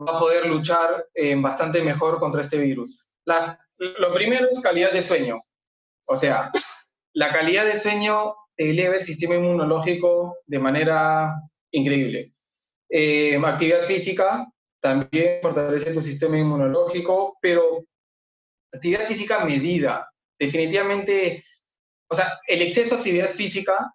va 0.00 0.16
a 0.16 0.18
poder 0.18 0.46
luchar 0.46 1.06
eh, 1.14 1.34
bastante 1.36 1.82
mejor 1.82 2.18
contra 2.18 2.40
este 2.40 2.58
virus. 2.58 3.18
La, 3.24 3.58
lo 3.78 4.12
primero 4.12 4.46
es 4.50 4.60
calidad 4.60 4.92
de 4.92 5.02
sueño. 5.02 5.36
O 6.06 6.16
sea, 6.16 6.50
la 7.12 7.32
calidad 7.32 7.64
de 7.64 7.76
sueño 7.76 8.34
te 8.56 8.70
eleva 8.70 8.96
el 8.96 9.02
sistema 9.02 9.34
inmunológico 9.34 10.38
de 10.46 10.58
manera 10.58 11.34
increíble. 11.70 12.32
Eh, 12.88 13.40
actividad 13.44 13.82
física 13.82 14.46
también 14.84 15.38
fortalece 15.40 15.94
tu 15.94 16.02
sistema 16.02 16.38
inmunológico, 16.38 17.38
pero 17.40 17.86
actividad 18.70 19.06
física 19.06 19.42
medida. 19.42 20.06
Definitivamente 20.38 21.42
o 22.08 22.14
sea, 22.14 22.38
el 22.46 22.62
exceso 22.62 22.94
de 22.94 23.00
actividad 23.00 23.30
física 23.30 23.92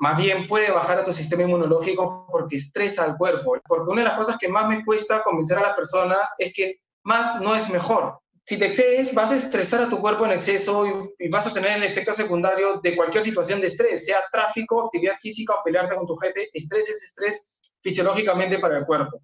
más 0.00 0.18
bien 0.18 0.46
puede 0.46 0.70
bajar 0.70 0.98
a 0.98 1.04
tu 1.04 1.12
sistema 1.12 1.44
inmunológico 1.44 2.26
porque 2.30 2.56
estresa 2.56 3.04
al 3.04 3.16
cuerpo. 3.16 3.56
Porque 3.66 3.90
una 3.90 4.02
de 4.02 4.08
las 4.08 4.18
cosas 4.18 4.36
que 4.38 4.48
más 4.48 4.68
me 4.68 4.84
cuesta 4.84 5.22
convencer 5.22 5.58
a 5.58 5.62
las 5.62 5.74
personas 5.74 6.34
es 6.38 6.52
que 6.52 6.80
más 7.04 7.40
no 7.40 7.54
es 7.54 7.70
mejor. 7.70 8.18
Si 8.44 8.58
te 8.58 8.66
excedes, 8.66 9.14
vas 9.14 9.32
a 9.32 9.36
estresar 9.36 9.82
a 9.82 9.88
tu 9.88 9.98
cuerpo 10.00 10.24
en 10.24 10.32
exceso 10.32 10.86
y, 11.18 11.28
vas 11.28 11.46
a 11.46 11.52
tener 11.52 11.76
el 11.76 11.82
efecto 11.82 12.14
secundario 12.14 12.80
de 12.82 12.96
cualquier 12.96 13.24
situación 13.24 13.60
de 13.60 13.66
estrés, 13.66 14.06
sea 14.06 14.20
tráfico, 14.30 14.84
actividad 14.84 15.16
física 15.20 15.54
o 15.54 15.62
pelearte 15.64 15.96
con 15.96 16.06
tu 16.06 16.16
jefe. 16.16 16.48
Estrés 16.52 16.88
es 16.88 17.02
estrés 17.02 17.46
fisiológicamente 17.82 18.58
para 18.58 18.78
el 18.78 18.86
cuerpo. 18.86 19.20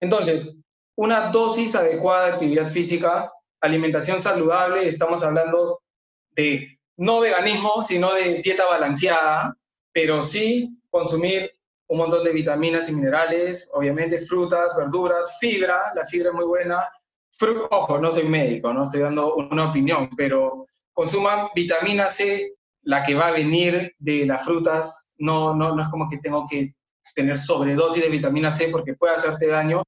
Entonces, 0.00 0.58
una 0.96 1.30
dosis 1.30 1.74
adecuada 1.74 2.26
de 2.26 2.32
actividad 2.32 2.70
física, 2.70 3.32
alimentación 3.60 4.20
saludable, 4.20 4.86
estamos 4.88 5.22
hablando 5.22 5.80
de 6.30 6.78
no 6.96 7.20
veganismo, 7.20 7.82
sino 7.82 8.12
de 8.14 8.40
dieta 8.42 8.64
balanceada, 8.66 9.56
pero 9.92 10.22
sí 10.22 10.78
consumir 10.90 11.50
un 11.88 11.98
montón 11.98 12.24
de 12.24 12.32
vitaminas 12.32 12.88
y 12.88 12.92
minerales, 12.92 13.70
obviamente 13.72 14.20
frutas, 14.20 14.76
verduras, 14.76 15.38
fibra, 15.38 15.92
la 15.94 16.04
fibra 16.06 16.30
es 16.30 16.34
muy 16.34 16.44
buena. 16.44 16.88
ojo, 17.70 17.98
no 17.98 18.10
soy 18.10 18.24
médico, 18.24 18.72
no 18.72 18.82
estoy 18.82 19.00
dando 19.00 19.34
una 19.36 19.68
opinión, 19.68 20.10
pero 20.16 20.66
consuman 20.92 21.48
vitamina 21.54 22.08
C, 22.08 22.54
la 22.82 23.02
que 23.02 23.14
va 23.14 23.28
a 23.28 23.32
venir 23.32 23.94
de 23.98 24.26
las 24.26 24.44
frutas, 24.44 25.14
no, 25.18 25.54
no, 25.54 25.74
no 25.74 25.82
es 25.82 25.88
como 25.88 26.08
que 26.08 26.18
tengo 26.18 26.46
que 26.48 26.74
tener 27.16 27.38
sobredosis 27.38 28.02
de 28.02 28.10
vitamina 28.10 28.52
C 28.52 28.68
porque 28.68 28.94
puede 28.94 29.14
hacerte 29.14 29.46
daño. 29.46 29.82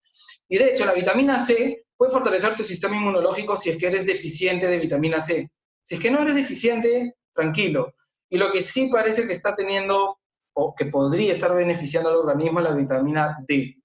Y 0.49 0.57
de 0.57 0.73
hecho, 0.73 0.87
la 0.87 0.95
vitamina 0.95 1.39
C 1.39 1.85
puede 1.97 2.11
fortalecer 2.11 2.57
tu 2.57 2.65
sistema 2.65 2.97
inmunológico 2.97 3.55
si 3.55 3.71
es 3.71 3.77
que 3.77 3.87
eres 3.87 4.07
deficiente 4.07 4.67
de 4.67 4.79
vitamina 4.79 5.21
C. 5.21 5.51
Si 5.83 5.95
es 5.95 6.01
que 6.01 6.11
no 6.11 6.23
eres 6.23 6.35
deficiente, 6.35 7.15
tranquilo. 7.33 7.95
Y 8.31 8.39
lo 8.39 8.51
que 8.51 8.63
sí 8.63 8.89
parece 8.91 9.27
que 9.27 9.33
está 9.33 9.55
teniendo 9.55 10.19
o 10.55 10.75
que 10.75 10.87
podría 10.87 11.33
estar 11.33 11.55
beneficiando 11.55 12.09
al 12.09 12.17
organismo 12.17 12.61
es 12.61 12.65
la 12.65 12.75
vitamina 12.75 13.39
D. 13.47 13.77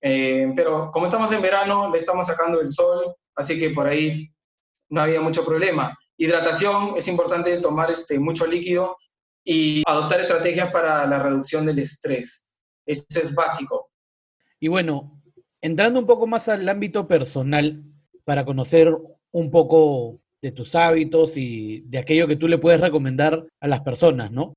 Eh, 0.00 0.52
pero 0.54 0.90
como 0.92 1.06
estamos 1.06 1.30
en 1.32 1.42
verano, 1.42 1.90
le 1.90 1.98
estamos 1.98 2.26
sacando 2.26 2.60
el 2.60 2.70
sol, 2.70 3.14
así 3.34 3.58
que 3.58 3.70
por 3.70 3.88
ahí 3.88 4.30
no 4.88 5.02
había 5.02 5.20
mucho 5.20 5.44
problema. 5.44 5.96
Hidratación, 6.16 6.94
es 6.96 7.08
importante 7.08 7.60
tomar 7.60 7.90
este, 7.90 8.18
mucho 8.18 8.46
líquido 8.46 8.96
y 9.44 9.82
adoptar 9.86 10.20
estrategias 10.20 10.70
para 10.72 11.06
la 11.06 11.18
reducción 11.18 11.66
del 11.66 11.80
estrés. 11.80 12.45
Eso 12.86 13.20
es 13.20 13.34
básico. 13.34 13.90
Y 14.58 14.68
bueno, 14.68 15.20
entrando 15.60 15.98
un 15.98 16.06
poco 16.06 16.26
más 16.26 16.48
al 16.48 16.68
ámbito 16.68 17.06
personal, 17.06 17.82
para 18.26 18.44
conocer 18.44 18.92
un 19.30 19.50
poco 19.52 20.20
de 20.42 20.50
tus 20.50 20.74
hábitos 20.74 21.36
y 21.36 21.82
de 21.82 21.98
aquello 21.98 22.26
que 22.26 22.36
tú 22.36 22.48
le 22.48 22.58
puedes 22.58 22.80
recomendar 22.80 23.46
a 23.60 23.68
las 23.68 23.80
personas, 23.80 24.32
¿no? 24.32 24.52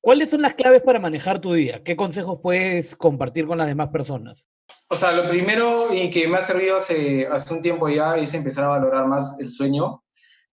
¿Cuáles 0.00 0.30
son 0.30 0.42
las 0.42 0.54
claves 0.54 0.82
para 0.82 0.98
manejar 0.98 1.40
tu 1.40 1.52
día? 1.54 1.82
¿Qué 1.84 1.96
consejos 1.96 2.40
puedes 2.42 2.96
compartir 2.96 3.46
con 3.46 3.58
las 3.58 3.68
demás 3.68 3.90
personas? 3.90 4.48
O 4.88 4.96
sea, 4.96 5.12
lo 5.12 5.28
primero 5.28 5.94
y 5.94 6.10
que 6.10 6.26
me 6.26 6.38
ha 6.38 6.42
servido 6.42 6.78
hace, 6.78 7.26
hace 7.28 7.54
un 7.54 7.62
tiempo 7.62 7.88
ya 7.88 8.16
es 8.16 8.34
empezar 8.34 8.64
a 8.64 8.68
valorar 8.68 9.06
más 9.06 9.38
el 9.38 9.48
sueño, 9.48 10.04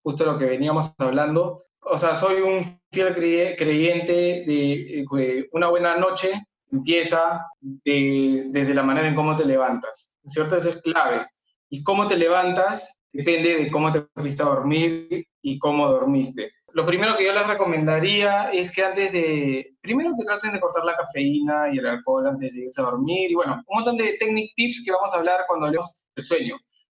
justo 0.03 0.25
lo 0.27 0.37
que 0.37 0.45
veníamos 0.45 0.95
hablando. 0.99 1.59
O 1.81 1.97
sea, 1.97 2.15
soy 2.15 2.43
un 2.43 2.81
fiel 2.91 3.15
creyente 3.15 4.45
de 4.47 5.07
que 5.11 5.49
una 5.53 5.69
buena 5.69 5.97
noche 5.97 6.33
empieza 6.73 7.47
desde 7.61 8.75
la 8.75 8.83
manera 8.83 9.07
en 9.07 9.15
cómo 9.15 9.37
te 9.37 9.45
levantas, 9.45 10.17
¿cierto? 10.27 10.57
Eso 10.57 10.71
es 10.71 10.81
clave. 10.81 11.27
Y 11.69 11.83
cómo 11.83 12.09
te 12.09 12.17
levantas 12.17 13.03
depende 13.13 13.57
de 13.57 13.71
cómo 13.71 13.93
te 13.93 14.07
fuiste 14.15 14.43
a 14.43 14.47
dormir 14.47 15.27
y 15.43 15.59
cómo 15.59 15.87
dormiste. 15.87 16.51
Lo 16.73 16.87
primero 16.87 17.17
que 17.17 17.27
yo 17.27 17.35
les 17.35 17.47
recomendaría 17.47 18.51
es 18.51 18.73
que 18.75 18.83
antes 18.83 19.13
de, 19.13 19.77
primero 19.83 20.15
que 20.19 20.25
traten 20.25 20.53
de 20.53 20.61
cortar 20.61 20.85
la 20.85 20.97
cafeína 20.97 21.69
y 21.73 21.79
el 21.79 21.87
alcohol 21.87 22.27
antes 22.27 22.55
de 22.55 22.67
irse 22.67 22.81
a 22.81 22.85
dormir, 22.85 23.31
y 23.31 23.35
bueno, 23.35 23.63
un 23.67 23.77
montón 23.77 23.97
de 23.99 24.17
technique 24.19 24.55
tips 24.57 24.83
que 24.85 24.93
vamos 24.93 25.13
a 25.13 25.19
hablar 25.19 25.41
cuando 25.47 25.67
hablemos 25.67 26.07
del 26.17 26.25
sueño. 26.25 26.57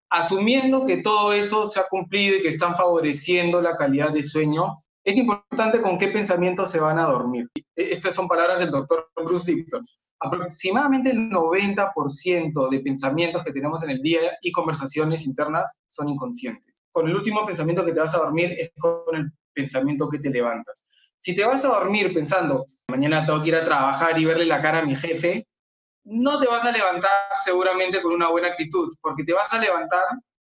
Asumiendo 0.09 0.85
que 0.85 0.97
todo 0.97 1.33
eso 1.33 1.67
se 1.67 1.81
ha 1.81 1.87
cumplido 1.89 2.37
y 2.37 2.41
que 2.41 2.47
están 2.47 2.75
favoreciendo 2.75 3.61
la 3.61 3.75
calidad 3.75 4.11
de 4.11 4.23
sueño, 4.23 4.77
es 5.05 5.17
importante 5.17 5.81
con 5.81 5.99
qué 5.99 6.07
pensamientos 6.07 6.71
se 6.71 6.79
van 6.79 6.97
a 6.97 7.05
dormir. 7.05 7.47
E, 7.55 7.91
estas 7.91 8.15
son 8.15 8.27
palabras 8.27 8.59
del 8.59 8.71
doctor 8.71 9.07
Bruce 9.15 9.51
Lipton. 9.51 9.85
Aproximadamente 10.19 11.11
el 11.11 11.29
90% 11.29 12.69
de 12.69 12.79
pensamientos 12.79 13.43
que 13.43 13.53
tenemos 13.53 13.83
en 13.83 13.91
el 13.91 14.01
día 14.01 14.19
y 14.41 14.51
conversaciones 14.51 15.27
internas 15.27 15.79
son 15.87 16.09
inconscientes. 16.09 16.73
Con 16.91 17.07
el 17.07 17.15
último 17.15 17.45
pensamiento 17.45 17.85
que 17.85 17.93
te 17.93 17.99
vas 17.99 18.15
a 18.15 18.19
dormir 18.19 18.55
es 18.57 18.71
con 18.79 19.15
el 19.15 19.31
pensamiento 19.53 20.09
que 20.09 20.19
te 20.19 20.31
levantas. 20.31 20.87
Si 21.19 21.35
te 21.35 21.45
vas 21.45 21.63
a 21.65 21.69
dormir 21.69 22.11
pensando, 22.11 22.65
mañana 22.89 23.25
tengo 23.25 23.43
que 23.43 23.49
ir 23.49 23.55
a 23.55 23.63
trabajar 23.63 24.19
y 24.19 24.25
verle 24.25 24.45
la 24.45 24.61
cara 24.61 24.79
a 24.79 24.85
mi 24.85 24.95
jefe, 24.95 25.47
no 26.03 26.39
te 26.39 26.47
vas 26.47 26.65
a 26.65 26.71
levantar 26.71 27.11
seguramente 27.43 28.01
con 28.01 28.13
una 28.13 28.29
buena 28.29 28.49
actitud, 28.49 28.91
porque 29.01 29.23
te 29.23 29.33
vas 29.33 29.53
a 29.53 29.59
levantar 29.59 30.03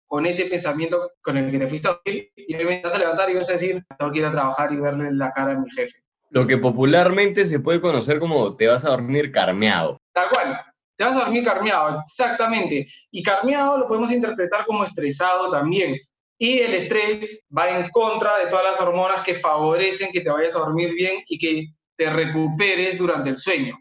con 0.07 0.25
ese 0.25 0.45
pensamiento 0.45 1.11
con 1.21 1.37
el 1.37 1.51
que 1.51 1.59
te 1.59 1.67
fuiste 1.67 1.89
a 1.89 1.99
dormir 2.03 2.31
y 2.35 2.55
me 2.55 2.81
vas 2.81 2.95
a 2.95 2.97
levantar 2.97 3.29
y 3.29 3.35
vas 3.35 3.49
a 3.49 3.53
decir, 3.53 3.83
ir 4.13 4.25
a 4.25 4.31
trabajar 4.31 4.71
y 4.71 4.77
verle 4.77 5.11
la 5.11 5.31
cara 5.31 5.51
a 5.51 5.59
mi 5.59 5.69
jefe. 5.69 6.01
Lo 6.29 6.47
que 6.47 6.57
popularmente 6.57 7.45
se 7.45 7.59
puede 7.59 7.79
conocer 7.79 8.19
como 8.19 8.55
te 8.55 8.67
vas 8.67 8.83
a 8.85 8.89
dormir 8.89 9.31
carmeado. 9.31 9.97
Tal 10.13 10.29
cual, 10.29 10.59
te 10.95 11.03
vas 11.03 11.15
a 11.15 11.19
dormir 11.25 11.43
carmeado, 11.43 12.01
exactamente. 12.05 12.85
Y 13.11 13.21
carmeado 13.21 13.77
lo 13.77 13.87
podemos 13.87 14.11
interpretar 14.11 14.65
como 14.65 14.83
estresado 14.83 15.51
también. 15.51 15.95
Y 16.39 16.59
el 16.59 16.73
estrés 16.73 17.45
va 17.55 17.69
en 17.69 17.89
contra 17.89 18.37
de 18.37 18.47
todas 18.47 18.65
las 18.65 18.81
hormonas 18.81 19.21
que 19.21 19.35
favorecen 19.35 20.11
que 20.11 20.21
te 20.21 20.29
vayas 20.29 20.55
a 20.55 20.59
dormir 20.59 20.93
bien 20.93 21.19
y 21.27 21.37
que 21.37 21.67
te 21.95 22.09
recuperes 22.09 22.97
durante 22.97 23.29
el 23.29 23.37
sueño. 23.37 23.77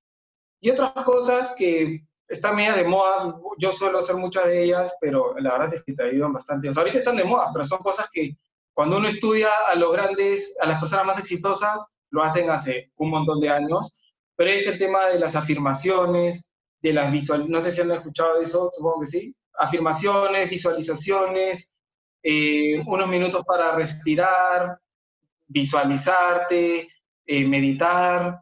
Y 0.61 0.71
otras 0.71 0.93
cosas 1.05 1.55
que 1.57 2.01
están 2.29 2.57
medio 2.57 2.75
de 2.75 2.85
moda, 2.85 3.39
yo 3.59 3.73
suelo 3.73 3.99
hacer 3.99 4.17
muchas 4.17 4.47
de 4.47 4.65
ellas, 4.65 4.97
pero 5.01 5.35
la 5.39 5.53
verdad 5.53 5.75
es 5.75 5.85
que 5.85 5.95
te 5.95 6.05
ayudan 6.05 6.33
bastante. 6.33 6.69
Ahorita 6.69 6.99
están 6.99 7.17
de 7.17 7.25
moda, 7.25 7.51
pero 7.53 7.65
son 7.65 7.79
cosas 7.79 8.09
que 8.13 8.37
cuando 8.73 8.99
uno 8.99 9.09
estudia 9.09 9.49
a 9.69 9.75
los 9.75 9.93
grandes, 9.93 10.57
a 10.61 10.67
las 10.67 10.81
personas 10.81 11.07
más 11.07 11.19
exitosas, 11.19 11.87
lo 12.11 12.23
hacen 12.23 12.51
hace 12.51 12.93
un 12.97 13.11
montón 13.11 13.41
de 13.41 13.49
años, 13.49 13.99
pero 14.35 14.51
es 14.51 14.67
el 14.67 14.79
tema 14.79 15.07
de 15.07 15.19
las 15.19 15.35
afirmaciones, 15.35 16.51
de 16.83 16.93
las 16.93 17.11
visualizaciones, 17.11 17.49
no 17.49 17.61
sé 17.61 17.73
si 17.73 17.81
han 17.81 17.91
escuchado 17.91 18.41
eso, 18.41 18.71
supongo 18.75 19.01
que 19.01 19.07
sí, 19.07 19.37
afirmaciones, 19.59 20.51
visualizaciones, 20.51 21.75
eh, 22.23 22.83
unos 22.87 23.09
minutos 23.09 23.45
para 23.47 23.75
respirar, 23.75 24.79
visualizarte, 25.47 26.89
eh, 27.25 27.45
meditar, 27.47 28.41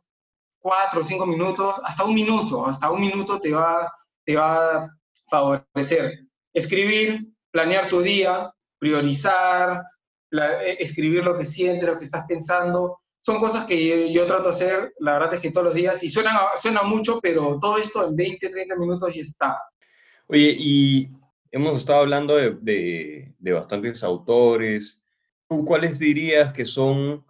cuatro 0.64 1.00
o 1.00 1.02
cinco 1.02 1.26
minutos, 1.26 1.74
hasta 1.84 2.04
un 2.04 2.14
minuto, 2.14 2.64
hasta 2.64 2.90
un 2.90 2.98
minuto 2.98 3.38
te 3.38 3.52
va, 3.52 3.92
te 4.24 4.34
va 4.34 4.76
a 4.76 4.98
favorecer. 5.28 6.20
Escribir, 6.54 7.28
planear 7.50 7.86
tu 7.90 8.00
día, 8.00 8.50
priorizar, 8.78 9.82
eh, 10.32 10.76
escribir 10.78 11.22
lo 11.22 11.36
que 11.36 11.44
sientes, 11.44 11.86
lo 11.86 11.98
que 11.98 12.04
estás 12.04 12.24
pensando, 12.26 12.98
son 13.20 13.40
cosas 13.40 13.66
que 13.66 14.10
yo, 14.10 14.24
trato 14.24 14.44
de 14.44 14.48
hacer, 14.48 14.94
la 15.00 15.12
verdad 15.12 15.34
es 15.34 15.40
que 15.40 15.50
todos 15.50 15.66
los 15.66 15.74
días, 15.74 16.02
y 16.02 16.08
suena, 16.08 16.40
suena 16.56 16.82
mucho, 16.82 17.20
pero 17.20 17.58
todo 17.60 17.76
esto 17.76 18.08
en 18.08 18.16
20, 18.16 18.48
30 18.48 18.76
minutos 18.76 19.14
ya 19.14 19.20
está. 19.20 19.58
Oye, 20.28 20.56
y 20.58 21.10
hemos 21.50 21.76
estado 21.76 22.00
hablando 22.00 22.36
de, 22.36 22.56
de, 22.62 23.34
de 23.38 23.52
bastantes 23.52 24.02
autores. 24.02 25.04
¿Cuáles 25.46 25.98
dirías 25.98 26.54
que 26.54 26.64
son 26.64 27.22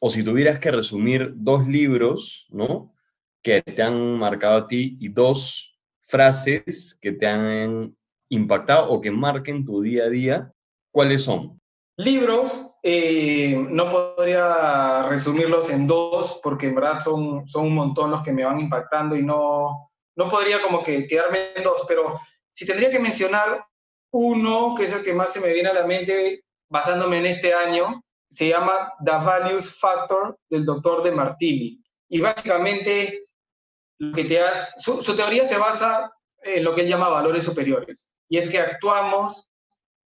o 0.00 0.10
si 0.10 0.24
tuvieras 0.24 0.58
que 0.58 0.72
resumir 0.72 1.32
dos 1.36 1.68
libros, 1.68 2.46
¿no? 2.50 2.92
Que 3.42 3.62
te 3.62 3.82
han 3.82 4.18
marcado 4.18 4.56
a 4.58 4.66
ti 4.66 4.96
y 4.98 5.08
dos 5.08 5.78
frases 6.00 6.98
que 7.00 7.12
te 7.12 7.26
han 7.26 7.96
impactado 8.30 8.88
o 8.88 9.00
que 9.00 9.10
marquen 9.10 9.64
tu 9.64 9.82
día 9.82 10.04
a 10.04 10.08
día, 10.08 10.52
¿cuáles 10.90 11.24
son? 11.24 11.60
Libros, 11.98 12.76
eh, 12.82 13.54
no 13.68 13.90
podría 13.90 15.02
resumirlos 15.08 15.68
en 15.68 15.86
dos 15.86 16.40
porque 16.42 16.68
en 16.68 16.76
verdad 16.76 17.00
son, 17.00 17.46
son 17.46 17.66
un 17.66 17.74
montón 17.74 18.10
los 18.10 18.22
que 18.22 18.32
me 18.32 18.44
van 18.44 18.58
impactando 18.58 19.16
y 19.16 19.22
no, 19.22 19.90
no 20.16 20.28
podría 20.28 20.62
como 20.62 20.82
que 20.82 21.06
quedarme 21.06 21.52
en 21.54 21.62
dos, 21.62 21.84
pero 21.86 22.18
si 22.50 22.66
tendría 22.66 22.90
que 22.90 22.98
mencionar 22.98 23.64
uno, 24.12 24.74
que 24.76 24.84
es 24.84 24.92
el 24.94 25.04
que 25.04 25.12
más 25.12 25.32
se 25.32 25.40
me 25.40 25.52
viene 25.52 25.68
a 25.68 25.74
la 25.74 25.86
mente 25.86 26.42
basándome 26.70 27.18
en 27.18 27.26
este 27.26 27.52
año, 27.52 28.02
se 28.30 28.48
llama 28.48 28.92
The 29.04 29.10
Values 29.10 29.78
Factor 29.78 30.38
del 30.48 30.64
doctor 30.64 31.02
de 31.02 31.10
Martini. 31.10 31.82
Y 32.08 32.20
básicamente 32.20 33.26
lo 33.98 34.14
que 34.14 34.24
te 34.24 34.40
su, 34.78 35.02
teoría 35.14 35.46
se 35.46 35.58
basa 35.58 36.12
en 36.42 36.64
lo 36.64 36.74
que 36.74 36.82
él 36.82 36.88
llama 36.88 37.08
valores 37.08 37.44
superiores. 37.44 38.12
Y 38.28 38.38
es 38.38 38.48
que 38.48 38.58
actuamos 38.58 39.48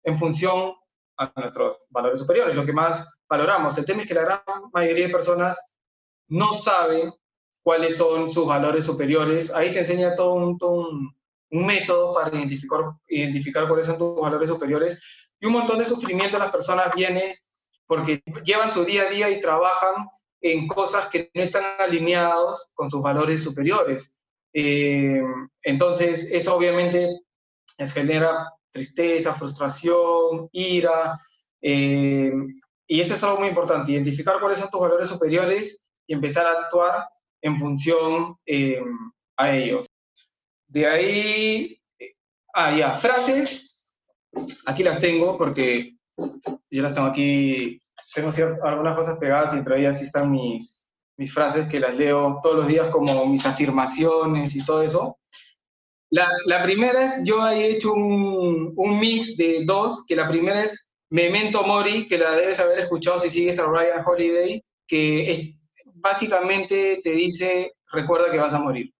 en 0.03 0.17
función 0.17 0.74
a 1.17 1.32
nuestros 1.36 1.78
valores 1.89 2.19
superiores, 2.19 2.55
lo 2.55 2.65
que 2.65 2.74
más 2.74 3.07
valoramos. 3.30 3.78
El 3.78 3.86
tema 3.86 4.01
es 4.01 4.07
que 4.07 4.15
la 4.15 4.24
gran 4.24 4.41
mayoría 4.74 5.07
de 5.07 5.13
personas 5.13 5.59
no 6.28 6.53
saben 6.53 7.13
cuáles 7.61 7.97
son 7.97 8.32
sus 8.32 8.47
valores 8.47 8.86
superiores. 8.86 9.53
Ahí 9.53 9.71
te 9.71 9.80
enseña 9.80 10.15
todo 10.15 10.34
un, 10.34 10.57
un, 11.51 11.65
método 11.65 12.15
para 12.15 12.36
identificar, 12.36 12.80
identificar 13.07 13.67
cuáles 13.67 13.86
son 13.86 13.97
tus 13.97 14.19
valores 14.19 14.49
superiores. 14.49 15.30
Y 15.39 15.45
un 15.45 15.53
montón 15.53 15.78
de 15.78 15.86
sufrimiento 15.86 16.38
de 16.38 16.43
las 16.43 16.51
personas 16.51 16.93
viene 16.95 17.38
porque 17.88 18.21
llevan 18.43 18.71
su 18.71 18.84
día 18.86 19.03
a 19.03 19.09
día 19.09 19.29
y 19.29 19.41
trabajan 19.41 20.07
en 20.41 20.67
cosas 20.67 21.07
que 21.07 21.31
no 21.34 21.41
están 21.41 21.63
alineados 21.79 22.71
con 22.73 22.91
sus 22.91 23.01
valores 23.01 23.43
superiores. 23.43 24.15
Eh, 24.53 25.21
entonces, 25.63 26.27
eso 26.31 26.55
obviamente 26.55 27.21
les 27.77 27.93
genera 27.93 28.51
tristeza, 28.71 29.34
frustración, 29.34 30.49
ira, 30.51 31.19
eh, 31.61 32.31
y 32.88 32.99
eso 32.99 33.13
es 33.13 33.23
algo 33.23 33.39
muy 33.39 33.47
importante, 33.47 33.93
identificar 33.93 34.39
cuáles 34.39 34.59
son 34.59 34.69
tus 34.69 34.81
valores 34.81 35.07
superiores 35.07 35.86
y 36.05 36.13
empezar 36.13 36.45
a 36.45 36.63
actuar 36.63 37.07
en 37.41 37.57
función 37.57 38.36
eh, 38.45 38.81
a 39.38 39.55
ellos. 39.55 39.88
De 40.67 40.88
ahí, 40.88 41.81
ah, 42.53 42.75
ya, 42.75 42.93
frases, 42.93 43.95
aquí 44.65 44.84
las 44.84 44.99
tengo 44.99 45.38
porque 45.38 45.95
yo 46.74 46.84
las 46.84 46.95
tengo 46.95 47.07
aquí, 47.07 47.80
tengo 48.15 48.32
algunas 48.63 48.95
cosas 48.95 49.17
pegadas 49.19 49.53
y 49.53 49.57
entre 49.57 49.80
ellas 49.80 49.99
sí 49.99 50.05
están 50.05 50.32
mis, 50.32 50.91
mis 51.17 51.32
frases 51.32 51.67
que 51.67 51.80
las 51.80 51.95
leo 51.95 52.39
todos 52.41 52.55
los 52.55 52.67
días 52.67 52.88
como 52.88 53.28
mis 53.28 53.45
afirmaciones 53.45 54.55
y 54.55 54.65
todo 54.65 54.82
eso. 54.82 55.17
La, 56.09 56.28
la 56.45 56.63
primera 56.63 57.05
es, 57.05 57.19
yo 57.24 57.47
he 57.47 57.71
hecho 57.71 57.93
un, 57.93 58.74
un, 58.76 58.99
mix 58.99 59.38
de 59.38 59.63
dos, 59.65 60.03
que 60.07 60.15
la 60.15 60.28
primera 60.28 60.63
es 60.63 60.91
Memento 61.09 61.63
Mori, 61.63 62.07
que 62.07 62.17
la 62.17 62.32
debes 62.32 62.59
haber 62.59 62.80
escuchado 62.80 63.19
si 63.19 63.30
sigues 63.30 63.59
a 63.59 63.65
Ryan 63.65 64.03
Holiday, 64.05 64.63
que 64.88 65.32
es, 65.32 65.55
básicamente 65.86 67.01
te 67.03 67.11
dice, 67.11 67.74
recuerda 67.91 68.32
que 68.32 68.38
vas 68.38 68.53
a 68.53 68.59
morir. 68.59 68.91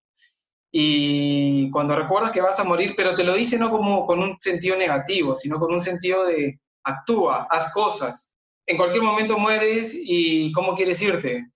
Y 0.72 1.70
cuando 1.72 1.96
recuerdas 1.96 2.32
que 2.32 2.42
vas 2.42 2.60
a 2.60 2.64
morir, 2.64 2.94
pero 2.98 3.14
te 3.14 3.24
lo 3.24 3.36
dice 3.36 3.60
no 3.60 3.70
como 3.70 4.08
con 4.08 4.20
un 4.20 4.38
sentido 4.40 4.76
negativo, 4.76 5.36
sino 5.36 5.60
con 5.60 5.72
un 5.72 5.82
sentido 5.82 6.26
de, 6.26 6.60
actúa, 6.84 7.48
haz 7.50 7.72
cosas. 7.74 8.38
En 8.66 8.78
cualquier 8.78 9.04
momento 9.04 9.38
mueres 9.38 9.94
y 9.94 10.52
¿cómo 10.54 10.76
quieres 10.76 11.02
irte? 11.02 11.52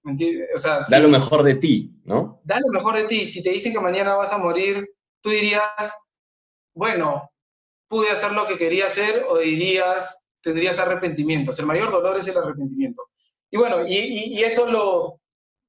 O 0.54 0.58
sea, 0.58 0.80
da 0.90 1.00
lo 1.00 1.08
mejor 1.08 1.44
de 1.44 1.56
ti, 1.56 1.94
¿no? 2.04 2.42
Da 2.44 2.60
lo 2.60 2.68
mejor 2.68 2.96
de 2.96 3.06
ti. 3.06 3.26
Si 3.26 3.42
te 3.42 3.52
dicen 3.52 3.72
que 3.72 3.80
mañana 3.80 4.16
vas 4.16 4.34
a 4.34 4.38
morir, 4.38 4.90
tú 5.22 5.30
dirías, 5.30 5.94
bueno, 6.74 7.32
pude 7.88 8.10
hacer 8.10 8.34
lo 8.34 8.46
que 8.46 8.58
quería 8.58 8.88
hacer 8.88 9.26
o 9.30 9.38
dirías, 9.38 10.20
tendrías 10.42 10.80
arrepentimientos. 10.80 11.58
El 11.60 11.66
mayor 11.66 11.92
dolor 11.92 12.18
es 12.18 12.28
el 12.28 12.38
arrepentimiento. 12.38 13.04
Y 13.50 13.58
bueno, 13.58 13.88
y, 13.88 14.44
eso 14.44 14.70
lo 14.70 15.22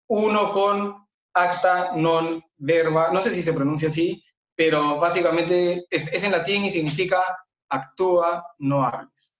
uno 0.09 0.53
con 0.53 1.07
acta 1.35 1.93
non 1.95 2.43
verba, 2.57 3.13
no 3.13 3.21
sé 3.21 3.33
si 3.33 3.43
se 3.43 3.53
pronuncia 3.53 3.89
así, 3.89 4.25
pero 4.57 4.99
básicamente 4.99 5.87
es, 5.89 6.13
es 6.13 6.25
en 6.25 6.33
latín 6.33 6.65
y 6.65 6.71
significa 6.71 7.23
actúa, 7.69 8.45
no 8.59 8.83
hables 8.83 9.38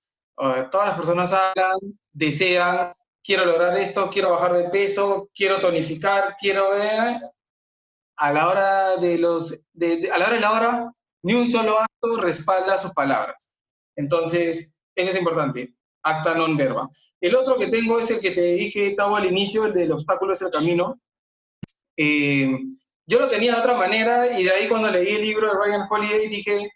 todas 0.71 0.89
las 0.89 0.97
personas 0.97 1.33
hablan, 1.33 1.79
desean, 2.13 2.93
quiero 3.23 3.45
lograr 3.45 3.77
esto, 3.77 4.09
quiero 4.11 4.31
bajar 4.31 4.55
de 4.55 4.69
peso, 4.71 5.29
quiero 5.35 5.61
tonificar, 5.61 6.37
quiero... 6.41 6.71
ver. 6.71 7.21
a 8.17 8.33
la 8.33 8.49
hora 8.49 8.97
de 8.97 9.19
los... 9.19 9.53
a 9.53 10.19
la 10.19 10.27
hora 10.27 10.35
de 10.35 10.41
la 10.41 10.53
hora, 10.53 10.93
ni 11.23 11.35
un 11.35 11.51
solo 11.51 11.79
acto 11.81 12.17
respalda 12.21 12.79
sus 12.79 12.93
palabras. 12.93 13.55
Entonces, 13.97 14.75
eso 14.95 15.11
es 15.11 15.19
importante, 15.19 15.75
acta 16.03 16.35
non 16.35 16.57
verba. 16.57 16.89
El 17.21 17.35
otro 17.35 17.57
que 17.57 17.67
tengo 17.67 17.99
es 17.99 18.11
el 18.11 18.21
que 18.21 18.31
te 18.31 18.55
dije, 18.55 18.95
Tavo, 18.95 19.17
al 19.17 19.27
inicio, 19.27 19.67
el 19.67 19.73
del 19.73 19.93
obstáculo 19.93 20.33
es 20.33 20.43
el 20.43 20.51
camino. 20.51 21.01
Eh, 21.97 22.49
yo 23.07 23.19
lo 23.19 23.29
tenía 23.29 23.55
de 23.55 23.61
otra 23.61 23.77
manera 23.77 24.39
y 24.39 24.45
de 24.45 24.51
ahí 24.51 24.69
cuando 24.69 24.91
leí 24.91 25.15
el 25.15 25.23
libro 25.23 25.49
de 25.49 25.59
Ryan 25.59 25.87
Holiday 25.91 26.29
dije, 26.29 26.71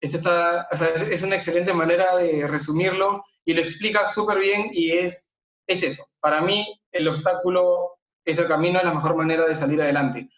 esto 0.00 0.18
está, 0.18 0.68
es 1.10 1.22
una 1.22 1.36
excelente 1.36 1.72
manera 1.74 2.16
de 2.16 2.46
resumirlo 2.46 3.24
y 3.44 3.54
lo 3.54 3.60
explica 3.60 4.06
súper 4.06 4.38
bien 4.38 4.70
y 4.72 4.92
es, 4.92 5.32
es 5.66 5.82
eso. 5.82 6.06
Para 6.20 6.40
mí, 6.40 6.80
el 6.92 7.08
obstáculo 7.08 7.98
es 8.24 8.38
el 8.38 8.46
camino, 8.46 8.78
es 8.78 8.84
la 8.84 8.94
mejor 8.94 9.16
manera 9.16 9.46
de 9.46 9.54
salir 9.54 9.80
adelante. 9.82 10.28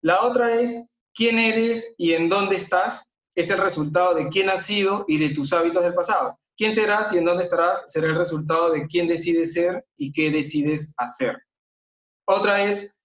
La 0.00 0.22
otra 0.22 0.54
es 0.54 0.94
quién 1.14 1.38
eres 1.38 1.94
y 1.98 2.12
en 2.12 2.28
dónde 2.28 2.56
estás, 2.56 3.12
es 3.34 3.50
el 3.50 3.58
resultado 3.58 4.14
de 4.14 4.28
quién 4.28 4.48
has 4.48 4.64
sido 4.64 5.04
y 5.08 5.18
de 5.18 5.34
tus 5.34 5.52
hábitos 5.52 5.82
del 5.82 5.94
pasado. 5.94 6.38
quién 6.56 6.74
serás 6.74 7.12
y 7.12 7.18
en 7.18 7.26
dónde 7.26 7.42
estarás 7.42 7.84
será 7.86 8.06
el 8.06 8.16
resultado 8.16 8.72
de 8.72 8.86
quién 8.86 9.08
decides 9.08 9.52
ser 9.52 9.84
y 9.98 10.10
qué 10.10 10.30
decides 10.30 10.94
hacer. 10.96 11.36
Otra 12.26 12.62
es, 12.62 12.95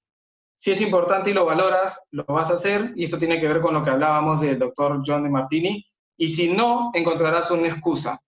si 0.62 0.70
es 0.70 0.80
importante 0.82 1.32
y 1.32 1.34
lo 1.34 1.45
valoras, 1.45 1.99
lo 2.12 2.24
vas 2.26 2.51
a 2.51 2.53
hacer, 2.53 2.93
y 2.95 3.05
esto 3.05 3.18
tiene 3.18 3.39
que 3.39 3.47
ver 3.47 3.62
con 3.62 3.74
lo 3.74 3.84
que 3.84 3.89
hablábamos 3.89 4.41
del 4.41 4.59
doctor 4.59 5.01
John 5.03 5.24
de 5.24 5.30
Martini, 5.30 5.84
y 6.16 6.30
si 6.30 6.49
no, 6.49 6.91
encontrarás 6.93 7.49
una 7.49 7.68
excusa. 7.68 8.22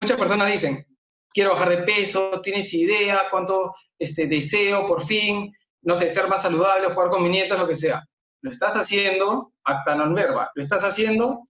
Muchas 0.00 0.16
personas 0.16 0.52
dicen, 0.52 0.86
quiero 1.28 1.54
bajar 1.54 1.70
de 1.70 1.78
peso, 1.78 2.40
tienes 2.40 2.72
idea 2.72 3.22
cuánto 3.32 3.74
este, 3.98 4.28
deseo 4.28 4.86
por 4.86 5.04
fin, 5.04 5.52
no 5.82 5.96
sé, 5.96 6.08
ser 6.08 6.28
más 6.28 6.42
saludable, 6.42 6.86
jugar 6.86 7.10
con 7.10 7.24
mi 7.24 7.30
nietos, 7.30 7.58
lo 7.58 7.66
que 7.66 7.74
sea. 7.74 8.06
¿Lo 8.42 8.52
estás 8.52 8.76
haciendo? 8.76 9.52
Acta 9.64 9.96
non 9.96 10.14
verba. 10.14 10.52
¿Lo 10.54 10.62
estás 10.62 10.84
haciendo? 10.84 11.48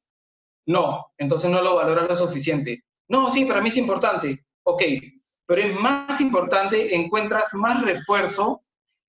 No, 0.64 1.12
entonces 1.19 1.51
no 1.51 1.61
lo 1.61 1.77
valoras 1.77 2.09
lo 2.09 2.17
suficiente. 2.17 2.85
No, 3.09 3.31
sí, 3.31 3.45
para 3.45 3.61
mí 3.61 3.69
es 3.69 3.77
importante. 3.77 4.47
Ok, 4.62 4.83
pero 5.45 5.61
es 5.61 5.75
más 5.79 6.23
importante, 6.23 6.97
encuentras 6.97 7.53
más 7.53 7.83
refuerzo 7.83 8.62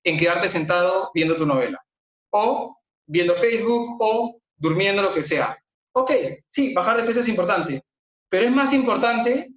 en 0.04 0.18
quedarte 0.18 0.48
sentado 0.48 1.10
viendo 1.14 1.36
tu 1.36 1.46
novela. 1.46 1.82
O 2.30 2.76
viendo 3.06 3.34
Facebook 3.34 3.96
o 4.00 4.40
durmiendo, 4.56 5.02
lo 5.02 5.12
que 5.12 5.22
sea. 5.22 5.58
Ok, 5.92 6.12
sí, 6.48 6.74
bajar 6.74 6.98
de 6.98 7.04
peso 7.04 7.20
es 7.20 7.28
importante, 7.28 7.82
pero 8.28 8.44
es 8.44 8.52
más 8.52 8.72
importante 8.72 9.50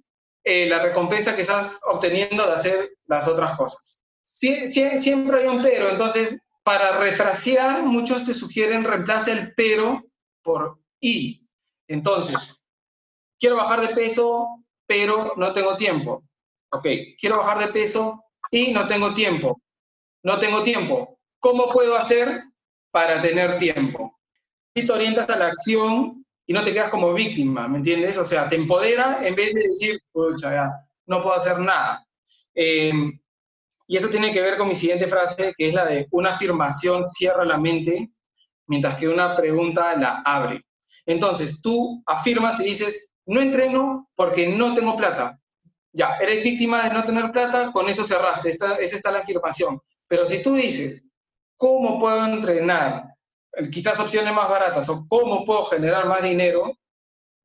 eh, 0.44 0.66
la 0.66 0.82
recompensa 0.82 1.36
que 1.36 1.42
estás 1.42 1.80
obteniendo 1.84 2.46
de 2.46 2.52
hacer 2.52 2.90
las 3.06 3.28
otras 3.28 3.56
cosas. 3.56 4.02
siempre 4.22 5.40
hay 5.40 5.46
un 5.46 5.62
pero, 5.62 5.90
entonces 5.90 6.36
para 6.62 6.98
refrasear, 6.98 7.82
muchos 7.82 8.24
te 8.24 8.34
sugieren 8.34 8.84
reemplaza 8.84 9.32
el 9.32 9.54
pero 9.54 10.04
por 10.42 10.78
y. 11.00 11.48
Entonces, 11.88 12.66
quiero 13.38 13.56
bajar 13.56 13.80
de 13.80 13.94
peso, 13.94 14.64
pero 14.86 15.34
no 15.36 15.52
tengo 15.52 15.76
tiempo. 15.76 16.24
Ok, 16.70 16.86
quiero 17.18 17.38
bajar 17.38 17.58
de 17.58 17.72
peso 17.72 18.24
y 18.50 18.72
no 18.72 18.86
tengo 18.86 19.12
tiempo. 19.14 19.60
No 20.22 20.38
tengo 20.38 20.62
tiempo. 20.62 21.18
¿Cómo 21.38 21.70
puedo 21.70 21.96
hacer 21.96 22.44
para 22.90 23.20
tener 23.20 23.58
tiempo? 23.58 24.18
Si 24.74 24.86
te 24.86 24.92
orientas 24.92 25.28
a 25.30 25.36
la 25.36 25.46
acción 25.48 26.24
y 26.46 26.52
no 26.52 26.62
te 26.62 26.72
quedas 26.72 26.90
como 26.90 27.12
víctima, 27.12 27.68
¿me 27.68 27.78
entiendes? 27.78 28.16
O 28.18 28.24
sea, 28.24 28.48
te 28.48 28.56
empodera 28.56 29.20
en 29.26 29.34
vez 29.34 29.54
de 29.54 29.62
decir, 29.62 30.00
pucha, 30.12 30.52
ya, 30.52 30.70
no 31.06 31.22
puedo 31.22 31.34
hacer 31.34 31.58
nada. 31.58 32.06
Em, 32.54 33.18
y 33.86 33.96
eso 33.96 34.08
tiene 34.08 34.32
que 34.32 34.40
ver 34.40 34.56
con 34.56 34.68
mi 34.68 34.74
siguiente 34.74 35.08
frase, 35.08 35.52
que 35.56 35.68
es 35.68 35.74
la 35.74 35.84
de 35.84 36.06
una 36.10 36.30
afirmación 36.30 37.06
cierra 37.06 37.44
la 37.44 37.58
mente, 37.58 38.10
mientras 38.66 38.94
que 38.94 39.08
una 39.08 39.34
pregunta 39.36 39.96
la 39.96 40.22
abre. 40.24 40.64
Entonces, 41.04 41.60
tú 41.60 42.02
afirmas 42.06 42.60
y 42.60 42.64
dices, 42.64 43.10
no 43.26 43.40
entreno 43.40 44.08
porque 44.14 44.48
no 44.48 44.74
tengo 44.74 44.96
plata. 44.96 45.38
Ya, 45.92 46.16
eres 46.20 46.42
víctima 46.42 46.84
de 46.84 46.94
no 46.94 47.04
tener 47.04 47.30
plata, 47.32 47.70
con 47.72 47.88
eso 47.88 48.04
cerraste, 48.04 48.48
esta, 48.48 48.76
esa 48.76 48.96
está 48.96 49.10
la 49.10 49.18
afirmación. 49.18 49.80
Pero 50.12 50.26
si 50.26 50.42
tú 50.42 50.56
dices, 50.56 51.08
¿cómo 51.56 51.98
puedo 51.98 52.26
entrenar? 52.26 53.14
Quizás 53.72 53.98
opciones 53.98 54.34
más 54.34 54.46
baratas 54.46 54.86
o 54.90 55.06
cómo 55.08 55.46
puedo 55.46 55.64
generar 55.64 56.06
más 56.06 56.22
dinero, 56.22 56.70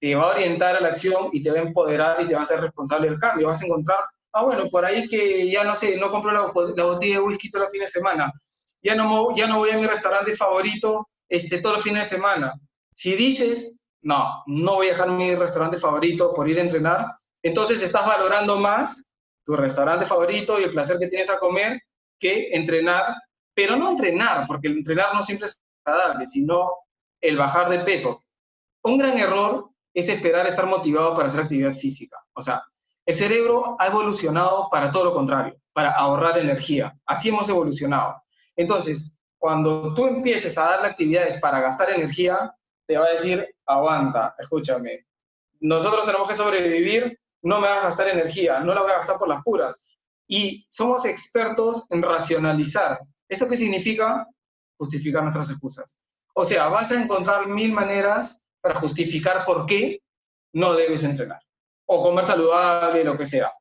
te 0.02 0.14
va 0.16 0.24
a 0.24 0.36
orientar 0.36 0.76
a 0.76 0.82
la 0.82 0.90
acción 0.90 1.30
y 1.32 1.42
te 1.42 1.50
va 1.50 1.60
a 1.60 1.62
empoderar 1.62 2.22
y 2.22 2.28
te 2.28 2.34
va 2.34 2.42
a 2.42 2.44
hacer 2.44 2.60
responsable 2.60 3.10
del 3.10 3.20
cambio. 3.20 3.48
Vas 3.48 3.64
a 3.64 3.68
encontrar, 3.68 4.00
ah, 4.34 4.44
bueno, 4.44 4.68
por 4.70 4.84
ahí 4.84 5.08
que 5.08 5.50
ya 5.50 5.64
no 5.64 5.78
sé, 5.78 5.96
no 5.96 6.12
compro 6.12 6.34
la, 6.34 6.52
la 6.76 6.84
botella 6.84 7.20
de 7.20 7.22
whisky 7.22 7.50
todos 7.50 7.68
los 7.68 7.72
fines 7.72 7.94
de 7.94 8.02
semana, 8.02 8.34
ya 8.82 8.96
no, 8.96 9.34
ya 9.34 9.48
no 9.48 9.60
voy 9.60 9.70
a 9.70 9.78
mi 9.78 9.88
restaurante 9.88 10.36
favorito 10.36 11.08
este, 11.30 11.62
todos 11.62 11.76
los 11.78 11.84
fines 11.86 12.10
de 12.10 12.18
semana, 12.18 12.54
si 12.92 13.16
dices, 13.16 13.78
no, 14.02 14.44
no 14.46 14.76
voy 14.76 14.88
a 14.88 14.92
dejar 14.92 15.10
mi 15.10 15.36
restaurante 15.36 15.78
favorito 15.78 16.34
por 16.34 16.50
ir 16.50 16.60
a 16.60 16.64
entrenar, 16.64 17.06
entonces 17.42 17.82
estás 17.82 18.06
valorando 18.06 18.58
más 18.58 19.14
tu 19.46 19.56
restaurante 19.56 20.06
favorito 20.06 20.60
y 20.60 20.66
el 20.66 20.72
placer 20.72 20.98
que 21.00 21.08
tienes 21.08 21.30
a 21.30 21.40
comer 21.40 21.80
que 22.20 22.50
entrenar, 22.52 23.16
pero 23.54 23.76
no 23.76 23.92
entrenar, 23.92 24.46
porque 24.48 24.68
el 24.68 24.78
entrenar 24.78 25.14
no 25.14 25.22
siempre 25.22 25.48
es 25.48 25.62
agradable, 25.84 26.28
sino 26.28 26.72
el 27.22 27.38
bajar 27.38 27.70
de 27.70 27.80
peso. 27.80 28.24
Un 28.84 28.98
gran 28.98 29.18
error 29.18 29.70
es 29.94 30.10
esperar 30.10 30.46
estar 30.48 30.66
motivado 30.66 31.16
para 31.16 31.28
hacer 31.28 31.42
actividad 31.42 31.74
física. 31.74 32.18
O 32.34 32.42
sea, 32.42 32.64
el 33.06 33.16
cerebro 33.16 33.76
ha 33.80 33.88
evolucionado 33.88 34.70
para 34.70 34.92
todo 34.92 35.06
lo 35.06 35.14
contrario, 35.14 35.56
para 35.74 35.92
ahorrar 35.92 36.38
energía. 36.38 36.96
Así 37.06 37.30
hemos 37.30 37.48
evolucionado. 37.50 38.22
Entonces, 38.56 39.18
cuando 39.38 39.94
tú 39.94 40.08
empieces 40.08 40.58
a 40.58 40.66
darle 40.66 40.88
actividades 40.88 41.38
para 41.38 41.62
gastar 41.62 41.92
energía, 41.92 42.54
te 42.86 42.98
va 42.98 43.06
a 43.06 43.12
decir, 43.12 43.56
aguanta, 43.66 44.36
escúchame, 44.38 45.06
nosotros 45.60 46.06
tenemos 46.06 46.28
que 46.28 46.36
sobrevivir, 46.36 47.20
no 47.42 47.60
me 47.60 47.68
vas 47.68 47.80
a 47.80 47.84
gastar 47.84 48.10
energía, 48.10 48.60
no 48.60 48.74
la 48.74 48.82
voy 48.82 48.92
a 48.92 48.98
gastar 48.98 49.18
por 49.18 49.28
las 49.28 49.44
puras. 49.44 49.86
Y 50.28 50.66
somos 50.70 51.06
expertos 51.06 51.86
en 51.90 52.02
racionalizar. 52.02 53.00
¿Eso 53.30 53.48
qué 53.48 53.58
significa? 53.58 54.28
Justificar 54.78 55.24
nuestras 55.24 55.50
excusas. 55.50 55.98
O 56.34 56.44
sea, 56.44 56.68
vas 56.68 56.92
a 56.92 57.02
encontrar 57.02 57.48
mil 57.48 57.72
maneras 57.72 58.48
para 58.62 58.76
justificar 58.76 59.46
por 59.46 59.66
qué 59.66 60.02
no 60.54 60.74
debes 60.74 61.04
entrenar. 61.04 61.42
O 61.86 62.04
comer 62.04 62.26
saludable, 62.26 63.04
lo 63.04 63.18
que 63.18 63.26
sea. 63.26 63.52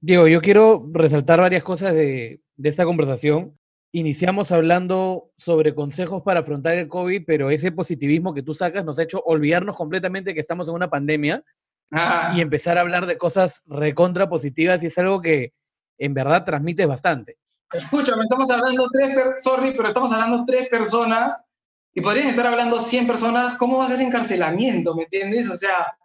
Diego, 0.00 0.28
yo 0.28 0.40
quiero 0.42 0.86
resaltar 0.92 1.40
varias 1.40 1.62
cosas 1.62 1.94
de, 1.94 2.42
de 2.56 2.68
esta 2.68 2.84
conversación 2.84 3.58
iniciamos 3.94 4.50
hablando 4.50 5.30
sobre 5.38 5.72
consejos 5.72 6.22
para 6.22 6.40
afrontar 6.40 6.76
el 6.76 6.88
COVID, 6.88 7.22
pero 7.24 7.50
ese 7.50 7.70
positivismo 7.70 8.34
que 8.34 8.42
tú 8.42 8.52
sacas 8.52 8.84
nos 8.84 8.98
ha 8.98 9.04
hecho 9.04 9.22
olvidarnos 9.24 9.76
completamente 9.76 10.34
que 10.34 10.40
estamos 10.40 10.66
en 10.68 10.74
una 10.74 10.90
pandemia 10.90 11.44
y 12.34 12.40
empezar 12.40 12.76
a 12.76 12.80
hablar 12.80 13.06
de 13.06 13.16
cosas 13.16 13.62
recontra 13.66 14.28
positivas 14.28 14.82
y 14.82 14.86
es 14.86 14.98
algo 14.98 15.20
que 15.20 15.52
en 15.98 16.14
verdad 16.14 16.44
transmite 16.44 16.86
bastante. 16.86 17.38
Escúchame, 17.72 18.22
estamos 18.22 18.50
hablando 18.50 18.88
tres, 18.92 19.42
sorry, 19.42 19.72
pero 19.76 19.88
estamos 19.88 20.12
hablando 20.12 20.44
tres 20.46 20.68
personas 20.68 21.40
y 21.94 22.00
podrían 22.00 22.28
estar 22.28 22.46
hablando 22.46 22.80
100 22.80 23.06
personas, 23.06 23.54
¿cómo 23.54 23.78
va 23.78 23.84
a 23.84 23.88
ser 23.88 24.00
encarcelamiento? 24.00 24.94
¿Me 24.94 25.04
entiendes? 25.04 25.48
O 25.48 25.56
sea, 25.56 25.96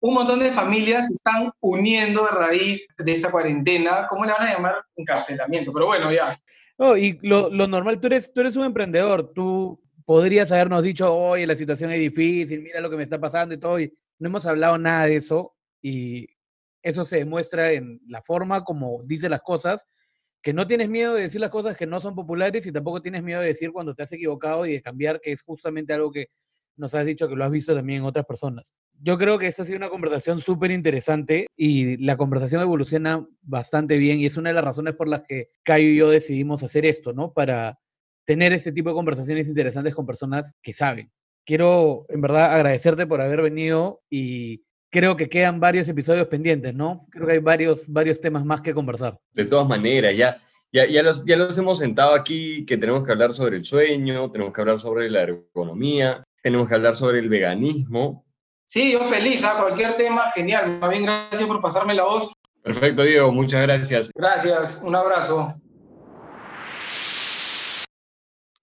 un 0.00 0.14
montón 0.14 0.40
de 0.40 0.50
familias 0.50 1.08
se 1.08 1.14
están 1.14 1.50
uniendo 1.60 2.26
a 2.26 2.30
raíz 2.30 2.86
de 2.98 3.12
esta 3.12 3.30
cuarentena. 3.30 4.06
¿Cómo 4.08 4.24
le 4.24 4.32
van 4.32 4.48
a 4.48 4.52
llamar 4.52 4.74
encarcelamiento? 4.96 5.72
Pero 5.72 5.86
bueno, 5.86 6.12
ya. 6.12 6.38
No, 6.78 6.96
y 6.96 7.18
lo, 7.22 7.50
normal, 7.50 8.00
tú 8.00 8.06
eres, 8.06 8.32
tú 8.32 8.40
eres 8.40 8.56
un 8.56 8.64
emprendedor, 8.64 9.32
tú 9.34 9.82
podrías 10.04 10.50
habernos 10.52 10.82
dicho, 10.82 11.14
oye, 11.14 11.46
la 11.46 11.56
situación 11.56 11.90
es 11.90 12.00
difícil, 12.00 12.62
mira 12.62 12.80
lo 12.80 12.90
que 12.90 12.96
me 12.96 13.02
está 13.02 13.20
pasando 13.20 13.54
y 13.54 13.58
todo, 13.58 13.78
y 13.78 13.92
no 14.18 14.28
hemos 14.28 14.46
hablado 14.46 14.78
nada 14.78 15.06
de 15.06 15.16
eso, 15.16 15.54
y 15.82 16.26
eso 16.82 17.04
se 17.04 17.18
demuestra 17.18 17.72
en 17.72 18.00
la 18.06 18.22
forma 18.22 18.64
como 18.64 19.02
dice 19.04 19.28
las 19.28 19.42
cosas, 19.42 19.86
que 20.42 20.52
no 20.52 20.66
tienes 20.66 20.88
miedo 20.88 21.14
de 21.14 21.22
decir 21.22 21.40
las 21.40 21.50
cosas 21.50 21.76
que 21.76 21.86
no 21.86 22.00
son 22.00 22.14
populares 22.14 22.66
y 22.66 22.72
tampoco 22.72 23.02
tienes 23.02 23.22
miedo 23.22 23.40
de 23.40 23.48
decir 23.48 23.72
cuando 23.72 23.94
te 23.94 24.02
has 24.02 24.12
equivocado 24.12 24.64
y 24.64 24.72
de 24.72 24.82
cambiar, 24.82 25.20
que 25.20 25.32
es 25.32 25.42
justamente 25.42 25.92
algo 25.92 26.10
que 26.10 26.28
nos 26.76 26.94
has 26.94 27.04
dicho 27.04 27.28
que 27.28 27.36
lo 27.36 27.44
has 27.44 27.50
visto 27.50 27.74
también 27.74 28.00
en 28.00 28.06
otras 28.06 28.24
personas. 28.24 28.72
Yo 29.02 29.18
creo 29.18 29.38
que 29.38 29.46
esta 29.46 29.62
ha 29.62 29.66
sido 29.66 29.78
una 29.78 29.90
conversación 29.90 30.40
súper 30.40 30.70
interesante 30.70 31.46
y 31.56 31.96
la 31.98 32.16
conversación 32.16 32.62
evoluciona 32.62 33.26
bastante 33.42 33.98
bien 33.98 34.18
y 34.18 34.26
es 34.26 34.36
una 34.36 34.50
de 34.50 34.54
las 34.54 34.64
razones 34.64 34.94
por 34.94 35.08
las 35.08 35.22
que 35.22 35.50
Cayo 35.62 35.88
y 35.88 35.96
yo 35.96 36.10
decidimos 36.10 36.62
hacer 36.62 36.86
esto, 36.86 37.12
¿no? 37.12 37.32
Para 37.32 37.78
tener 38.26 38.52
este 38.52 38.72
tipo 38.72 38.90
de 38.90 38.94
conversaciones 38.94 39.48
interesantes 39.48 39.94
con 39.94 40.06
personas 40.06 40.54
que 40.62 40.72
saben. 40.72 41.10
Quiero, 41.44 42.06
en 42.08 42.20
verdad, 42.20 42.54
agradecerte 42.54 43.06
por 43.06 43.20
haber 43.20 43.42
venido 43.42 44.02
y 44.10 44.64
creo 44.90 45.16
que 45.16 45.28
quedan 45.28 45.60
varios 45.60 45.88
episodios 45.88 46.26
pendientes, 46.26 46.74
¿no? 46.74 47.06
Creo 47.10 47.26
que 47.26 47.32
hay 47.32 47.38
varios, 47.38 47.88
varios 47.88 48.20
temas 48.20 48.44
más 48.44 48.60
que 48.62 48.74
conversar. 48.74 49.18
De 49.32 49.44
todas 49.44 49.68
maneras, 49.68 50.16
ya, 50.16 50.36
ya, 50.72 50.86
ya, 50.86 51.02
los, 51.02 51.24
ya 51.24 51.36
los 51.36 51.56
hemos 51.56 51.78
sentado 51.78 52.14
aquí, 52.14 52.66
que 52.66 52.76
tenemos 52.76 53.04
que 53.04 53.12
hablar 53.12 53.34
sobre 53.34 53.56
el 53.56 53.64
sueño, 53.64 54.30
tenemos 54.30 54.52
que 54.52 54.60
hablar 54.60 54.80
sobre 54.80 55.08
la 55.08 55.22
ergonomía, 55.22 56.22
tenemos 56.42 56.68
que 56.68 56.74
hablar 56.74 56.94
sobre 56.94 57.20
el 57.20 57.28
veganismo, 57.28 58.24
Sí, 58.70 58.92
yo 58.92 59.00
feliz, 59.08 59.42
a 59.42 59.50
¿ah? 59.50 59.62
cualquier 59.62 59.96
tema, 59.96 60.30
genial. 60.30 60.78
Más 60.78 60.90
bien, 60.90 61.02
gracias 61.02 61.42
por 61.48 61.60
pasarme 61.60 61.92
la 61.92 62.04
voz. 62.04 62.32
Perfecto, 62.62 63.02
Diego, 63.02 63.32
muchas 63.32 63.62
gracias. 63.62 64.12
Gracias, 64.14 64.80
un 64.84 64.94
abrazo. 64.94 65.60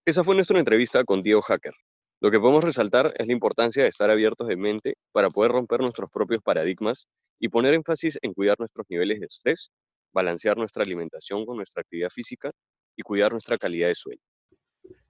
Esa 0.06 0.24
fue 0.24 0.34
nuestra 0.34 0.60
entrevista 0.60 1.04
con 1.04 1.22
Diego 1.22 1.42
Hacker. 1.42 1.74
Lo 2.20 2.32
que 2.32 2.40
podemos 2.40 2.64
resaltar 2.64 3.14
es 3.16 3.28
la 3.28 3.34
importancia 3.34 3.84
de 3.84 3.90
estar 3.90 4.10
abiertos 4.10 4.48
de 4.48 4.56
mente 4.56 4.96
para 5.12 5.30
poder 5.30 5.52
romper 5.52 5.82
nuestros 5.82 6.10
propios 6.10 6.42
paradigmas 6.44 7.08
y 7.40 7.48
poner 7.48 7.76
énfasis 7.76 8.18
en 8.24 8.34
cuidar 8.34 8.56
nuestros 8.58 8.88
niveles 8.90 9.20
de 9.20 9.28
estrés, 9.28 9.70
balancear 10.12 10.58
nuestra 10.58 10.84
alimentación 10.84 11.46
con 11.46 11.58
nuestra 11.58 11.82
actividad 11.82 12.10
física 12.10 12.50
y 12.96 13.04
cuidar 13.04 13.32
nuestra 13.32 13.56
calidad 13.60 13.90
de 13.90 13.96
sueño. 13.96 14.22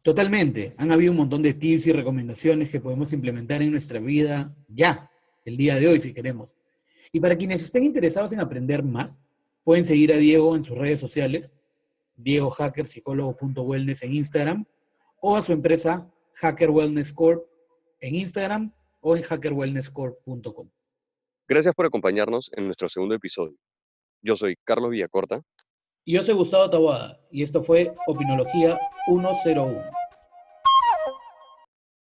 Totalmente. 0.01 0.73
Han 0.77 0.91
habido 0.91 1.11
un 1.11 1.19
montón 1.19 1.41
de 1.41 1.53
tips 1.53 1.87
y 1.87 1.93
recomendaciones 1.93 2.69
que 2.69 2.81
podemos 2.81 3.13
implementar 3.13 3.61
en 3.61 3.71
nuestra 3.71 3.99
vida 3.99 4.53
ya, 4.67 5.09
el 5.45 5.55
día 5.55 5.75
de 5.75 5.87
hoy, 5.87 6.01
si 6.01 6.13
queremos. 6.13 6.49
Y 7.13 7.21
para 7.21 7.37
quienes 7.37 7.61
estén 7.61 7.85
interesados 7.85 8.33
en 8.33 8.41
aprender 8.41 8.83
más, 8.83 9.21
pueden 9.63 9.85
seguir 9.85 10.11
a 10.11 10.17
Diego 10.17 10.57
en 10.57 10.65
sus 10.65 10.77
redes 10.77 10.99
sociales, 10.99 11.53
Diego 12.17 12.49
Hacker 12.49 12.85
Wellness 13.55 14.03
en 14.03 14.13
Instagram, 14.13 14.65
o 15.21 15.37
a 15.37 15.41
su 15.41 15.53
empresa 15.53 16.11
Hacker 16.39 16.69
Wellness 16.69 17.13
Corp 17.13 17.43
en 17.99 18.15
Instagram 18.15 18.73
o 18.99 19.15
en 19.15 19.23
hackerwellnesscorp.com. 19.23 20.69
Gracias 21.47 21.73
por 21.73 21.85
acompañarnos 21.85 22.51
en 22.55 22.65
nuestro 22.65 22.89
segundo 22.89 23.15
episodio. 23.15 23.57
Yo 24.21 24.35
soy 24.35 24.55
Carlos 24.63 24.91
Villacorta. 24.91 25.41
Y 26.03 26.13
yo 26.13 26.23
soy 26.23 26.35
Gustavo 26.35 26.69
Taboada, 26.69 27.19
y 27.31 27.43
esto 27.43 27.61
fue 27.61 27.93
Opinología 28.07 28.79
101. 29.07 30.06